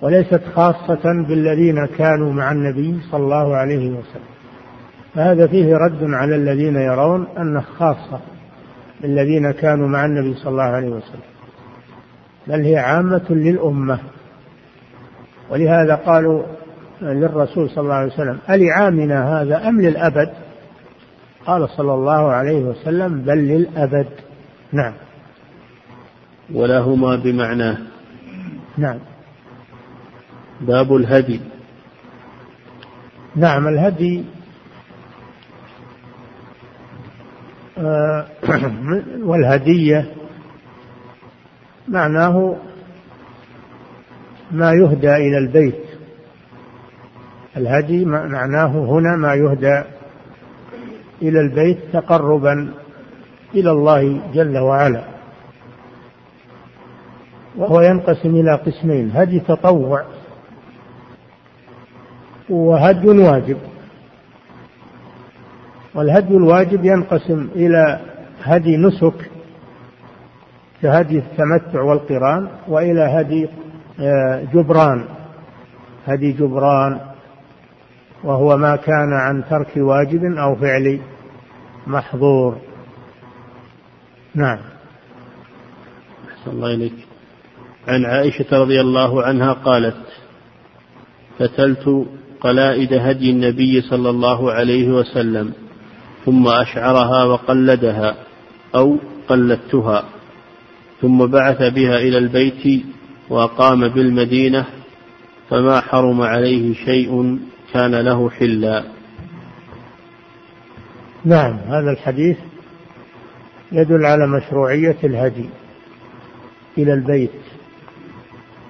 وليست 0.01 0.41
خاصة 0.55 1.25
بالذين 1.27 1.85
كانوا 1.85 2.33
مع 2.33 2.51
النبي 2.51 2.99
صلى 3.11 3.23
الله 3.23 3.55
عليه 3.55 3.89
وسلم. 3.89 4.27
فهذا 5.15 5.47
فيه 5.47 5.75
رد 5.75 6.03
على 6.13 6.35
الذين 6.35 6.75
يرون 6.75 7.27
انه 7.39 7.61
خاصة 7.61 8.19
بالذين 9.01 9.51
كانوا 9.51 9.87
مع 9.87 10.05
النبي 10.05 10.33
صلى 10.33 10.51
الله 10.51 10.63
عليه 10.63 10.89
وسلم. 10.89 11.21
بل 12.47 12.61
هي 12.61 12.77
عامة 12.77 13.25
للأمة. 13.29 13.99
ولهذا 15.49 15.95
قالوا 15.95 16.43
للرسول 17.01 17.69
صلى 17.69 17.83
الله 17.83 17.93
عليه 17.93 18.13
وسلم 18.13 18.39
ألعامنا 18.49 19.41
هذا 19.41 19.67
أم 19.67 19.81
للأبد؟ 19.81 20.33
قال 21.45 21.69
صلى 21.69 21.93
الله 21.93 22.31
عليه 22.31 22.61
وسلم 22.61 23.21
بل 23.21 23.37
للأبد. 23.37 24.07
نعم. 24.71 24.93
ولهما 26.53 27.15
بمعناه 27.15 27.77
نعم. 28.77 28.99
باب 30.61 30.95
الهدي. 30.95 31.41
نعم 33.35 33.67
الهدي 33.67 34.23
آه، 37.77 38.27
والهدية 39.29 40.13
معناه 41.87 42.55
ما 44.51 44.71
يهدى 44.73 45.15
إلى 45.15 45.37
البيت. 45.37 45.86
الهدي 47.57 48.05
معناه 48.05 48.67
هنا 48.67 49.15
ما 49.15 49.33
يهدى 49.33 49.83
إلى 51.21 51.39
البيت 51.41 51.77
تقربا 51.93 52.73
إلى 53.55 53.71
الله 53.71 54.21
جل 54.33 54.57
وعلا. 54.57 55.03
وهو 57.57 57.81
ينقسم 57.81 58.29
إلى 58.29 58.53
قسمين 58.55 59.11
هدي 59.15 59.39
تطوع 59.39 60.03
وهدي 62.49 63.07
واجب. 63.07 63.57
والهدي 65.95 66.37
الواجب 66.37 66.85
ينقسم 66.85 67.47
إلى 67.55 67.99
هدي 68.43 68.77
نسك 68.77 69.31
كهدي 70.81 71.17
التمتع 71.17 71.81
والقران 71.81 72.47
وإلى 72.67 73.01
هدي 73.01 73.49
آه، 73.99 74.43
جبران. 74.53 75.05
هدي 76.07 76.31
جبران 76.31 76.99
وهو 78.23 78.57
ما 78.57 78.75
كان 78.75 79.13
عن 79.13 79.43
ترك 79.49 79.77
واجب 79.77 80.23
أو 80.23 80.55
فعل 80.55 80.99
محظور. 81.87 82.57
نعم. 84.35 84.59
أحسن 86.29 86.51
الله 86.51 86.73
إليك. 86.73 87.07
عن 87.87 88.05
عائشة 88.05 88.45
رضي 88.51 88.81
الله 88.81 89.23
عنها 89.23 89.53
قالت 89.53 89.97
فتلت 91.39 92.05
قلائد 92.41 92.93
هدي 92.93 93.31
النبي 93.31 93.81
صلى 93.81 94.09
الله 94.09 94.51
عليه 94.51 94.87
وسلم 94.87 95.53
ثم 96.25 96.47
أشعرها 96.47 97.23
وقلدها 97.23 98.15
أو 98.75 98.97
قلدتها 99.27 100.03
ثم 101.01 101.25
بعث 101.25 101.73
بها 101.73 101.97
إلى 101.97 102.17
البيت 102.17 102.85
وأقام 103.29 103.87
بالمدينة 103.87 104.65
فما 105.49 105.81
حرم 105.81 106.21
عليه 106.21 106.73
شيء 106.73 107.39
كان 107.77 107.95
له 107.95 108.29
حلا. 108.29 108.83
نعم 111.25 111.53
هذا 111.53 111.91
الحديث 111.91 112.37
يدل 113.71 114.05
على 114.05 114.27
مشروعية 114.27 114.97
الهدي 115.03 115.49
إلى 116.77 116.93
البيت. 116.93 117.39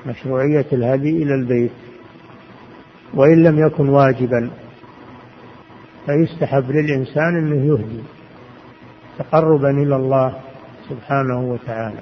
مشروعية 0.05 0.65
الهدي 0.73 1.23
إلى 1.23 1.35
البيت. 1.35 1.71
وإن 3.13 3.43
لم 3.43 3.67
يكن 3.67 3.89
واجبا 3.89 4.49
فيستحب 6.05 6.71
للإنسان 6.71 7.37
أنه 7.37 7.65
يهدي 7.65 8.03
تقربا 9.19 9.69
إلى 9.69 9.95
الله 9.95 10.33
سبحانه 10.89 11.39
وتعالى. 11.51 12.01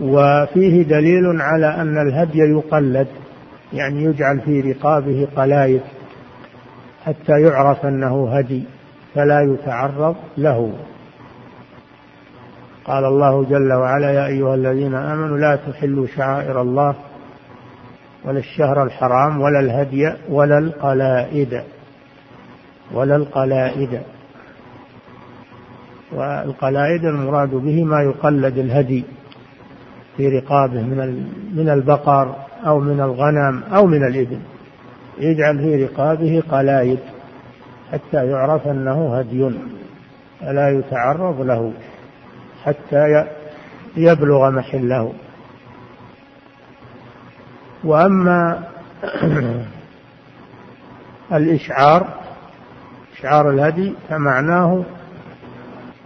وفيه 0.00 0.82
دليل 0.82 1.40
على 1.40 1.66
أن 1.66 2.08
الهدي 2.08 2.38
يقلد. 2.38 3.08
يعني 3.72 4.04
يجعل 4.04 4.40
في 4.40 4.60
رقابه 4.60 5.28
قلايد 5.36 5.80
حتى 7.04 7.40
يعرف 7.40 7.86
أنه 7.86 8.36
هدي 8.36 8.64
فلا 9.14 9.40
يتعرض 9.40 10.16
له. 10.38 10.72
قال 12.84 13.04
الله 13.04 13.44
جل 13.44 13.72
وعلا 13.72 14.12
يا 14.12 14.26
أيها 14.26 14.54
الذين 14.54 14.94
آمنوا 14.94 15.38
لا 15.38 15.56
تحلوا 15.56 16.06
شعائر 16.06 16.62
الله 16.62 16.94
ولا 18.24 18.38
الشهر 18.38 18.82
الحرام 18.82 19.40
ولا 19.40 19.60
الهدي 19.60 20.12
ولا 20.28 20.58
القلائد 20.58 21.62
ولا 22.92 23.16
القلائد. 23.16 24.00
والقلائد 26.12 27.04
المراد 27.04 27.50
به 27.50 27.84
ما 27.84 28.02
يقلد 28.02 28.58
الهدي. 28.58 29.04
في 30.16 30.28
رقابه 30.28 30.82
من 30.82 31.30
من 31.54 31.68
البقر 31.68 32.36
أو 32.66 32.80
من 32.80 33.00
الغنم 33.00 33.62
أو 33.74 33.86
من 33.86 34.06
الإبل 34.06 34.38
يجعل 35.18 35.58
في 35.58 35.84
رقابه 35.84 36.42
قلايد 36.50 36.98
حتى 37.92 38.26
يعرف 38.26 38.68
أنه 38.68 39.18
هدي 39.18 39.50
فلا 40.40 40.70
يتعرض 40.70 41.40
له 41.40 41.72
حتى 42.64 43.24
يبلغ 43.96 44.50
محله. 44.50 45.12
وأما 47.84 48.62
الإشعار 51.32 52.08
إشعار 53.18 53.50
الهدي 53.50 53.94
فمعناه 54.08 54.84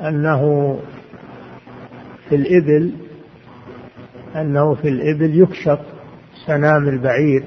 أنه 0.00 0.78
في 2.28 2.34
الإبل 2.34 2.92
أنه 4.36 4.74
في 4.74 4.88
الإبل 4.88 5.42
يكشط 5.42 5.78
سنام 6.46 6.88
البعير 6.88 7.44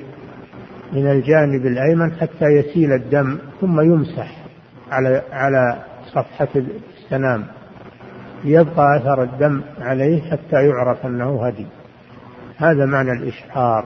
من 0.93 1.11
الجانب 1.11 1.65
الأيمن 1.65 2.11
حتى 2.11 2.45
يسيل 2.45 2.91
الدم 2.91 3.37
ثم 3.61 3.81
يمسح 3.81 4.37
على 4.91 5.21
على 5.31 5.77
صفحة 6.13 6.47
السنام. 6.97 7.45
يبقى 8.45 8.97
أثر 8.97 9.23
الدم 9.23 9.61
عليه 9.81 10.21
حتى 10.21 10.67
يعرف 10.67 11.05
أنه 11.05 11.45
هدي. 11.45 11.65
هذا 12.57 12.85
معنى 12.85 13.11
الإشعار. 13.11 13.85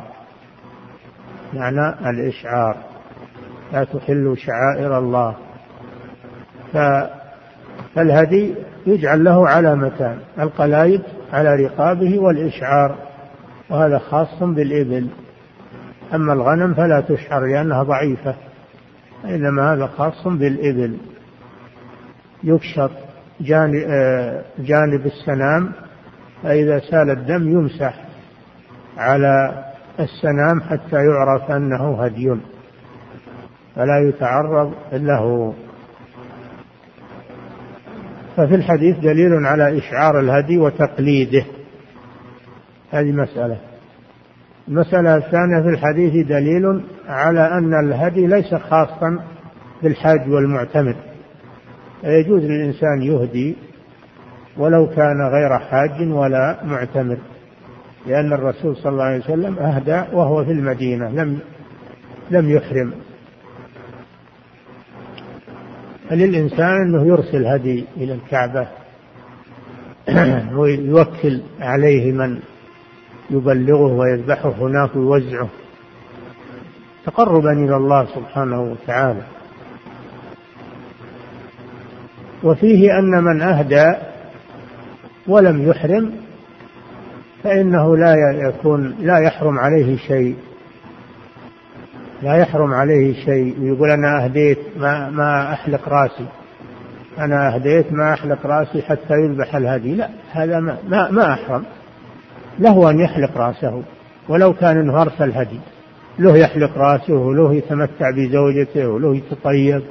معنى 1.54 2.10
الإشعار. 2.10 2.78
لا 3.74 3.84
تحلوا 3.84 4.36
شعائر 4.36 4.98
الله. 4.98 5.36
فالهدي 7.96 8.56
يجعل 8.88 9.24
له 9.24 9.48
علامتان. 9.48 10.18
القلايد 10.40 11.02
على 11.34 11.56
رقابه 11.56 12.20
والإشعار 12.20 12.96
وهذا 13.70 13.98
خاص 13.98 14.44
بالإبل. 14.44 15.08
أما 16.14 16.34
الغنم 16.34 16.74
فلا 16.74 17.02
تشعر 17.02 17.46
لأنها 17.46 17.84
ضعيفة 17.84 18.36
إنما 19.26 19.74
هذا 19.74 19.88
خاص 19.88 20.28
بالإبل. 20.28 20.98
يكشط 22.44 22.92
جانب, 23.42 23.84
آه، 23.90 24.44
جانب 24.60 25.06
السنام 25.06 25.72
فإذا 26.44 26.80
سال 26.80 27.10
الدم 27.10 27.52
يمسح 27.52 28.06
على 28.98 29.64
السنام 30.00 30.62
حتى 30.62 30.96
يعرف 30.96 31.52
أنه 31.52 32.04
هدي 32.04 32.36
فلا 33.76 34.10
يتعرض 34.10 34.74
له. 34.94 35.54
ففي 38.38 38.56
الحديث 38.56 38.98
دليل 38.98 39.46
على 39.46 39.78
إشعار 39.78 40.20
الهدي 40.20 40.58
وتقليده. 40.58 41.46
هذه 42.92 43.12
مسألة. 43.12 43.58
المسألة 44.68 45.16
الثانية 45.16 45.62
في 45.62 45.70
الحديث 45.70 46.28
دليل 46.28 46.82
على 47.08 47.52
أن 47.52 47.74
الهدي 47.86 48.28
ليس 48.28 48.56
خاصا 48.56 49.20
بالحاج 49.84 50.30
والمعتمر 50.30 50.96
يجوز 52.04 52.44
للإنسان 52.44 53.02
يهدي 53.02 53.56
ولو 54.58 54.88
كان 54.88 55.22
غير 55.22 55.60
حاج 55.60 56.12
ولا 56.12 56.60
معتمر 56.66 57.18
لأن 58.08 58.34
الرسول 58.34 58.76
صلى 58.76 58.92
الله 58.92 59.04
عليه 59.04 59.20
وسلم 59.20 59.60
أهدى 59.60 60.04
وهو 60.14 60.46
في 60.46 60.52
المدينة 60.52 61.10
لم 61.10 61.40
لم 62.32 62.50
يحرم. 62.50 62.94
فللإنسان 66.10 66.82
أنه 66.82 67.08
يرسل 67.08 67.46
هدي 67.46 67.86
إلى 67.98 68.14
الكعبة 68.14 68.68
ويوكل 70.58 71.42
عليه 71.60 72.12
من 72.12 72.40
يبلغه 73.30 73.94
ويذبحه 73.94 74.50
هناك 74.50 74.96
ويوزعه. 74.96 75.50
تقربا 77.06 77.52
إلى 77.52 77.76
الله 77.76 78.06
سبحانه 78.16 78.62
وتعالى. 78.62 79.22
وفيه 82.44 83.00
أن 83.00 83.24
من 83.24 83.42
أهدى 83.42 83.94
ولم 85.28 85.70
يحرم 85.70 86.12
فإنه 87.44 87.98
لا 87.98 88.16
يكون 88.48 88.96
لا 89.00 89.18
يحرم 89.18 89.60
عليه 89.60 89.98
شيء. 89.98 90.36
لا 92.22 92.36
يحرم 92.36 92.74
عليه 92.74 93.26
شيء. 93.26 93.56
يقول 93.62 93.92
أنا 93.92 94.24
أهديت 94.24 94.58
ما, 94.78 95.10
ما 95.10 95.54
أحلق 95.54 95.90
رأسي. 95.90 96.26
أنا 97.20 97.56
أهديت 97.56 97.94
ما 97.94 98.14
أحلق 98.14 98.46
رأسي 98.46 98.82
حتى 98.82 99.14
يذبح 99.14 99.56
الهدي. 99.56 99.96
لا 99.96 100.10
هذا 100.32 100.60
ما, 100.60 100.78
ما, 100.88 101.12
ما 101.12 101.34
أحرم. 101.34 101.64
له 102.60 102.90
أن 102.90 103.00
يحلق 103.00 103.38
رأسه. 103.38 103.84
ولو 104.30 104.54
كان 104.54 104.78
إنه 104.78 105.02
أرسل 105.02 105.24
الهدي. 105.24 105.60
له 106.20 106.38
يحلق 106.38 106.78
رأسه 106.78 107.14
وله 107.14 107.54
يتمتع 107.54 108.12
بزوجته 108.12 108.88
وله 108.88 109.16
يتطيب. 109.16 109.82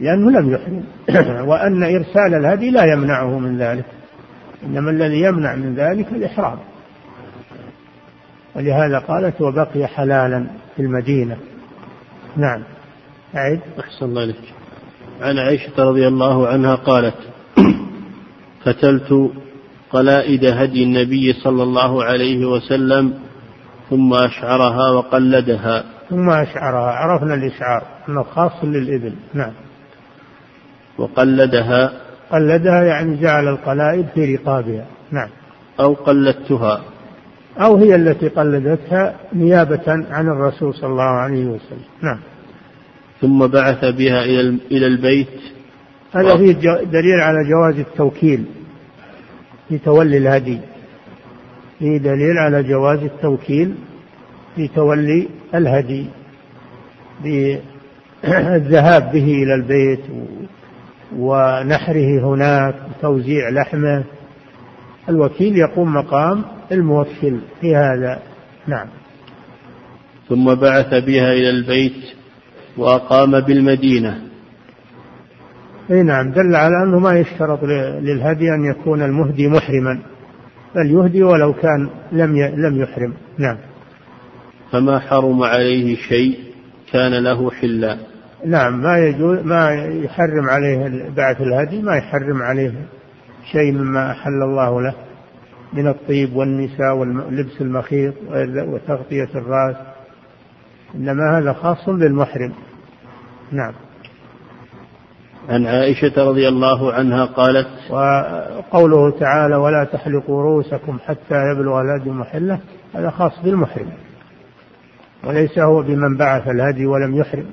لأنه 0.00 0.30
لم 0.40 0.50
يحرم. 0.50 0.84
وأن 1.50 1.82
إرسال 1.82 2.34
الهدي 2.34 2.70
لا 2.70 2.84
يمنعه 2.84 3.38
من 3.38 3.58
ذلك. 3.58 3.84
إنما 4.66 4.90
الذي 4.90 5.20
يمنع 5.22 5.54
من 5.54 5.74
ذلك 5.74 6.06
الإحرام. 6.12 6.58
ولهذا 8.58 8.98
قالت 8.98 9.40
وبقي 9.40 9.86
حلالا 9.86 10.46
في 10.76 10.82
المدينة. 10.82 11.36
نعم. 12.36 12.62
أعد 13.36 13.60
أحسن 13.80 14.06
الله 14.06 14.24
إليك. 14.24 14.54
عن 15.20 15.38
عائشة 15.38 15.84
رضي 15.84 16.08
الله 16.08 16.48
عنها 16.48 16.74
قالت 16.74 17.14
فتلت 18.64 19.30
قلائد 19.90 20.44
هدي 20.44 20.84
النبي 20.84 21.32
صلى 21.32 21.62
الله 21.62 22.04
عليه 22.04 22.46
وسلم 22.46 23.14
ثم 23.90 24.14
أشعرها 24.14 24.90
وقلدها. 24.90 25.84
ثم 26.10 26.30
أشعرها. 26.30 26.90
عرفنا 26.90 27.34
الإشعار 27.34 27.82
أنه 28.08 28.22
خاص 28.22 28.64
للإبل. 28.64 29.12
نعم. 29.34 29.52
وقلدها. 30.98 31.92
قلدها 32.32 32.82
يعني 32.82 33.20
جعل 33.20 33.48
القلائد 33.48 34.06
في 34.14 34.34
رقابها. 34.34 34.86
نعم. 35.10 35.28
أو 35.80 35.94
قلدتها. 35.94 36.80
أو 37.60 37.76
هي 37.76 37.94
التي 37.94 38.28
قلدتها 38.28 39.16
نيابة 39.32 40.06
عن 40.10 40.28
الرسول 40.28 40.74
صلى 40.74 40.90
الله 40.90 41.02
عليه 41.02 41.44
وسلم. 41.46 41.84
نعم. 42.02 42.18
ثم 43.20 43.46
بعث 43.46 43.84
بها 43.84 44.24
إلى 44.24 44.58
إلى 44.70 44.86
البيت. 44.86 45.28
هذا 46.12 46.36
فيه 46.36 46.52
دليل 46.82 47.20
على 47.20 47.48
جواز 47.48 47.78
التوكيل 47.78 48.44
في 49.68 49.78
تولي 49.78 50.18
الهدي. 50.18 50.60
فيه 51.78 51.98
دليل 51.98 52.38
على 52.38 52.62
جواز 52.62 52.98
التوكيل 52.98 53.74
في 54.56 54.68
تولي 54.68 55.28
الهدي. 55.54 56.06
بالذهاب 57.22 59.12
به 59.12 59.42
إلى 59.42 59.54
البيت 59.54 60.00
ونحره 61.16 62.34
هناك 62.34 62.74
وتوزيع 62.90 63.48
لحمه. 63.48 64.04
الوكيل 65.08 65.56
يقوم 65.56 65.94
مقام 65.94 66.44
الموكل 66.72 67.38
في 67.60 67.76
هذا. 67.76 68.18
نعم. 68.66 68.86
ثم 70.28 70.54
بعث 70.54 71.04
بها 71.04 71.32
إلى 71.32 71.50
البيت 71.50 72.04
وأقام 72.76 73.40
بالمدينة. 73.40 74.18
إي 75.90 76.02
نعم 76.02 76.30
دل 76.30 76.56
على 76.56 76.82
أنه 76.86 76.98
ما 76.98 77.18
يشترط 77.18 77.64
للهدي 78.02 78.54
أن 78.54 78.64
يكون 78.64 79.02
المهدي 79.02 79.48
محرما 79.48 80.00
بل 80.74 80.90
يهدي 80.90 81.22
ولو 81.22 81.52
كان 81.52 81.88
لم 82.12 82.36
لم 82.38 82.82
يحرم. 82.82 83.14
نعم. 83.38 83.56
فما 84.72 84.98
حرم 84.98 85.42
عليه 85.42 85.96
شيء 85.96 86.38
كان 86.92 87.24
له 87.24 87.50
حلا. 87.50 87.98
نعم 88.46 88.82
ما 88.82 88.98
يجوز 88.98 89.38
ما 89.38 89.70
يحرم 90.04 90.48
عليه 90.48 91.08
بعث 91.16 91.40
الهدي 91.40 91.82
ما 91.82 91.96
يحرم 91.96 92.42
عليه 92.42 92.72
شيء 93.52 93.72
مما 93.72 94.10
أحل 94.10 94.42
الله 94.42 94.82
له 94.82 94.94
من 95.72 95.88
الطيب 95.88 96.36
والنساء 96.36 96.96
ولبس 96.96 97.60
المخيط 97.60 98.14
وتغطية 98.56 99.28
الرأس. 99.34 99.76
إنما 100.94 101.38
هذا 101.38 101.52
خاص 101.52 101.88
بالمحرم. 101.88 102.52
نعم. 103.52 103.72
عن 105.48 105.66
عائشة 105.66 106.28
رضي 106.28 106.48
الله 106.48 106.92
عنها 106.92 107.24
قالت 107.24 107.68
وقوله 107.90 109.10
تعالى 109.10 109.56
ولا 109.56 109.84
تحلقوا 109.84 110.42
رؤوسكم 110.42 110.98
حتى 111.06 111.34
يبلغ 111.52 111.80
الهدي 111.80 112.10
محله. 112.10 112.58
هذا 112.94 113.10
خاص 113.10 113.32
بالمحرم. 113.44 113.92
وليس 115.24 115.58
هو 115.58 115.82
بمن 115.82 116.16
بعث 116.16 116.48
الهدي 116.48 116.86
ولم 116.86 117.16
يحرم. 117.16 117.46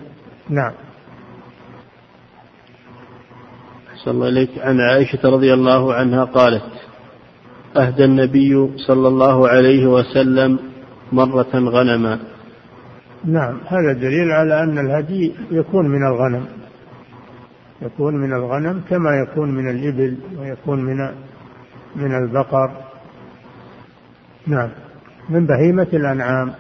نعم. 0.50 0.72
أحسن 4.06 4.18
الله 4.18 4.30
إليك 4.30 4.50
عن 4.60 4.80
عائشة 4.80 5.30
رضي 5.30 5.54
الله 5.54 5.94
عنها 5.94 6.24
قالت 6.24 6.64
أهدى 7.78 8.06
النبي 8.06 8.78
صلى 8.88 9.08
الله 9.08 9.48
عليه 9.50 9.86
وسلم 9.86 10.60
مرة 11.12 11.54
غنما. 11.54 12.20
نعم 13.26 13.58
هذا 13.68 13.94
دليل 13.94 14.32
على 14.32 14.64
أن 14.64 14.78
الهدي 14.78 15.34
يكون 15.52 15.88
من 15.88 16.08
الغنم. 16.08 16.46
يكون 17.82 18.16
من 18.16 18.34
الغنم 18.34 18.82
كما 18.90 19.10
يكون 19.16 19.52
من 19.52 19.70
الإبل 19.70 20.18
ويكون 20.40 20.84
من 20.84 20.98
من 21.96 22.16
البقر. 22.16 22.72
نعم 24.48 24.70
من 25.30 25.46
بهيمة 25.46 25.88
الأنعام. 25.94 26.52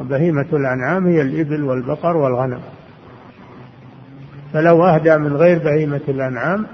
وبهيمة 0.00 0.48
الأنعام 0.52 1.06
هي 1.06 1.22
الإبل 1.22 1.62
والبقر 1.64 2.16
والغنم. 2.16 2.60
فلو 4.52 4.84
أهدى 4.84 5.16
من 5.16 5.36
غير 5.36 5.58
بهيمة 5.58 6.00
الأنعام 6.08 6.66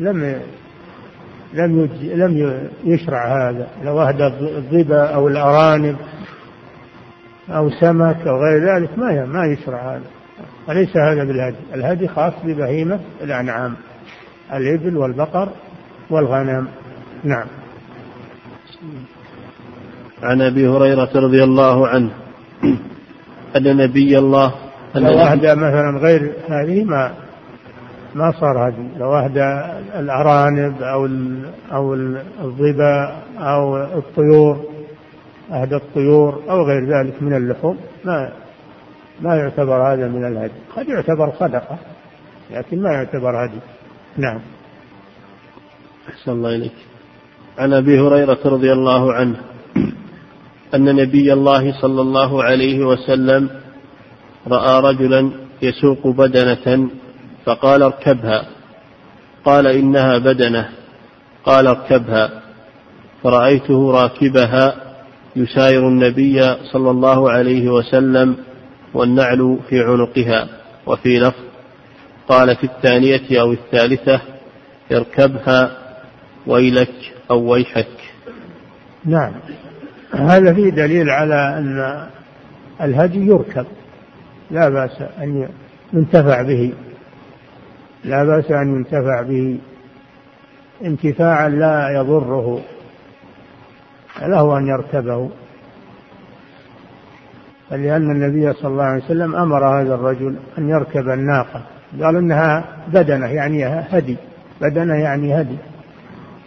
لم 0.00 0.40
لم 1.54 1.88
لم 2.02 2.60
يشرع 2.84 3.48
هذا. 3.48 3.68
لو 3.84 4.00
أهدى 4.00 4.26
الظبا 4.26 5.02
أو 5.02 5.28
الأرانب 5.28 5.96
أو 7.50 7.70
سمك 7.70 8.26
أو 8.26 8.36
غير 8.44 8.74
ذلك 8.74 8.98
ما 8.98 9.26
ما 9.26 9.46
يشرع 9.46 9.94
هذا. 9.94 10.04
وليس 10.68 10.96
هذا 10.96 11.24
بالهدي؟ 11.24 11.56
الهدي 11.74 12.08
خاص 12.08 12.32
ببهيمة 12.44 13.00
الأنعام. 13.22 13.74
الإبل 14.52 14.96
والبقر 14.96 15.48
والغنم. 16.10 16.68
نعم. 17.24 17.46
عن 20.22 20.42
أبي 20.42 20.68
هريرة 20.68 21.10
رضي 21.14 21.44
الله 21.44 21.88
عنه 21.88 22.10
أن 23.56 23.76
نبي 23.76 24.18
الله 24.18 24.54
لو 24.94 25.18
أهدى 25.18 25.54
مثلا 25.54 25.98
غير 25.98 26.32
هذه 26.48 26.84
ما 26.84 27.14
ما 28.14 28.32
صار 28.40 28.68
هدي 28.68 28.88
لو 28.98 29.14
أهدى 29.14 29.44
الأرانب 29.98 30.82
أو 30.82 31.08
أو 31.72 31.94
الظبا 32.44 33.16
أو 33.38 33.76
الطيور 33.76 34.64
أهدى 35.52 35.76
الطيور 35.76 36.42
أو 36.50 36.62
غير 36.62 36.84
ذلك 36.84 37.22
من 37.22 37.34
اللحوم 37.36 37.78
ما 38.04 38.32
ما 39.20 39.36
يعتبر 39.36 39.92
هذا 39.92 40.08
من 40.08 40.24
الهدي. 40.24 40.52
قد 40.76 40.88
يعتبر 40.88 41.32
صدقة 41.40 41.78
لكن 42.50 42.82
ما 42.82 42.92
يعتبر 42.92 43.44
هدي. 43.44 43.58
نعم. 44.16 44.40
أحسن 46.08 46.32
الله 46.32 46.54
إليك. 46.54 46.72
عن 47.58 47.72
أبي 47.72 48.00
هريرة 48.00 48.38
رضي 48.44 48.72
الله 48.72 49.12
عنه 49.12 49.36
أن 50.74 50.96
نبي 50.96 51.32
الله 51.32 51.80
صلى 51.80 52.00
الله 52.00 52.44
عليه 52.44 52.84
وسلم 52.84 53.50
رأى 54.48 54.80
رجلا 54.80 55.30
يسوق 55.62 56.06
بدنة 56.06 56.88
فقال 57.44 57.82
اركبها. 57.82 58.46
قال 59.44 59.66
إنها 59.66 60.18
بدنة. 60.18 60.68
قال 61.44 61.66
اركبها. 61.66 62.42
فرأيته 63.22 63.90
راكبها 63.90 64.74
يساير 65.36 65.88
النبي 65.88 66.54
صلى 66.72 66.90
الله 66.90 67.30
عليه 67.30 67.68
وسلم 67.68 68.36
والنعل 68.94 69.58
في 69.68 69.80
عنقها 69.80 70.48
وفي 70.86 71.18
لفظ 71.18 71.42
قال 72.28 72.56
في 72.56 72.64
الثانية 72.64 73.40
أو 73.40 73.52
الثالثة 73.52 74.20
اركبها 74.92 75.70
ويلك 76.46 76.94
أو 77.30 77.52
ويحك. 77.52 77.86
نعم. 79.04 79.32
هذا 80.12 80.54
فيه 80.54 80.70
دليل 80.70 81.10
على 81.10 81.58
أن 81.58 82.06
الهدي 82.80 83.26
يركب. 83.26 83.66
لا 84.50 84.68
بأس 84.68 85.02
أن 85.22 85.48
ينتفع 85.92 86.42
به. 86.42 86.72
لا 88.04 88.24
بأس 88.24 88.50
أن 88.50 88.76
ينتفع 88.76 89.22
به. 89.22 89.58
انتفاعا 90.84 91.48
لا 91.48 91.90
يضره. 91.90 92.60
له 94.22 94.58
أن 94.58 94.66
يركبه. 94.66 95.30
لأن 97.70 98.10
النبي 98.10 98.52
صلى 98.52 98.70
الله 98.70 98.84
عليه 98.84 99.04
وسلم 99.04 99.36
أمر 99.36 99.80
هذا 99.80 99.94
الرجل 99.94 100.36
أن 100.58 100.68
يركب 100.68 101.08
الناقة. 101.08 101.62
قال 102.02 102.16
إنها 102.16 102.64
بدنة 102.88 103.26
يعني 103.26 103.64
هدي. 103.66 104.16
بدنة 104.60 104.94
يعني 104.94 105.40
هدي. 105.40 105.56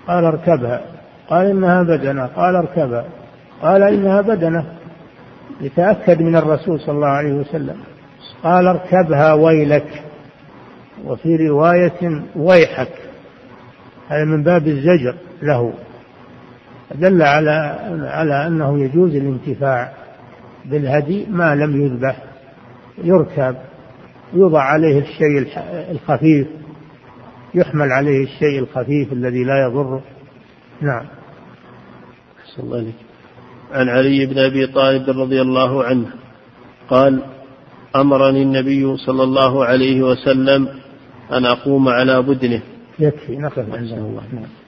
قال 0.07 0.25
اركبها. 0.25 0.81
قال 1.29 1.45
إنها 1.45 1.83
بدنة. 1.83 2.25
قال 2.25 2.55
اركبها. 2.55 3.05
قال 3.61 3.83
إنها 3.83 4.21
بدنة. 4.21 4.65
يتأكد 5.61 6.21
من 6.21 6.35
الرسول 6.35 6.79
صلى 6.79 6.95
الله 6.95 7.07
عليه 7.07 7.33
وسلم. 7.33 7.77
قال 8.43 8.67
اركبها 8.67 9.33
ويلك. 9.33 10.03
وفي 11.05 11.35
رواية 11.35 12.23
ويحك 12.35 12.93
هذا 14.07 14.25
من 14.25 14.43
باب 14.43 14.67
الزجر 14.67 15.15
له. 15.41 15.73
دل 16.95 17.21
على 17.21 17.79
على 18.03 18.47
أنه 18.47 18.79
يجوز 18.83 19.15
الانتفاع 19.15 19.93
بالهدي 20.65 21.25
ما 21.29 21.55
لم 21.55 21.81
يذبح. 21.85 22.23
يركب 23.03 23.55
يوضع 24.33 24.61
عليه 24.61 24.99
الشيء 24.99 25.47
الخفيف 25.91 26.47
يحمل 27.55 27.91
عليه 27.91 28.23
الشيء 28.23 28.59
الخفيف 28.59 29.13
الذي 29.13 29.43
لا 29.43 29.67
يضره. 29.67 30.01
نعم. 30.81 31.05
الله 32.59 32.77
عليك 32.77 32.95
عن 33.71 33.89
علي 33.89 34.25
بن 34.25 34.37
أبي 34.39 34.67
طالب 34.67 35.09
رضي 35.09 35.41
الله 35.41 35.83
عنه 35.83 36.05
قال 36.89 37.23
أمرني 37.95 38.41
النبي 38.41 38.97
صلى 38.97 39.23
الله 39.23 39.65
عليه 39.65 40.01
وسلم 40.01 40.67
أن 41.31 41.45
أقوم 41.45 41.89
على 41.89 42.21
بدنه. 42.21 42.61
يكفي 42.99 43.37
نقف 43.37 43.59
الله. 43.59 44.23
نعم. 44.33 44.66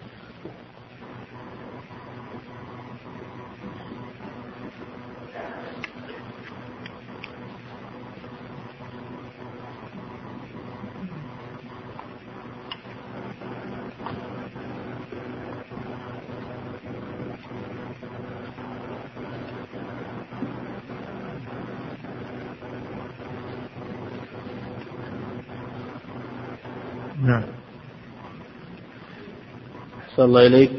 أحسن 30.19 30.29
الله 30.29 30.47
إليك. 30.47 30.71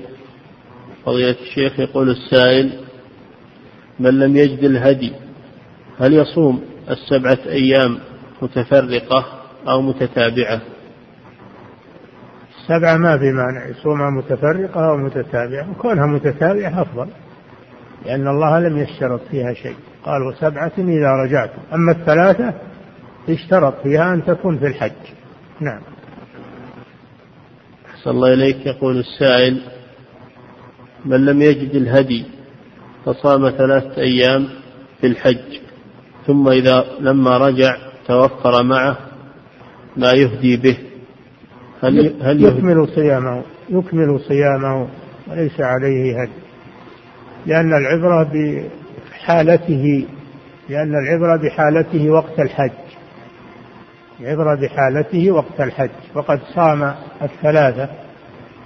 فضيلة 1.04 1.36
الشيخ 1.40 1.80
يقول 1.80 2.10
السائل 2.10 2.80
من 4.00 4.18
لم 4.18 4.36
يجد 4.36 4.64
الهدي 4.64 5.12
هل 5.98 6.14
يصوم 6.14 6.62
السبعة 6.90 7.38
أيام 7.46 7.98
متفرقة 8.42 9.26
أو 9.68 9.82
متتابعة؟ 9.82 10.60
السبعة 12.58 12.96
ما 12.96 13.18
في 13.18 13.24
مانع 13.24 13.68
يصومها 13.68 14.10
متفرقة 14.10 14.90
أو 14.90 14.96
متتابعة 14.96 15.70
وكونها 15.70 16.06
متتابعة 16.06 16.82
أفضل 16.82 17.08
لأن 18.06 18.28
الله 18.28 18.58
لم 18.58 18.78
يشترط 18.78 19.20
فيها 19.30 19.54
شيء. 19.54 19.76
قال 20.04 20.22
وسبعة 20.22 20.72
إذا 20.78 21.10
رجعتم. 21.24 21.58
أما 21.74 21.92
الثلاثة 21.92 22.54
اشترط 23.28 23.74
فيها 23.82 24.14
أن 24.14 24.24
تكون 24.24 24.58
في 24.58 24.66
الحج. 24.66 24.92
نعم. 25.60 25.80
أحسن 28.00 28.10
الله 28.10 28.34
إليك 28.34 28.66
يقول 28.66 28.98
السائل 28.98 29.60
من 31.04 31.24
لم 31.26 31.42
يجد 31.42 31.74
الهدي 31.74 32.24
فصام 33.04 33.50
ثلاثة 33.50 34.02
أيام 34.02 34.48
في 35.00 35.06
الحج 35.06 35.58
ثم 36.26 36.48
إذا 36.48 36.84
لما 37.00 37.38
رجع 37.38 37.76
توفر 38.06 38.62
معه 38.62 38.96
ما 39.96 40.12
يهدي 40.12 40.56
به 40.56 40.78
هل 41.82 42.14
هل 42.22 42.44
يكمل 42.44 42.88
صيامه 42.94 43.42
يكمل 43.68 44.20
صيامه 44.20 44.88
وليس 45.28 45.60
عليه 45.60 46.22
هدي 46.22 46.32
لأن 47.46 47.72
العبرة 47.74 48.30
بحالته 49.10 50.06
لأن 50.68 50.94
العبرة 50.94 51.36
بحالته 51.36 52.10
وقت 52.10 52.40
الحج. 52.40 52.89
العبرة 54.20 54.54
بحالته 54.54 55.30
وقت 55.30 55.60
الحج 55.60 55.90
وقد 56.14 56.40
صام 56.54 56.94
الثلاثة 57.22 57.88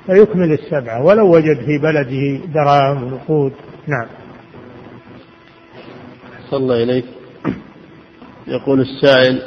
فيكمل 0.07 0.52
السبعة 0.52 1.05
ولو 1.05 1.34
وجد 1.34 1.57
في 1.57 1.78
بلده 1.78 2.46
دراهم 2.55 3.02
ونقود. 3.05 3.52
نعم. 3.86 4.07
صلى 6.50 6.59
الله 6.61 6.82
إليك. 6.82 7.05
يقول 8.46 8.80
السائل 8.80 9.42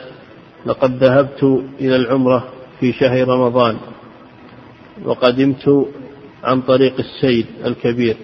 لقد 0.66 1.04
ذهبت 1.04 1.44
إلى 1.80 1.96
العمرة 1.96 2.48
في 2.80 2.94
شهر 2.94 3.28
رمضان 3.28 3.78
وقدمت 5.06 5.88
عن 6.44 6.62
طريق 6.62 6.94
السيد 7.00 7.46
الكبير 7.66 8.18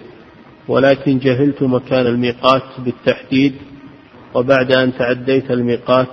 ولكن 0.68 1.18
جهلت 1.18 1.62
مكان 1.62 2.06
الميقات 2.06 2.62
بالتحديد 2.78 3.54
وبعد 4.34 4.72
أن 4.72 4.92
تعديت 4.98 5.50
الميقات 5.50 6.08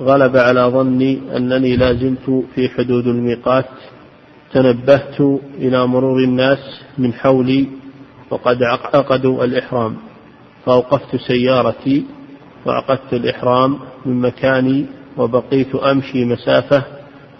غلب 0.00 0.36
على 0.36 0.60
ظني 0.60 1.20
أنني 1.36 1.76
لازلت 1.76 2.44
في 2.54 2.68
حدود 2.68 3.06
الميقات 3.06 3.66
تنبهت 4.52 5.20
إلى 5.58 5.86
مرور 5.86 6.18
الناس 6.18 6.58
من 6.98 7.12
حولي 7.12 7.68
وقد 8.30 8.62
عقدوا 8.62 9.44
الإحرام. 9.44 9.96
فأوقفت 10.66 11.16
سيارتي 11.16 12.06
وعقدت 12.66 13.12
الإحرام 13.12 13.78
من 14.06 14.20
مكاني 14.20 14.86
وبقيت 15.16 15.74
أمشي 15.74 16.24
مسافة 16.24 16.82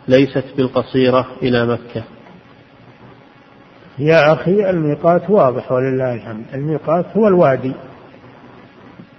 ليست 0.09 0.45
بالقصيرة 0.57 1.27
إلى 1.43 1.67
مكة. 1.67 2.03
يا 3.99 4.33
أخي 4.33 4.71
الميقات 4.71 5.31
واضح 5.31 5.73
ولله 5.73 6.15
الحمد. 6.15 6.45
الميقات 6.55 7.07
هو 7.17 7.29
الوادي. 7.29 7.73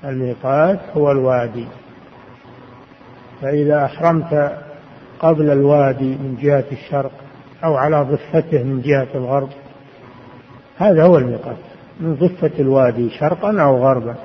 الميقات 0.03 0.79
هو 0.97 1.11
الوادي. 1.11 1.65
فإذا 3.41 3.85
أحرمت 3.85 4.57
قبل 5.19 5.51
الوادي 5.51 6.09
من 6.09 6.37
جهة 6.41 6.65
الشرق 6.71 7.11
أو 7.63 7.75
على 7.75 8.01
ضفته 8.01 8.63
من 8.63 8.81
جهة 8.81 9.07
الغرب 9.15 9.49
هذا 10.77 11.03
هو 11.03 11.17
الميقات 11.17 11.57
من 11.99 12.15
ضفة 12.15 12.51
الوادي 12.59 13.09
شرقا 13.09 13.61
أو 13.61 13.77
غربا. 13.77 14.15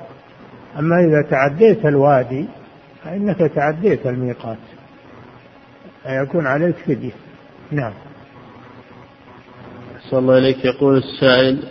أما 0.79 0.95
إذا 1.05 1.29
تعديت 1.29 1.85
الوادي 1.85 2.45
فإنك 3.03 3.37
تعديت 3.37 4.07
الميقات 4.07 4.57
فيكون 6.03 6.47
عليك 6.47 6.75
فدية. 6.75 7.11
نعم. 7.71 7.93
صلى 10.09 10.19
الله 10.19 10.35
عليك 10.35 10.65
يقول 10.65 10.97
السائل 10.97 11.63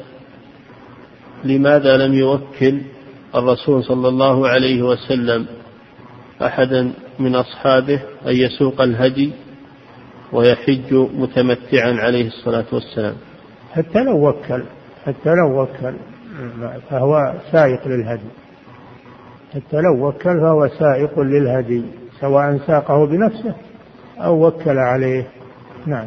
لماذا 1.44 1.96
لم 1.96 2.14
يوكل 2.14 2.80
الرسول 3.34 3.84
صلى 3.84 4.08
الله 4.08 4.48
عليه 4.48 4.82
وسلم 4.82 5.46
أحدا 6.42 6.92
من 7.18 7.34
أصحابه 7.34 8.00
أن 8.26 8.32
يسوق 8.32 8.80
الهدي 8.80 9.32
ويحج 10.32 10.94
متمتعا 10.94 11.92
عليه 11.98 12.26
الصلاة 12.26 12.64
والسلام. 12.72 13.14
حتى 13.72 13.98
لو 14.04 14.28
وكل 14.28 14.62
حتى 15.06 15.30
لو 15.30 15.62
وكل 15.62 15.94
فهو 16.90 17.34
سائق 17.52 17.88
للهدي. 17.88 18.28
حتى 19.54 19.76
لو 19.76 20.08
وكل 20.08 20.40
فهو 20.40 20.68
سائق 20.68 21.20
للهدي 21.20 21.82
سواء 22.20 22.58
ساقه 22.66 23.06
بنفسه 23.06 23.54
أو 24.18 24.46
وكل 24.46 24.78
عليه. 24.78 25.28
نعم. 25.86 26.06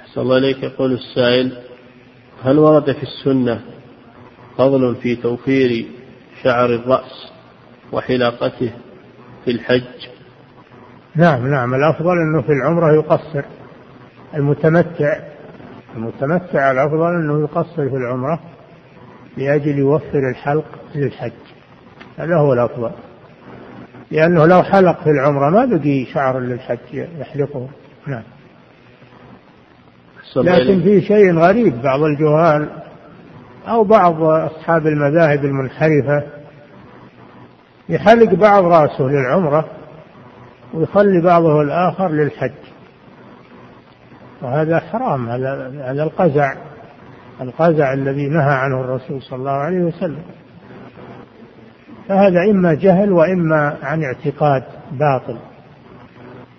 أحسن 0.00 0.20
الله 0.20 0.38
إليك. 0.38 0.62
يقول 0.62 0.92
السائل 0.92 1.52
هل 2.44 2.58
ورد 2.58 2.92
في 2.92 3.02
السنة 3.02 3.60
فضل 4.58 4.96
في 4.96 5.16
توفير 5.16 5.86
شعر 6.42 6.74
الرأس 6.74 7.30
وحلاقته 7.92 8.72
في 9.44 9.50
الحج. 9.50 10.08
نعم 11.14 11.46
نعم. 11.46 11.74
الأفضل 11.74 12.12
أنه 12.18 12.42
في 12.42 12.52
العمرة 12.52 12.94
يقصر. 12.94 13.42
المتمتع 14.34 15.18
المتمتع 15.96 16.70
الأفضل 16.70 17.14
أنه 17.14 17.40
يقصر 17.40 17.88
في 17.88 17.96
العمرة 17.96 18.40
لأجل 19.36 19.78
يوفر 19.78 20.28
الحلق 20.30 20.78
للحج. 20.94 21.32
هذا 22.18 22.36
هو 22.36 22.52
الأفضل. 22.52 22.90
لأنه 24.10 24.46
لو 24.46 24.62
حلق 24.62 25.02
في 25.02 25.10
العمرة 25.10 25.50
ما 25.50 25.64
بقي 25.64 26.04
شعر 26.04 26.38
للحج 26.38 27.06
يحلقه. 27.18 27.68
نعم. 28.06 28.22
لكن 30.36 30.82
في 30.82 31.00
شيء 31.00 31.38
غريب 31.38 31.82
بعض 31.82 32.02
الجهال 32.02 32.68
أو 33.68 33.84
بعض 33.84 34.22
أصحاب 34.22 34.86
المذاهب 34.86 35.44
المنحرفة 35.44 36.37
يحلق 37.88 38.34
بعض 38.34 38.64
رأسه 38.64 39.04
للعمرة 39.04 39.68
ويخلي 40.74 41.20
بعضه 41.20 41.62
الآخر 41.62 42.08
للحج. 42.08 42.52
وهذا 44.42 44.78
حرام 44.78 45.28
هذا 45.28 45.72
هذا 45.84 46.02
القزع 46.02 46.54
القزع 47.40 47.92
الذي 47.92 48.28
نهى 48.28 48.54
عنه 48.54 48.80
الرسول 48.80 49.22
صلى 49.22 49.38
الله 49.38 49.50
عليه 49.50 49.78
وسلم. 49.78 50.22
فهذا 52.08 52.50
إما 52.50 52.74
جهل 52.74 53.12
وإما 53.12 53.76
عن 53.82 54.02
اعتقاد 54.02 54.62
باطل. 54.92 55.38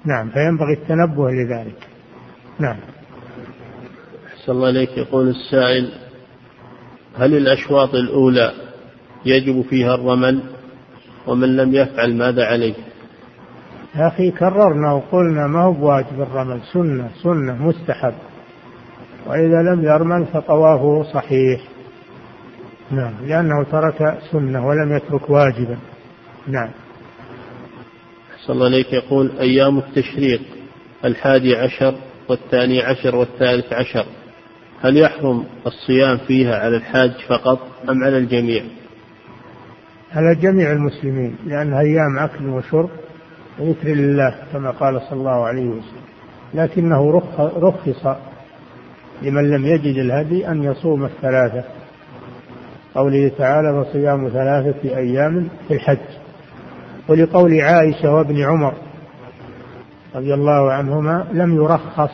نعم 0.06 0.30
فينبغي 0.30 0.74
التنبه 0.74 1.32
لذلك. 1.32 1.88
نعم. 2.60 2.78
أحسن 4.28 4.52
الله 4.52 4.70
إليك. 4.70 4.98
يقول 4.98 5.28
السائل 5.28 5.92
هل 7.18 7.38
الأشواط 7.38 7.96
الأولى 7.96 8.52
يجب 9.26 9.62
فيها 9.62 9.96
الرمل؟ 9.96 10.59
ومن 11.30 11.56
لم 11.58 11.74
يفعل 11.74 12.18
ماذا 12.18 12.46
عليه؟ 12.46 12.74
يا 13.96 14.08
أخي 14.08 14.32
كررنا 14.32 14.94
وقلنا 14.94 15.48
ما 15.48 15.64
هو 15.64 15.72
بواجب 15.72 16.22
الرمل 16.22 16.60
سنة 16.74 17.10
سنة 17.24 17.68
مستحب. 17.68 18.14
وإذا 19.28 19.62
لم 19.62 19.84
يرمل 19.84 20.26
فطوافه 20.26 21.04
صحيح. 21.14 21.62
نعم 22.92 23.14
لأنه 23.28 23.64
ترك 23.72 24.18
سنة 24.32 24.68
ولم 24.68 24.96
يترك 24.96 25.30
واجبا. 25.30 25.78
نعم. 26.48 26.70
صلى 28.46 28.54
الله 28.54 28.66
عليك 28.66 28.94
يقول 28.94 29.32
أيام 29.40 29.78
التشريق 29.78 30.42
الحادي 31.06 31.56
عشر 31.56 31.96
والثاني 32.30 32.82
عشر 32.82 33.16
والثالث 33.16 33.74
عشر 33.74 34.06
هل 34.82 34.98
يحرم 34.98 35.46
الصيام 35.68 36.18
فيها 36.18 36.60
على 36.60 36.78
الحاج 36.78 37.12
فقط 37.28 37.60
أم 37.90 38.04
على 38.04 38.18
الجميع؟ 38.18 38.64
على 40.16 40.36
جميع 40.36 40.72
المسلمين 40.72 41.36
لأنها 41.46 41.80
أيام 41.80 42.20
أكل 42.20 42.50
وشرب 42.50 42.90
وذكر 43.60 43.88
لله 43.88 44.36
كما 44.54 44.72
قال 44.72 45.02
صلى 45.02 45.20
الله 45.20 45.46
عليه 45.46 45.68
وسلم. 45.68 46.04
لكنه 46.54 47.22
رخص 47.40 48.08
لمن 49.22 49.50
لم 49.50 49.66
يجد 49.66 49.98
الهدي 49.98 50.48
أن 50.48 50.64
يصوم 50.64 51.06
الثلاثة. 51.06 51.64
قوله 52.96 53.32
تعالى 53.38 53.84
فصيام 53.84 54.30
ثلاثة 54.30 54.98
أيام 54.98 55.48
في 55.68 55.74
الحج 55.74 55.98
ولقول 57.08 57.62
عائشة 57.62 58.14
وابن 58.14 58.44
عمر 58.44 58.74
رضي 60.16 60.34
الله 60.34 60.72
عنهما 60.72 61.28
لم 61.34 61.56
يرخص 61.56 62.12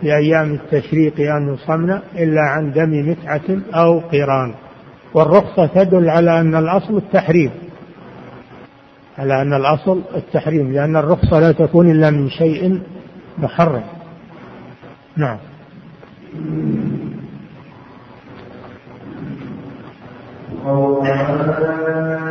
في 0.00 0.16
أيام 0.16 0.52
التشريق 0.52 1.20
أن 1.20 1.54
يصمن 1.54 1.90
إلا 1.90 2.40
عن 2.40 2.72
دم 2.72 3.10
متعة 3.10 3.60
أو 3.74 3.98
قيران 4.00 4.54
والرخصة 5.14 5.66
تدل 5.66 6.10
على 6.10 6.40
أن 6.40 6.54
الأصل 6.54 6.96
التحريم 6.96 7.50
على 9.18 9.42
أن 9.42 9.54
الأصل 9.54 10.02
التحريم 10.14 10.72
لأن 10.72 10.96
الرخصة 10.96 11.40
لا 11.40 11.52
تكون 11.52 11.90
إلا 11.90 12.10
من 12.10 12.30
شيء 12.30 12.80
محرم. 13.38 13.82
نعم. 15.16 15.38
نعم 21.02 22.21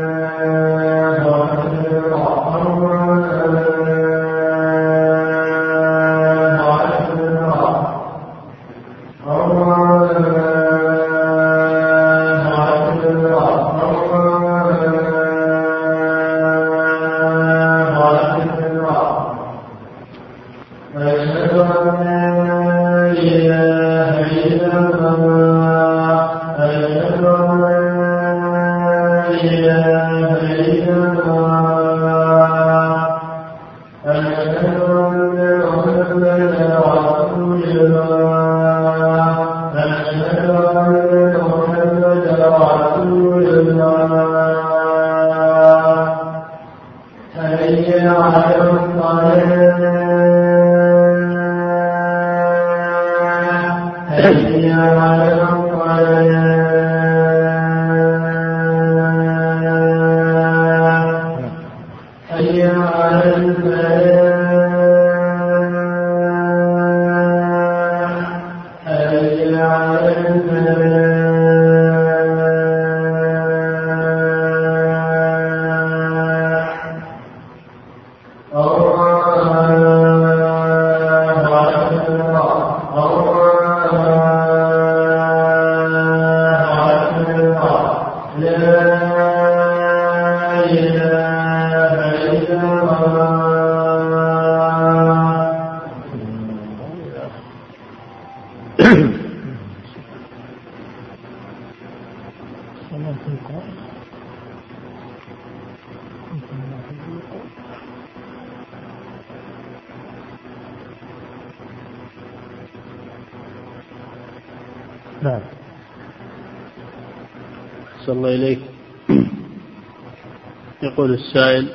يقول 120.91 121.13
السائل 121.13 121.69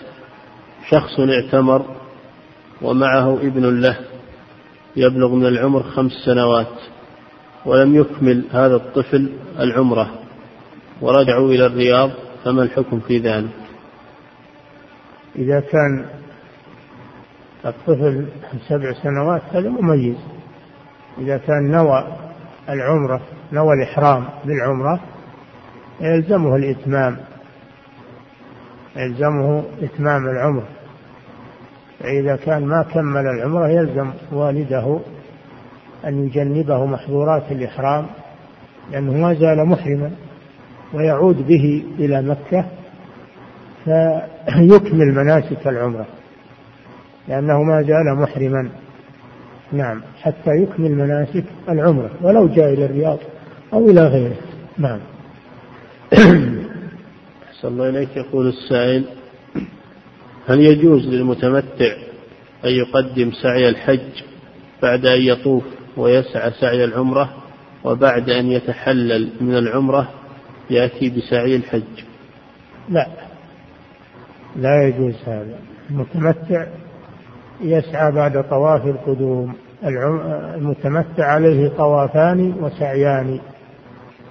شخص 0.89 1.21
اعتمر 1.21 1.85
ومعه 2.83 3.35
ابن 3.35 3.81
له 3.81 3.97
يبلغ 4.97 5.35
من 5.35 5.47
العمر 5.47 5.83
خمس 5.83 6.13
سنوات 6.13 6.73
ولم 7.65 7.97
يكمل 7.97 8.45
هذا 8.53 8.77
الطفل 8.77 9.33
العمرة 9.59 10.11
ورجعوا 11.01 11.49
إلى 11.49 11.67
الرياض 11.67 12.11
فما 12.45 12.63
الحكم 12.63 13.01
في 13.01 13.19
ذلك؟ 13.19 13.51
إذا 15.37 15.61
كان 15.61 16.07
الطفل 17.65 18.27
سبع 18.69 18.93
سنوات 19.03 19.43
هذا 19.53 19.69
مميز 19.69 20.17
إذا 21.19 21.37
كان 21.37 21.71
نوى 21.71 22.17
العمرة 22.69 23.21
نوى 23.53 23.75
الإحرام 23.75 24.25
بالعمرة 24.45 25.01
يلزمه 26.01 26.57
الإتمام. 26.57 27.17
يلزمه 28.97 29.65
إتمام 29.83 30.29
العمرة 30.29 30.69
فإذا 32.01 32.37
كان 32.37 32.65
ما 32.65 32.83
كمل 32.83 33.27
العمرة 33.27 33.69
يلزم 33.69 34.11
والده 34.33 34.99
أن 36.07 36.27
يجنبه 36.27 36.87
محظورات 36.87 37.43
الإحرام 37.51 38.07
لأنه 38.93 39.13
ما 39.13 39.35
زال 39.35 39.67
محرما 39.67 40.11
ويعود 40.95 41.47
به 41.47 41.85
إلى 41.99 42.23
مكة 42.23 42.65
فيكمل 43.85 45.15
مناسك 45.15 45.67
العمرة 45.67 46.07
لأنه 47.29 47.63
ما 47.63 47.83
زال 47.83 48.15
محرما. 48.15 48.69
نعم 49.73 50.03
حتى 50.23 50.51
يكمل 50.51 50.95
مناسك 50.95 51.45
العمرة 51.69 52.11
ولو 52.23 52.49
جاء 52.49 52.73
إلى 52.73 52.85
الرياض 52.85 53.19
أو 53.73 53.91
إلى 53.91 54.01
غيره. 54.01 54.37
نعم. 54.79 54.99
أحسن 57.67 57.75
الله 57.75 57.89
إليك 57.89 58.17
يقول 58.17 58.49
السائل 58.49 59.05
هل 60.49 60.61
يجوز 60.61 61.07
للمتمتع 61.07 61.93
أن 62.65 62.71
يقدم 62.71 63.33
سعي 63.43 63.69
الحج 63.69 64.23
بعد 64.83 65.07
أن 65.07 65.21
يطوف 65.21 65.65
ويسعى 65.97 66.51
سعي 66.51 66.85
العمرة 66.85 67.33
وبعد 67.85 68.31
أن 68.31 68.47
يتحلل 68.47 69.31
من 69.41 69.57
العمرة 69.59 70.09
يأتي 70.71 71.11
بسعي 71.11 71.57
الحج؟ 71.57 72.05
لا 72.89 73.07
لا 74.57 74.89
يجوز 74.89 75.15
هذا. 75.27 75.59
المتمتع 75.91 76.67
يسعى 77.61 78.13
بعد 78.13 78.49
طواف 78.51 78.87
القدوم 78.87 79.55
المتمتع 80.55 81.25
عليه 81.25 81.69
طوافان 81.69 82.55
وسعيان 82.61 83.41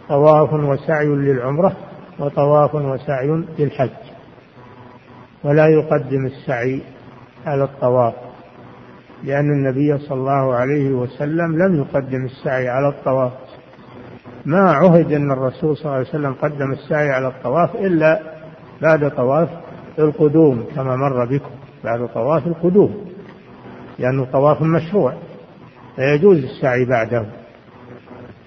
طواف 0.09 0.53
وسعي 0.53 1.07
للعمرة 1.07 1.84
وطواف 2.19 2.75
وسعي 2.75 3.43
للحج 3.59 3.89
ولا 5.43 5.67
يقدم 5.67 6.25
السعي 6.25 6.81
على 7.45 7.63
الطواف 7.63 8.13
لأن 9.23 9.51
النبي 9.51 9.97
صلى 9.97 10.17
الله 10.17 10.55
عليه 10.55 10.89
وسلم 10.89 11.57
لم 11.63 11.75
يقدم 11.75 12.25
السعي 12.25 12.69
على 12.69 12.87
الطواف. 12.87 13.31
ما 14.45 14.71
عهد 14.71 15.11
أن 15.11 15.31
الرسول 15.31 15.77
صلى 15.77 15.85
الله 15.85 15.95
عليه 15.95 16.09
وسلم 16.09 16.33
قدم 16.33 16.71
السعي 16.71 17.09
على 17.09 17.27
الطواف 17.27 17.75
إلا 17.75 18.21
بعد 18.81 19.11
طواف 19.11 19.49
القدوم 19.99 20.65
كما 20.75 20.95
مر 20.95 21.25
بكم. 21.25 21.49
بعد 21.83 22.07
طواف 22.13 22.47
القدوم 22.47 23.05
لأنه 23.99 24.25
طواف 24.25 24.61
مشروع 24.61 25.13
فيجوز 25.95 26.37
السعي 26.37 26.85
بعده. 26.85 27.25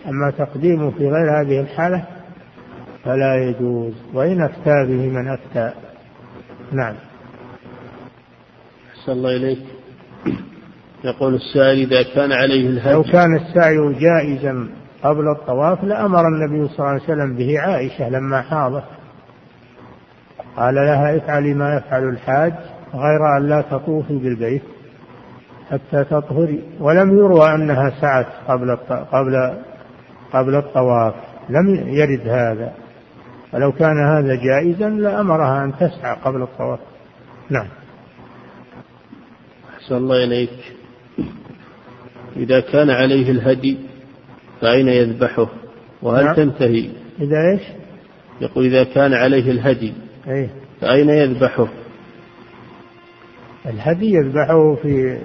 أما 0.07 0.31
تقديمه 0.31 0.91
في 0.91 1.09
غير 1.09 1.41
هذه 1.41 1.61
الحالة 1.61 2.05
فلا 3.05 3.35
يجوز. 3.37 3.95
وإن 4.15 4.43
أفتى 4.43 4.87
به 4.89 5.09
من 5.09 5.29
أفتى. 5.29 5.73
نعم. 6.73 6.95
أحسن 8.93 9.13
الله 9.13 9.37
إليك. 9.37 9.59
يقول 11.05 11.35
السائل 11.35 11.93
إذا 11.93 12.03
كان 12.15 12.33
عليه 12.33 12.69
الهدي. 12.69 12.93
لو 12.93 13.03
كان 13.03 13.37
السعي 13.37 13.95
جائزا 13.95 14.69
قبل 15.03 15.29
الطواف 15.29 15.85
لأمر 15.85 16.29
النبي 16.29 16.69
صلى 16.69 16.79
الله 16.79 16.89
عليه 16.89 17.03
وسلم 17.03 17.37
به 17.37 17.61
عائشة 17.61 18.09
لما 18.09 18.43
حاضت 18.43 18.85
قال 20.57 20.75
لها 20.75 21.17
افعلي 21.17 21.55
ما 21.55 21.77
يفعل 21.77 22.09
الحاج 22.09 22.53
غير 22.95 23.37
أن 23.37 23.49
لا 23.49 23.61
تطوفي 23.61 24.19
بالبيت 24.19 24.63
حتى 25.71 26.05
تطهري. 26.05 26.63
ولم 26.81 27.19
يروى 27.19 27.55
أنها 27.55 27.91
سعت 28.01 28.27
قبل 28.49 28.77
قبل 29.13 29.55
قبل 30.33 30.55
الطواف. 30.55 31.15
لم 31.49 31.89
يرد 31.89 32.29
هذا. 32.29 32.73
ولو 33.53 33.73
كان 33.73 34.07
هذا 34.07 34.35
جائزا 34.35 34.89
لأمرها 34.89 35.65
أن 35.65 35.73
تسعى 35.77 36.17
قبل 36.25 36.43
الطواف. 36.43 36.79
نعم. 37.51 37.69
أحسن 39.75 39.97
الله 39.97 40.25
إليك. 40.25 40.51
إذا 42.37 42.61
كان 42.61 42.91
عليه 42.91 43.31
الهدي 43.31 43.79
فأين 44.61 44.89
يذبحه؟ 44.89 45.49
وهل 46.03 46.25
نعم. 46.25 46.35
تنتهي؟ 46.35 46.91
إذا 47.21 47.51
إيش؟ 47.53 47.63
يقول 48.41 48.65
إذا 48.65 48.85
كان 48.85 49.15
عليه 49.15 49.51
الهدي 49.51 49.93
أيه؟ 50.29 50.51
فأين 50.81 51.09
يذبحه؟ 51.09 51.69
الهدي 53.67 54.15
يذبحه 54.15 54.75
في 54.75 55.19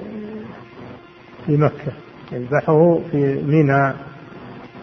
في 1.45 1.57
مكة. 1.57 1.93
يذبحه 2.31 2.99
في 3.11 3.41
منى 3.43 3.93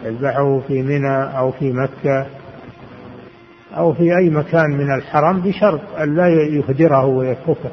يذبحه 0.04 0.60
في 0.60 0.82
منى 0.82 1.38
أو 1.38 1.52
في 1.52 1.72
مكة. 1.72 2.26
أو 3.76 3.92
في 3.92 4.16
أي 4.16 4.30
مكان 4.30 4.70
من 4.70 4.94
الحرم 4.94 5.40
بشرط 5.40 5.80
أن 6.00 6.14
لا 6.14 6.28
يهدره 6.28 7.06
ويتركه. 7.06 7.70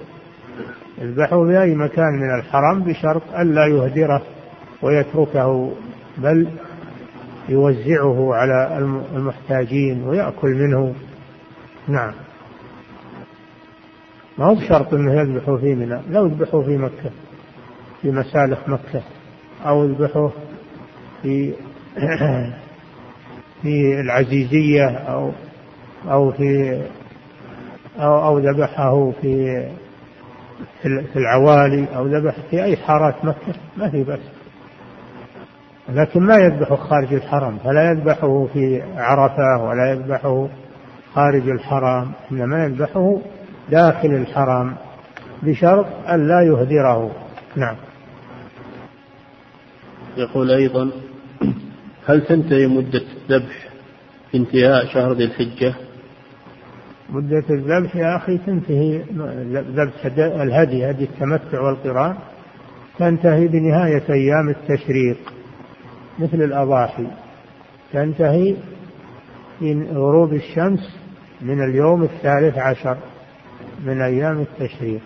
يذبحه 1.02 1.46
في 1.46 1.62
أي 1.62 1.76
مكان 1.76 2.14
من 2.14 2.40
الحرم 2.40 2.84
بشرط 2.84 3.22
أن 3.36 3.54
لا 3.54 3.66
يهدره 3.66 4.22
ويتركه 4.82 5.72
بل 6.18 6.48
يوزعه 7.50 8.36
على 8.36 8.78
المحتاجين 9.16 10.04
ويأكل 10.04 10.48
منه. 10.48 10.94
نعم. 11.88 12.14
ما 14.38 14.46
هو 14.46 14.56
بشرط 14.56 14.94
إنه 14.94 15.14
يذبحوا 15.14 15.58
في 15.58 15.76
منى؟ 15.76 16.00
لو 16.10 16.26
يذبحوا 16.26 16.64
في 16.64 16.78
مكة 16.78 17.12
في 18.02 18.12
مسالخ 18.12 18.70
مكة 18.70 19.02
أو 19.66 19.84
يذبحوا 19.86 20.30
في 21.22 21.54
في 23.62 24.00
العزيزية 24.00 24.88
أو 24.88 25.32
أو 26.08 26.32
في 26.32 26.82
أو 28.00 28.26
أو 28.26 28.40
ذبحه 28.40 29.12
في 29.22 29.64
في 30.84 31.16
العوالي 31.16 31.88
أو 31.96 32.08
ذبح 32.08 32.36
في 32.50 32.64
أي 32.64 32.78
حارات 32.78 33.26
مكة 33.26 33.54
ما 33.78 33.90
في 33.90 34.04
بأس. 34.04 34.20
لكن 35.90 36.20
ما 36.20 36.36
يذبح 36.36 36.74
خارج 36.74 37.14
الحرم 37.14 37.58
فلا 37.58 37.92
يذبحه 37.92 38.46
في 38.54 38.84
عرفة 38.96 39.64
ولا 39.64 39.92
يذبحه 39.92 40.48
خارج 41.14 41.50
الحرم 41.50 42.12
إنما 42.32 42.66
يذبحه 42.66 43.18
داخل 43.72 44.08
الحرم 44.08 44.76
بشرط 45.44 45.86
أن 46.10 46.28
لا 46.28 46.42
يهدره. 46.42 47.12
نعم. 47.56 47.76
يقول 50.18 50.52
أيضا 50.52 50.90
هل 52.06 52.26
تنتهي 52.26 52.68
مدة 52.68 53.02
الذبح 53.30 53.70
انتهاء 54.36 54.86
شهر 54.86 55.14
ذي 55.14 55.24
الحجة؟ 55.24 55.87
مدة 57.10 57.44
الذبح 57.50 57.96
يا 57.96 58.16
أخي 58.16 58.38
تنتهي 58.38 59.02
ذبح 59.54 60.06
الهدي 60.18 60.90
هدي 60.90 61.04
التمتع 61.04 61.62
والقران 61.62 62.16
تنتهي 63.00 63.48
بنهاية 63.48 64.04
أيام 64.10 64.50
التشريق 64.50 65.18
مثل 66.20 66.42
الأضاحي. 66.42 67.08
تنتهي 67.94 68.56
في 69.60 69.88
غروب 69.94 70.34
الشمس 70.34 70.98
من 71.42 71.64
اليوم 71.64 72.04
الثالث 72.04 72.58
عشر 72.58 72.98
من 73.86 74.02
أيام 74.02 74.40
التشريق. 74.40 75.02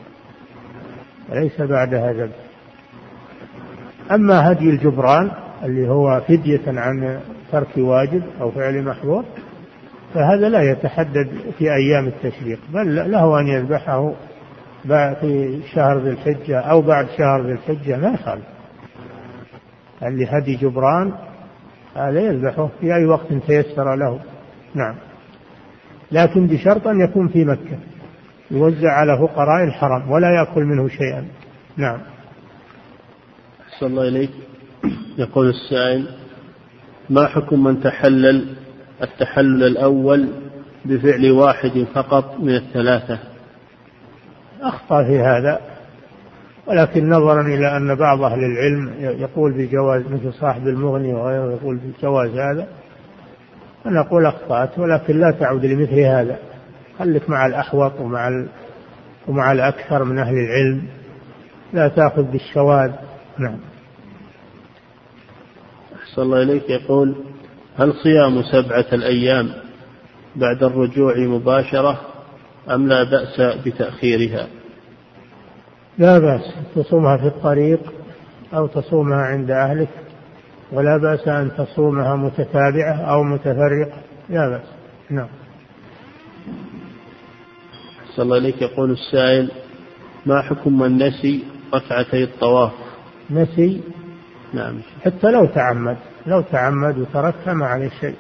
ليس 1.30 1.62
بعدها 1.62 2.14
ذبح. 2.14 2.36
أما 4.12 4.52
هدي 4.52 4.70
الجبران 4.70 5.32
اللي 5.64 5.90
هو 5.90 6.22
فدية 6.28 6.62
عن 6.68 7.20
ترك 7.52 7.78
واجب 7.78 8.24
أو 8.42 8.52
فعل 8.52 8.84
محظور 8.84 9.26
فهذا 10.14 10.50
لا 10.50 10.72
يتحدد 10.72 11.30
في 11.58 11.74
أيام 11.74 12.08
التشريق 12.08 12.60
بل 12.74 13.12
له 13.12 13.40
أن 13.40 13.48
يذبحه 13.48 14.14
في 14.88 15.60
شهر 15.74 15.98
ذي 15.98 16.10
الحجة 16.10 16.60
أو 16.60 16.82
بعد 16.82 17.08
شهر 17.18 17.46
ذي 17.46 17.52
الحجة 17.52 17.98
ما 17.98 18.14
يخالف. 18.14 18.46
اللي 20.04 20.26
هدي 20.30 20.56
جبران 20.56 21.14
هذا 21.96 22.20
يذبحه 22.20 22.70
في 22.82 22.96
أي 22.96 23.06
وقت 23.06 23.34
تيسر 23.48 23.96
له. 23.96 24.20
نعم. 24.76 24.96
لكن 26.12 26.48
بشرط 26.48 26.88
أن 26.88 27.02
يكون 27.02 27.28
في 27.28 27.46
مكة. 27.46 27.78
يوزع 28.52 28.92
على 28.92 29.18
فقراء 29.18 29.64
الحرم 29.64 30.12
ولا 30.12 30.30
يأكل 30.30 30.64
منه 30.64 30.88
شيئا. 30.88 31.26
نعم. 31.78 32.00
أحسن 33.74 33.86
الله 33.86 34.08
إليك. 34.08 34.32
يقول 35.18 35.50
السائل 35.50 36.08
ما 37.10 37.28
حكم 37.28 37.64
من 37.64 37.82
تحلل 37.82 38.56
التحلل 39.04 39.64
الأول 39.64 40.30
بفعل 40.86 41.32
واحد 41.32 41.86
فقط 41.94 42.40
من 42.40 42.56
الثلاثة. 42.56 43.20
أخطأ 44.62 45.04
في 45.04 45.20
هذا 45.20 45.62
ولكن 46.68 47.10
نظرا 47.10 47.42
إلى 47.42 47.78
أن 47.78 47.96
بعض 47.96 48.22
أهل 48.24 48.40
العلم 48.40 48.94
يقول 49.22 49.52
بجواز 49.52 50.04
مثل 50.10 50.34
صاحب 50.34 50.68
المغني 50.68 51.14
وغيره 51.14 51.52
يقول 51.52 51.78
بجواز 51.78 52.30
هذا 52.30 52.68
فنقول 53.84 54.26
أخطأت 54.26 54.80
ولكن 54.80 55.20
لا 55.20 55.32
تعود 55.32 55.66
لمثل 55.66 56.00
هذا. 56.00 56.40
خليك 57.00 57.30
مع 57.30 57.46
الأحوط 57.46 58.00
ومع 58.00 58.46
ومع 59.28 59.52
الأكثر 59.52 60.04
من 60.04 60.20
أهل 60.20 60.34
العلم. 60.34 60.82
لا 61.74 61.88
تأخذ 61.88 62.24
بالشواذ. 62.24 62.92
نعم. 63.38 63.58
أحسن 65.96 66.22
الله 66.22 66.42
إليك. 66.42 66.70
يقول 66.70 67.16
هل 67.82 67.94
صيام 67.94 68.44
سبعة 68.44 68.86
الأيام 68.94 69.52
بعد 70.36 70.64
الرجوع 70.64 71.18
مباشرة 71.18 72.02
أم 72.70 72.88
لا 72.88 73.04
بأس 73.04 73.42
بتأخيرها؟ 73.66 74.48
لا 75.98 76.20
بأس. 76.20 76.42
تصومها 76.76 77.18
في 77.18 77.28
الطريق 77.28 77.80
أو 78.54 78.68
تصومها 78.68 79.22
عند 79.22 79.52
أهلك 79.52 79.90
ولا 80.72 80.98
بأس 80.98 81.28
أن 81.28 81.52
تصومها 81.58 82.16
متتابعة 82.16 82.94
أو 82.94 83.24
متفرقة. 83.24 84.02
لا 84.30 84.50
بأس. 84.50 84.68
نعم. 85.10 85.30
صلى 88.16 88.24
الله 88.24 88.36
عليك 88.36 88.62
يقول 88.62 88.92
السائل 88.92 89.52
ما 90.26 90.42
حكم 90.42 90.80
من 90.80 90.98
نسي 90.98 91.44
ركعتي 91.74 92.24
الطواف؟ 92.24 92.72
نسي؟ 93.30 93.82
نعم. 94.54 94.80
حتى 95.06 95.32
لو 95.32 95.46
تعمد. 95.46 95.98
لو 96.28 96.42
تعمد 96.42 96.98
وتركها 96.98 97.54
ما 97.54 97.66
عليه 97.66 97.90
شيء 98.00 98.16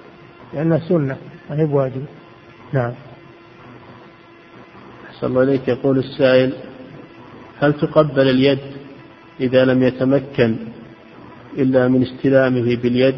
لأنها 0.53 0.79
سنة 0.79 1.17
ما 1.49 1.59
هي 1.59 1.65
بواجب. 1.65 2.05
نعم. 2.73 2.91
صلى 5.19 5.29
الله 5.29 5.41
عليك 5.41 5.67
يقول 5.67 5.97
السائل 5.99 6.53
هل 7.59 7.73
تقبل 7.73 8.29
اليد 8.29 8.59
إذا 9.39 9.65
لم 9.65 9.83
يتمكن 9.83 10.55
إلا 11.57 11.87
من 11.87 12.03
استلامه 12.03 12.75
باليد؟ 12.75 13.15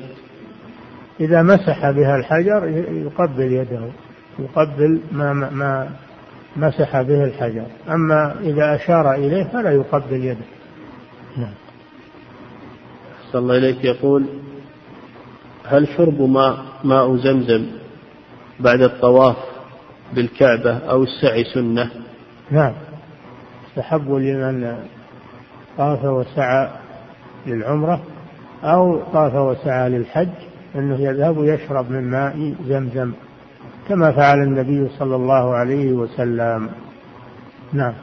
إذا 1.20 1.42
مسح 1.42 1.92
بها 1.92 2.16
الحجر 2.16 2.68
يقبل 2.92 3.54
يده 3.54 3.90
يقبل 4.40 5.00
ما 5.12 5.34
ما 5.34 5.90
مسح 6.56 7.02
به 7.02 7.24
الحجر. 7.24 7.66
أما 7.90 8.36
إذا 8.42 8.76
أشار 8.76 9.14
إليه 9.14 9.44
فلا 9.44 9.72
يقبل 9.72 10.26
يده. 10.26 10.46
نعم. 11.38 11.54
صلى 13.32 13.42
الله 13.42 13.56
عليك 13.56 13.86
يقول 13.86 14.26
هل 15.66 15.88
شرب 15.98 16.22
ماء 16.22 16.58
ماء 16.84 17.16
زمزم 17.16 17.66
بعد 18.60 18.82
الطواف 18.82 19.36
بالكعبة 20.14 20.78
أو 20.78 21.04
السعي 21.04 21.44
سنة؟ 21.44 21.92
نعم. 22.52 22.74
استحب 23.70 24.12
لمن 24.12 24.78
طاف 25.78 26.06
وسعى 26.06 26.70
للعمرة 27.48 28.02
أو 28.64 29.02
طاف 29.14 29.36
وسعى 29.36 29.90
للحج 29.90 30.30
أنه 30.76 31.02
يذهب 31.02 31.44
يشرب 31.44 31.92
من 31.92 32.04
ماء 32.12 32.56
زمزم 32.68 33.12
كما 33.90 34.12
فعل 34.12 34.38
النبي 34.38 34.90
صلى 35.00 35.16
الله 35.16 35.56
عليه 35.56 35.92
وسلم. 35.92 36.70
نعم. 37.74 37.94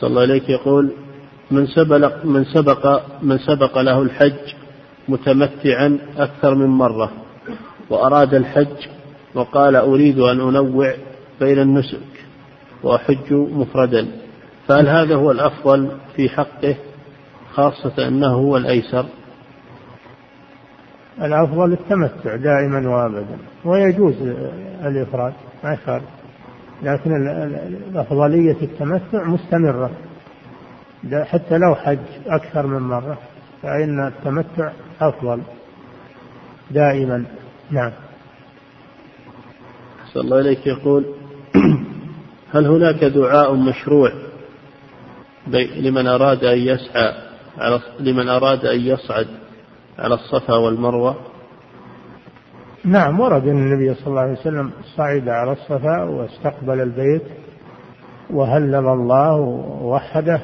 صلى 0.00 0.10
الله 0.10 0.22
عليك 0.22 0.48
يقول 0.50 0.92
من 1.50 1.66
سبق 1.66 2.24
من 2.24 2.44
سبق 2.44 3.00
من 3.22 3.38
سبق 3.38 3.78
له 3.78 4.02
الحج 4.02 4.54
متمتعا 5.08 5.98
أكثر 6.16 6.54
من 6.54 6.66
مرة 6.66 7.10
وأراد 7.90 8.34
الحج 8.34 8.88
وقال 9.34 9.76
أريد 9.76 10.18
أن 10.18 10.40
أنوع 10.40 10.94
بين 11.40 11.58
النسك 11.58 11.98
وأحج 12.82 13.32
مفردا. 13.32 14.08
فهل 14.68 14.88
هذا 14.88 15.14
هو 15.14 15.30
الأفضل 15.30 15.88
في 16.16 16.28
حقه 16.28 16.76
خاصة 17.52 18.08
أنه 18.08 18.34
هو 18.34 18.56
الأيسر؟ 18.56 19.06
الأفضل 21.22 21.72
التمتع 21.72 22.36
دائما 22.36 22.88
وأبدا 22.88 23.38
ويجوز 23.64 24.14
الإفراد 24.84 25.32
ما 25.64 26.00
لكن 26.82 27.10
الأفضلية 27.92 28.56
التمتع 28.62 29.24
مستمرة 29.24 29.90
حتى 31.12 31.58
لو 31.58 31.74
حج 31.74 31.98
أكثر 32.26 32.66
من 32.66 32.82
مرة. 32.82 33.18
فإن 33.64 34.06
التمتع 34.06 34.72
أفضل. 35.00 35.42
دائما. 36.70 37.24
نعم. 37.70 37.92
صلى 40.12 40.22
الله 40.22 40.36
عليك 40.36 40.66
يقول 40.66 41.04
هل 42.54 42.66
هناك 42.66 43.04
دعاء 43.04 43.54
مشروع 43.54 44.12
لمن 45.76 46.06
أراد 46.06 46.44
أن 46.44 46.58
يسعى 46.58 47.12
على 47.58 47.80
لمن 48.00 48.28
أراد 48.28 48.64
أن 48.64 48.80
يصعد 48.80 49.26
على 49.98 50.14
الصفا 50.14 50.54
والمروة؟ 50.54 51.16
نعم 52.84 53.20
ورد 53.20 53.42
أن 53.48 53.72
النبي 53.72 53.94
صلى 53.94 54.06
الله 54.06 54.20
عليه 54.20 54.32
وسلم 54.32 54.70
صعد 54.96 55.28
على 55.28 55.52
الصفا 55.52 56.02
واستقبل 56.02 56.80
البيت 56.80 57.22
وهلل 58.30 58.74
الله 58.74 59.34
ووحده 59.82 60.40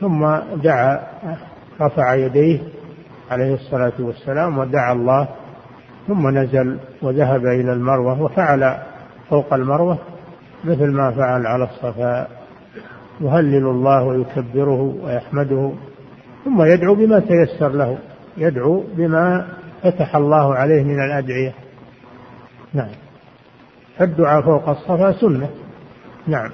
ثم 0.00 0.36
دعا 0.62 1.00
رفع 1.80 2.14
يديه 2.14 2.60
عليه 3.30 3.54
الصلاة 3.54 3.92
والسلام 3.98 4.58
ودعا 4.58 4.92
الله 4.92 5.28
ثم 6.08 6.28
نزل 6.38 6.78
وذهب 7.02 7.46
إلى 7.46 7.72
المروة 7.72 8.22
وفعل 8.22 8.76
فوق 9.30 9.54
المروة 9.54 9.98
مثل 10.64 10.90
ما 10.90 11.10
فعل 11.10 11.46
على 11.46 11.64
الصفا 11.64 12.28
يهلل 13.20 13.66
الله 13.66 14.04
ويكبره 14.04 14.96
ويحمده 15.02 15.72
ثم 16.44 16.62
يدعو 16.62 16.94
بما 16.94 17.20
تيسر 17.20 17.68
له 17.68 17.98
يدعو 18.36 18.84
بما 18.96 19.46
فتح 19.82 20.16
الله 20.16 20.54
عليه 20.54 20.82
من 20.82 21.04
الأدعية. 21.04 21.54
نعم. 22.74 22.90
الدعاء 24.00 24.42
فوق 24.42 24.68
الصفا 24.68 25.12
سنة. 25.12 25.50
نعم. 26.26 26.50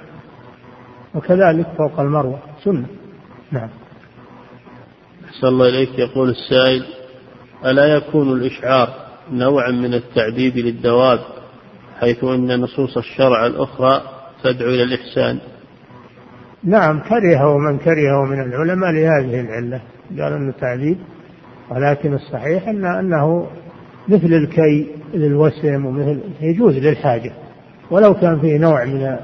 وكذلك 1.15 1.67
فوق 1.77 1.99
المروة 1.99 2.39
سنة. 2.63 2.85
نعم. 3.51 3.69
أحسن 5.37 5.47
الله 5.47 5.69
إليك 5.69 5.99
يقول 5.99 6.29
السائل 6.29 6.85
ألا 7.65 7.85
يكون 7.85 8.31
الإشعار 8.31 8.89
نوعا 9.31 9.71
من 9.71 9.93
التعذيب 9.93 10.57
للدواب 10.57 11.19
حيث 11.99 12.23
أن 12.23 12.59
نصوص 12.59 12.97
الشرع 12.97 13.45
الأخرى 13.45 14.01
تدعو 14.43 14.69
إلى 14.69 14.83
الإحسان؟ 14.83 15.39
نعم 16.63 16.99
كرهه 16.99 17.57
من 17.57 17.77
كرهه 17.77 18.25
من 18.25 18.41
العلماء 18.41 18.91
لهذه 18.91 19.39
العلة. 19.39 19.81
قال 20.19 20.33
أنه 20.33 20.53
تعذيب 20.61 20.97
ولكن 21.69 22.13
الصحيح 22.13 22.67
أن 22.67 22.85
أنه 22.85 23.47
مثل 24.07 24.33
الكي 24.33 24.87
للوسم 25.13 25.85
ومثل 25.85 26.19
يجوز 26.41 26.77
للحاجة. 26.77 27.33
ولو 27.91 28.13
كان 28.13 28.39
فيه 28.39 28.57
نوع 28.57 28.85
من 28.85 29.17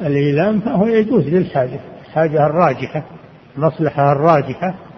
الإيلام 0.00 0.60
فهو 0.60 0.86
يجوز 0.86 1.28
للحاجة 1.28 1.80
الحاجة 2.06 2.46
الراجحة 2.46 3.04
المصلحة 3.56 4.12
الراجحة. 4.12 4.89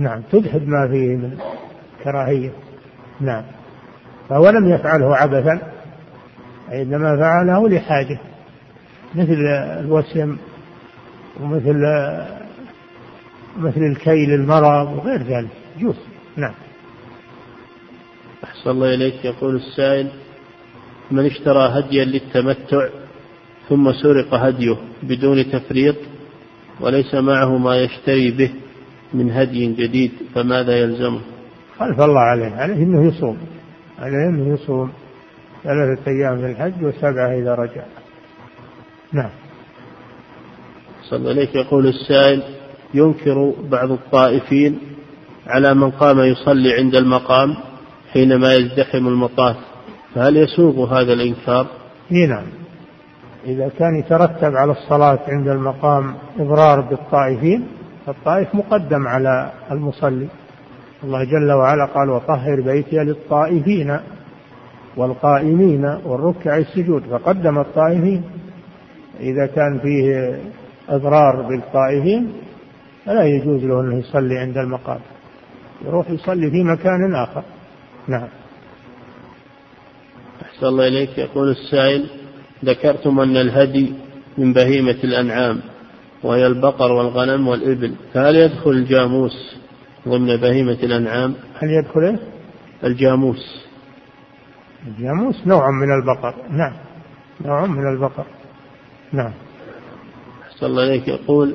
نعم 0.00 0.22
تدحض 0.32 0.62
ما 0.62 0.88
فيه 0.88 1.16
من 1.16 1.38
كراهية. 2.04 2.52
نعم. 3.20 3.44
فهو 4.28 4.50
لم 4.50 4.70
يفعله 4.70 5.16
عبثا 5.16 5.60
إنما 6.72 7.16
فعله 7.16 7.68
لحاجة. 7.68 8.18
مثل 9.14 9.38
الوسم 9.80 10.36
ومثل 11.40 11.78
مثل 13.58 13.82
الكيل 13.82 14.34
المرض 14.34 14.98
وغير 14.98 15.22
ذلك. 15.22 15.50
يجوز 15.76 15.96
نعم. 16.36 16.54
أحسن 18.44 18.70
الله 18.70 18.94
إليك. 18.94 19.24
يقول 19.24 19.56
السائل 19.56 20.08
من 21.10 21.26
اشترى 21.26 21.68
هديا 21.78 22.04
للتمتع 22.04 22.88
ثم 23.68 23.92
سرق 23.92 24.34
هديه 24.34 24.76
بدون 25.02 25.50
تفريط 25.50 25.96
وليس 26.80 27.14
معه 27.14 27.58
ما 27.58 27.76
يشتري 27.76 28.30
به 28.30 28.50
من 29.14 29.30
هدي 29.30 29.66
جديد 29.66 30.12
فماذا 30.34 30.80
يلزمه؟ 30.80 31.20
خلف 31.78 32.00
الله 32.00 32.20
عليه 32.20 32.54
عليه 32.54 32.74
إنه 32.74 33.08
يصوم 33.08 33.36
عليه 33.98 34.28
إنه 34.28 34.54
يصوم 34.54 34.90
ثلاثة 35.64 36.10
أيام 36.10 36.38
في 36.38 36.46
الحج 36.46 36.84
وسبعة 36.84 37.34
إذا 37.38 37.54
رجع 37.54 37.82
نعم 39.12 39.30
صلى 41.02 41.18
الله 41.18 41.30
عليك 41.30 41.54
يقول 41.54 41.86
السائل 41.86 42.42
ينكر 42.94 43.54
بعض 43.70 43.90
الطائفين 43.90 44.78
على 45.46 45.74
من 45.74 45.90
قام 45.90 46.20
يصلي 46.20 46.74
عند 46.74 46.94
المقام 46.94 47.56
حينما 48.12 48.54
يزدحم 48.54 49.08
المطاف 49.08 49.56
فهل 50.14 50.36
يسوغ 50.36 51.00
هذا 51.00 51.12
الإنكار؟ 51.12 51.66
نعم 52.10 52.46
إذا 53.46 53.70
كان 53.78 53.98
يترتب 53.98 54.56
على 54.56 54.72
الصلاة 54.72 55.18
عند 55.28 55.48
المقام 55.48 56.14
إضرار 56.38 56.80
بالطائفين 56.80 57.66
فالطائف 58.06 58.54
مقدم 58.54 59.08
على 59.08 59.52
المصلي. 59.70 60.26
الله 61.04 61.24
جل 61.24 61.52
وعلا 61.52 61.84
قال 61.84 62.10
وطهر 62.10 62.60
بيتي 62.60 62.96
للطائفين 62.96 63.98
والقائمين 64.96 65.84
والركع 65.84 66.58
السجود. 66.58 67.02
فقدم 67.02 67.58
الطائفين. 67.58 68.22
إذا 69.20 69.46
كان 69.46 69.78
فيه 69.78 70.38
إضرار 70.88 71.42
بالطائفين 71.42 72.32
فلا 73.06 73.24
يجوز 73.24 73.64
له 73.64 73.80
أنه 73.80 73.98
يصلي 73.98 74.38
عند 74.38 74.58
المقام. 74.58 75.00
يروح 75.84 76.10
يصلي 76.10 76.50
في 76.50 76.64
مكان 76.64 77.14
آخر. 77.14 77.42
نعم. 78.08 78.28
أحسن 80.42 80.66
الله 80.66 80.88
إليك. 80.88 81.18
يقول 81.18 81.50
السائل 81.50 82.06
ذكرتم 82.64 83.20
أن 83.20 83.36
الهدي 83.36 83.92
من 84.38 84.52
بهيمة 84.52 84.96
الأنعام. 85.04 85.60
وهي 86.22 86.46
البقر 86.46 86.92
والغنم 86.92 87.48
والإبل. 87.48 87.94
فهل 88.14 88.36
يدخل 88.36 88.70
الجاموس 88.70 89.56
ضمن 90.08 90.36
بهيمة 90.36 90.78
الأنعام؟ 90.82 91.34
هل 91.58 91.70
يدخل 91.70 92.00
إيه؟ 92.00 92.18
الجاموس. 92.84 93.64
الجاموس 94.86 95.46
نوع 95.46 95.70
من 95.70 95.92
البقر. 95.92 96.34
نعم. 96.50 96.72
نوع 97.44 97.66
من 97.66 97.92
البقر. 97.92 98.26
نعم. 99.12 99.32
أحسن 100.50 100.66
الله 100.66 100.82
إليك. 100.82 101.08
يقول 101.08 101.54